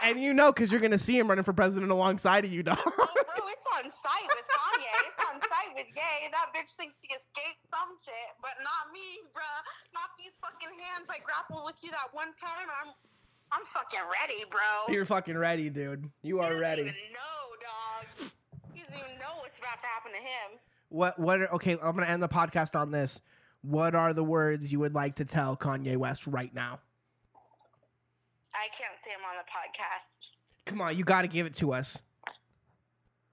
And 0.04 0.20
you 0.20 0.34
know, 0.34 0.52
because 0.54 0.72
you're 0.72 0.80
going 0.82 0.96
to 0.96 0.98
see 0.98 1.20
him 1.20 1.28
running 1.28 1.44
for 1.44 1.52
president 1.52 1.92
alongside 1.92 2.46
of 2.46 2.52
you, 2.52 2.64
dog. 2.64 2.80
Oh, 2.80 2.92
bro, 2.96 3.44
it's 3.52 3.68
on 3.76 3.92
site 3.92 4.30
with 4.32 4.48
Kanye. 4.48 4.96
It's 5.06 5.22
on 5.30 5.36
site 5.42 5.76
with 5.76 5.88
Ye. 5.92 6.30
That 6.32 6.48
bitch 6.56 6.72
thinks 6.80 6.98
he 7.02 7.10
escaped 7.12 7.60
some 7.70 7.92
shit, 8.04 8.32
but 8.42 8.52
not 8.64 8.94
me, 8.94 9.20
bruh. 9.36 9.62
Not 9.94 10.16
these 10.18 10.38
fucking 10.40 10.72
hands. 10.80 11.10
I 11.12 11.20
grappled 11.20 11.66
with 11.66 11.84
you 11.84 11.92
that 11.92 12.08
one 12.14 12.28
time. 12.40 12.68
I'm, 12.82 12.94
I'm 13.52 13.66
fucking 13.66 14.00
ready, 14.08 14.46
bro. 14.50 14.94
You're 14.94 15.06
fucking 15.06 15.38
ready, 15.38 15.70
dude. 15.70 16.10
You 16.24 16.40
are 16.40 16.56
He 16.56 16.62
doesn't 16.62 16.62
ready. 16.62 16.82
even 16.84 16.96
know, 17.12 17.42
dog. 17.60 18.32
He 18.74 18.80
doesn't 18.80 18.96
even 18.96 19.20
know 19.20 19.36
what's 19.44 19.60
about 19.60 19.82
to 19.82 19.88
happen 19.88 20.12
to 20.14 20.18
him. 20.24 20.60
What? 20.88 21.20
What? 21.20 21.42
Are, 21.42 21.54
okay, 21.56 21.74
I'm 21.74 21.96
gonna 22.00 22.06
end 22.08 22.24
the 22.24 22.30
podcast 22.30 22.80
on 22.80 22.92
this. 22.92 23.20
What 23.66 23.98
are 23.98 24.14
the 24.14 24.24
words 24.24 24.70
you 24.70 24.78
would 24.86 24.94
like 24.94 25.18
to 25.18 25.26
tell 25.26 25.58
Kanye 25.58 25.98
West 25.98 26.30
right 26.30 26.54
now? 26.54 26.78
I 28.54 28.70
can't 28.70 28.94
say 29.02 29.10
him 29.10 29.26
on 29.26 29.42
the 29.42 29.48
podcast. 29.50 30.38
Come 30.70 30.86
on, 30.86 30.94
you 30.94 31.02
got 31.02 31.26
to 31.26 31.32
give 31.32 31.50
it 31.50 31.58
to 31.66 31.74
us. 31.74 31.98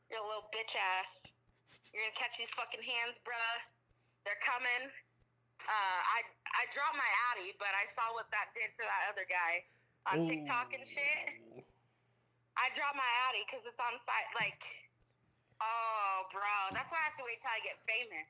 You're 0.08 0.24
a 0.24 0.28
little 0.28 0.48
bitch 0.48 0.72
ass. 0.72 1.28
You're 1.92 2.00
gonna 2.00 2.16
catch 2.16 2.40
these 2.40 2.48
fucking 2.56 2.80
hands, 2.80 3.20
bruh. 3.20 3.60
They're 4.24 4.40
coming. 4.40 4.88
Uh, 5.68 6.00
I 6.00 6.24
I 6.56 6.62
dropped 6.72 6.96
my 6.96 7.12
Addy, 7.32 7.52
but 7.60 7.76
I 7.76 7.84
saw 7.92 8.08
what 8.16 8.32
that 8.32 8.56
did 8.56 8.72
for 8.72 8.88
that 8.88 9.12
other 9.12 9.28
guy 9.28 9.68
on 10.08 10.24
TikTok 10.24 10.72
and 10.72 10.84
shit. 10.88 11.28
I 12.56 12.72
dropped 12.72 12.96
my 12.96 13.12
Addy 13.28 13.44
because 13.44 13.68
it's 13.68 13.80
on 13.80 14.00
site. 14.00 14.32
Like, 14.32 14.64
oh, 15.60 16.28
bro, 16.32 16.72
that's 16.72 16.88
why 16.88 17.00
I 17.00 17.12
have 17.12 17.16
to 17.20 17.24
wait 17.28 17.40
till 17.44 17.52
I 17.52 17.60
get 17.60 17.76
famous. 17.84 18.28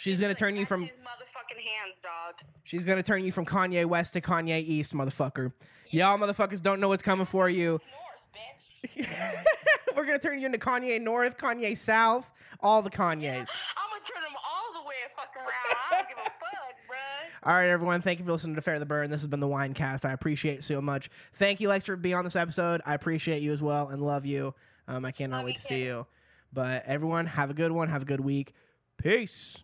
She's 0.00 0.18
gonna 0.18 0.34
turn 0.34 0.56
you 0.56 0.64
from. 0.64 0.84
motherfucking 0.84 1.60
hands, 1.60 2.00
dog. 2.02 2.34
She's 2.64 2.84
gonna 2.84 3.02
turn 3.02 3.22
you 3.22 3.32
from 3.32 3.44
Kanye 3.44 3.84
West 3.84 4.14
to 4.14 4.22
Kanye 4.22 4.60
East, 4.62 4.94
motherfucker. 4.94 5.52
Y'all 5.90 6.16
motherfuckers 6.18 6.62
don't 6.62 6.80
know 6.80 6.88
what's 6.88 7.02
coming 7.02 7.26
for 7.26 7.50
you. 7.50 7.78
North, 8.82 8.96
bitch. 8.96 9.06
We're 9.96 10.06
gonna 10.06 10.18
turn 10.18 10.38
you 10.40 10.46
into 10.46 10.56
Kanye 10.58 10.98
North, 11.02 11.36
Kanye 11.36 11.76
South, 11.76 12.30
all 12.60 12.80
the 12.80 12.88
Kanyes. 12.88 13.26
I'm 13.26 13.90
gonna 13.90 14.04
turn 14.04 14.22
them 14.22 14.36
all 14.42 14.82
the 14.82 14.88
way 14.88 14.94
fucking 15.14 15.42
around. 15.42 15.76
I 15.92 15.96
don't 15.96 16.08
give 16.08 16.18
a 16.18 16.30
fuck, 16.30 16.76
bruh. 16.88 17.48
All 17.48 17.54
right, 17.54 17.68
everyone. 17.68 18.00
Thank 18.00 18.20
you 18.20 18.24
for 18.24 18.32
listening 18.32 18.56
to 18.56 18.62
Fair 18.62 18.78
the 18.78 18.86
Burn. 18.86 19.10
This 19.10 19.20
has 19.20 19.26
been 19.28 19.40
the 19.40 19.48
Winecast. 19.48 20.06
I 20.06 20.12
appreciate 20.12 20.60
it 20.60 20.64
so 20.64 20.80
much. 20.80 21.10
Thank 21.34 21.60
you, 21.60 21.68
Lex, 21.68 21.84
for 21.84 21.96
being 21.96 22.14
on 22.14 22.24
this 22.24 22.36
episode. 22.36 22.80
I 22.86 22.94
appreciate 22.94 23.42
you 23.42 23.52
as 23.52 23.60
well 23.60 23.88
and 23.88 24.00
love 24.00 24.24
you. 24.24 24.54
Um, 24.88 25.04
I 25.04 25.10
cannot 25.12 25.38
Love 25.38 25.44
wait 25.46 25.56
to 25.56 25.62
see 25.62 25.84
you. 25.84 26.06
But 26.54 26.84
everyone, 26.86 27.26
have 27.26 27.50
a 27.50 27.54
good 27.54 27.70
one. 27.72 27.88
Have 27.88 28.02
a 28.02 28.06
good 28.06 28.20
week. 28.20 28.54
Peace. 28.96 29.62